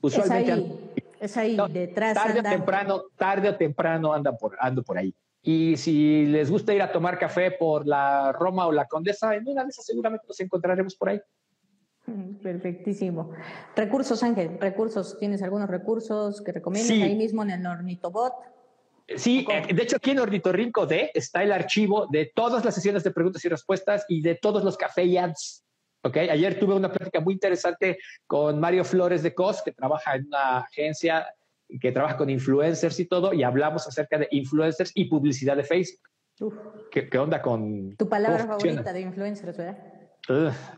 usualmente... 0.00 0.92
Es 1.20 1.36
ahí, 1.36 1.56
detrás. 1.70 2.14
Tarde 2.14 2.40
o 2.40 2.42
temprano, 2.42 3.02
tarde 3.16 3.48
o 3.48 3.56
temprano 3.56 4.12
anda 4.12 4.36
por, 4.36 4.56
ando 4.58 4.82
por 4.82 4.98
ahí. 4.98 5.14
Y 5.40 5.76
si 5.76 6.26
les 6.26 6.50
gusta 6.50 6.74
ir 6.74 6.82
a 6.82 6.90
tomar 6.90 7.16
café 7.16 7.52
por 7.52 7.86
la 7.86 8.32
Roma 8.32 8.66
o 8.66 8.72
la 8.72 8.86
Condesa, 8.86 9.34
en 9.36 9.46
una 9.46 9.62
de 9.62 9.70
esas 9.70 9.86
seguramente 9.86 10.24
nos 10.26 10.40
encontraremos 10.40 10.96
por 10.96 11.10
ahí. 11.10 11.20
Perfectísimo. 12.42 13.30
Recursos, 13.76 14.20
Ángel, 14.24 14.58
recursos. 14.60 15.16
¿Tienes 15.18 15.42
algunos 15.42 15.70
recursos 15.70 16.42
que 16.42 16.50
recomiendas 16.50 16.90
ahí 16.90 17.14
mismo 17.14 17.44
en 17.44 17.50
el 17.50 17.66
Ornitobot? 17.66 18.32
Sí, 19.16 19.46
eh, 19.48 19.72
de 19.72 19.82
hecho 19.82 19.96
aquí 19.96 20.10
en 20.10 20.20
Ornitorrinco 20.20 20.86
D 20.86 21.10
está 21.14 21.42
el 21.42 21.52
archivo 21.52 22.06
de 22.10 22.32
todas 22.34 22.64
las 22.64 22.74
sesiones 22.74 23.04
de 23.04 23.10
preguntas 23.10 23.44
y 23.44 23.48
respuestas 23.48 24.04
y 24.08 24.22
de 24.22 24.34
todos 24.36 24.64
los 24.64 24.76
café 24.76 25.04
y 25.04 25.16
ads. 25.16 25.64
Okay. 26.04 26.28
Ayer 26.28 26.58
tuve 26.58 26.74
una 26.74 26.90
plática 26.90 27.20
muy 27.20 27.34
interesante 27.34 27.98
con 28.26 28.58
Mario 28.58 28.84
Flores 28.84 29.22
de 29.22 29.34
COS, 29.34 29.62
que 29.62 29.72
trabaja 29.72 30.16
en 30.16 30.26
una 30.26 30.58
agencia 30.58 31.26
que 31.80 31.92
trabaja 31.92 32.16
con 32.16 32.28
influencers 32.28 32.98
y 33.00 33.06
todo, 33.06 33.32
y 33.32 33.42
hablamos 33.42 33.86
acerca 33.86 34.18
de 34.18 34.28
influencers 34.32 34.92
y 34.94 35.06
publicidad 35.06 35.56
de 35.56 35.64
Facebook. 35.64 36.00
¿Qué, 36.90 37.18
onda 37.18 37.40
con... 37.40 37.96
Tu 37.96 38.08
palabra 38.08 38.46
favorita 38.46 38.92
de 38.92 39.00
influencers, 39.00 39.56
¿verdad? 39.56 39.78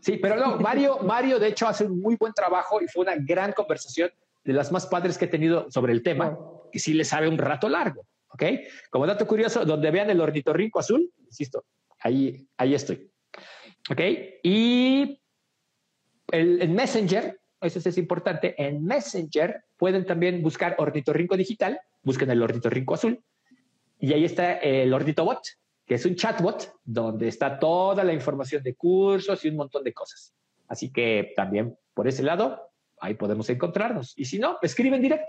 sí, 0.01 0.17
pero 0.17 0.37
no, 0.37 0.57
Mario, 0.57 0.99
Mario 1.03 1.37
de 1.37 1.49
hecho 1.49 1.67
hace 1.67 1.85
un 1.85 2.01
muy 2.01 2.15
buen 2.15 2.33
trabajo 2.33 2.81
y 2.81 2.87
fue 2.87 3.03
una 3.03 3.15
gran 3.15 3.51
conversación 3.51 4.09
de 4.43 4.53
las 4.53 4.71
más 4.71 4.87
padres 4.87 5.17
que 5.17 5.25
he 5.25 5.27
tenido 5.27 5.69
sobre 5.69 5.93
el 5.93 6.01
tema, 6.01 6.37
que 6.71 6.79
sí 6.79 6.93
le 6.93 7.03
sabe 7.03 7.27
un 7.27 7.37
rato 7.37 7.69
largo, 7.69 8.07
¿ok? 8.29 8.43
Como 8.89 9.05
dato 9.05 9.27
curioso, 9.27 9.65
donde 9.65 9.91
vean 9.91 10.09
el 10.09 10.19
ornitorrinco 10.19 10.79
azul, 10.79 11.11
insisto, 11.25 11.63
ahí, 11.99 12.47
ahí 12.57 12.73
estoy, 12.73 13.11
¿ok? 13.89 14.01
Y 14.43 15.21
el, 16.31 16.69
Messenger, 16.69 17.39
eso 17.61 17.79
es 17.79 17.97
importante, 17.97 18.55
en 18.57 18.83
Messenger 18.83 19.63
pueden 19.77 20.05
también 20.05 20.41
buscar 20.41 20.75
ornitorrinco 20.77 21.37
digital, 21.37 21.79
busquen 22.03 22.29
el 22.29 22.41
ornitorrinco 22.41 22.93
azul, 22.93 23.23
y 23.99 24.13
ahí 24.13 24.25
está 24.25 24.53
el 24.53 24.93
ornitobot, 24.93 25.41
que 25.85 25.95
es 25.95 26.05
un 26.05 26.15
chatbot 26.15 26.73
donde 26.83 27.27
está 27.27 27.59
toda 27.59 28.03
la 28.03 28.13
información 28.13 28.63
de 28.63 28.75
cursos 28.75 29.43
y 29.45 29.49
un 29.49 29.55
montón 29.55 29.83
de 29.83 29.93
cosas. 29.93 30.33
Así 30.67 30.91
que 30.91 31.33
también 31.35 31.77
por 31.93 32.07
ese 32.07 32.23
lado, 32.23 32.71
ahí 32.99 33.15
podemos 33.15 33.49
encontrarnos. 33.49 34.13
Y 34.17 34.25
si 34.25 34.37
no, 34.37 34.57
escriben 34.61 35.01
directo. 35.01 35.27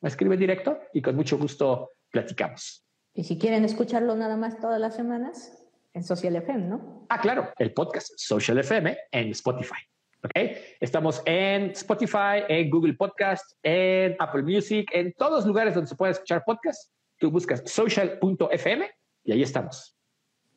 me 0.00 0.08
escribe 0.08 0.36
directo 0.36 0.78
y 0.94 1.02
con 1.02 1.16
mucho 1.16 1.36
gusto 1.36 1.90
platicamos. 2.10 2.84
Y 3.12 3.24
si 3.24 3.38
quieren 3.38 3.64
escucharlo 3.64 4.14
nada 4.14 4.36
más 4.36 4.60
todas 4.60 4.80
las 4.80 4.94
semanas, 4.94 5.65
en 5.96 6.04
Social 6.04 6.36
FM, 6.36 6.66
¿no? 6.66 7.06
Ah, 7.08 7.18
claro, 7.18 7.50
el 7.58 7.72
podcast 7.72 8.12
Social 8.16 8.58
FM 8.58 8.96
en 9.10 9.30
Spotify. 9.30 9.80
¿Ok? 10.22 10.30
Estamos 10.78 11.22
en 11.24 11.70
Spotify, 11.70 12.44
en 12.48 12.68
Google 12.68 12.94
Podcast, 12.94 13.52
en 13.62 14.14
Apple 14.18 14.42
Music, 14.42 14.90
en 14.92 15.14
todos 15.14 15.32
los 15.36 15.46
lugares 15.46 15.74
donde 15.74 15.88
se 15.88 15.96
puede 15.96 16.12
escuchar 16.12 16.42
podcast. 16.44 16.92
Tú 17.18 17.30
buscas 17.30 17.62
social.fm 17.64 18.90
y 19.24 19.32
ahí 19.32 19.42
estamos. 19.42 19.96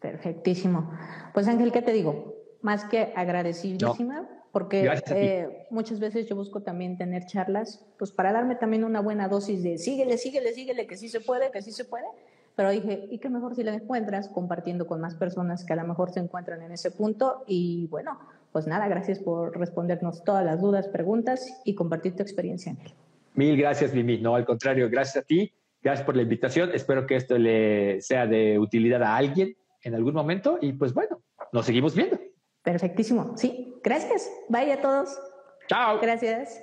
Perfectísimo. 0.02 0.91
Pues 1.34 1.48
Ángel, 1.48 1.72
¿qué 1.72 1.82
te 1.82 1.94
digo? 1.94 2.36
Más 2.61 2.84
que 2.84 3.14
agradecidísima, 3.16 4.28
porque 4.52 4.91
eh, 5.11 5.68
muchas 5.70 6.02
veces 6.02 6.28
yo 6.28 6.36
busco 6.36 6.64
también 6.64 6.98
tener 6.98 7.26
charlas, 7.28 7.86
pues 7.98 8.11
para 8.11 8.34
darme 8.34 8.56
también 8.56 8.84
una 8.84 8.99
buena 8.99 9.30
dosis 9.30 9.64
de 9.64 9.78
síguele, 9.78 10.18
síguele, 10.18 10.52
síguele, 10.52 10.86
que 10.86 10.98
sí 10.98 11.07
se 11.07 11.22
puede, 11.22 11.49
que 11.52 11.61
sí 11.61 11.72
se 11.72 11.86
puede. 11.86 12.07
Pero 12.60 12.72
dije, 12.72 13.07
¿y 13.10 13.19
qué 13.19 13.30
mejor 13.30 13.56
si 13.56 13.64
la 13.64 13.73
encuentras 13.73 14.27
compartiendo 14.27 14.86
con 14.86 14.99
más 14.99 15.15
personas 15.15 15.64
que 15.64 15.72
a 15.72 15.77
lo 15.77 15.88
mejor 15.88 16.11
se 16.11 16.19
encuentran 16.19 16.61
en 16.61 16.73
ese 16.73 16.91
punto? 16.91 17.45
Y 17.48 17.88
bueno, 17.88 18.19
pues 18.52 18.68
nada, 18.68 18.90
gracias 18.90 19.18
por 19.19 19.57
respondernos 19.57 20.26
todas 20.26 20.44
las 20.45 20.60
dudas, 20.60 20.90
preguntas 20.90 21.61
y 21.64 21.73
compartir 21.73 22.18
tu 22.18 22.22
experiencia, 22.22 22.73
Ángel. 22.73 22.94
Mil 23.34 23.56
gracias, 23.56 23.94
Mimi. 23.94 24.18
No, 24.18 24.36
al 24.36 24.45
contrario, 24.45 24.90
gracias 24.90 25.23
a 25.23 25.26
ti. 25.26 25.53
Gracias 25.81 26.06
por 26.06 26.18
la 26.18 26.23
invitación. 26.23 26.72
Espero 26.73 27.07
que 27.07 27.15
esto 27.15 27.38
le 27.38 28.02
sea 28.02 28.27
de 28.27 28.60
utilidad 28.60 29.03
a 29.03 29.15
alguien 29.15 29.56
en 29.81 29.95
algún 29.95 30.14
momento. 30.14 30.57
Y 30.60 30.73
pues 30.73 30.94
bueno, 30.94 31.22
nos 31.53 31.65
seguimos 31.65 31.95
viendo. 31.95 32.19
Perfectísimo. 32.61 33.38
Sí, 33.38 33.73
gracias. 33.81 34.30
Bye 34.49 34.73
a 34.73 34.81
todos. 34.81 35.18
Chao. 35.69 35.98
Gracias. 36.02 36.61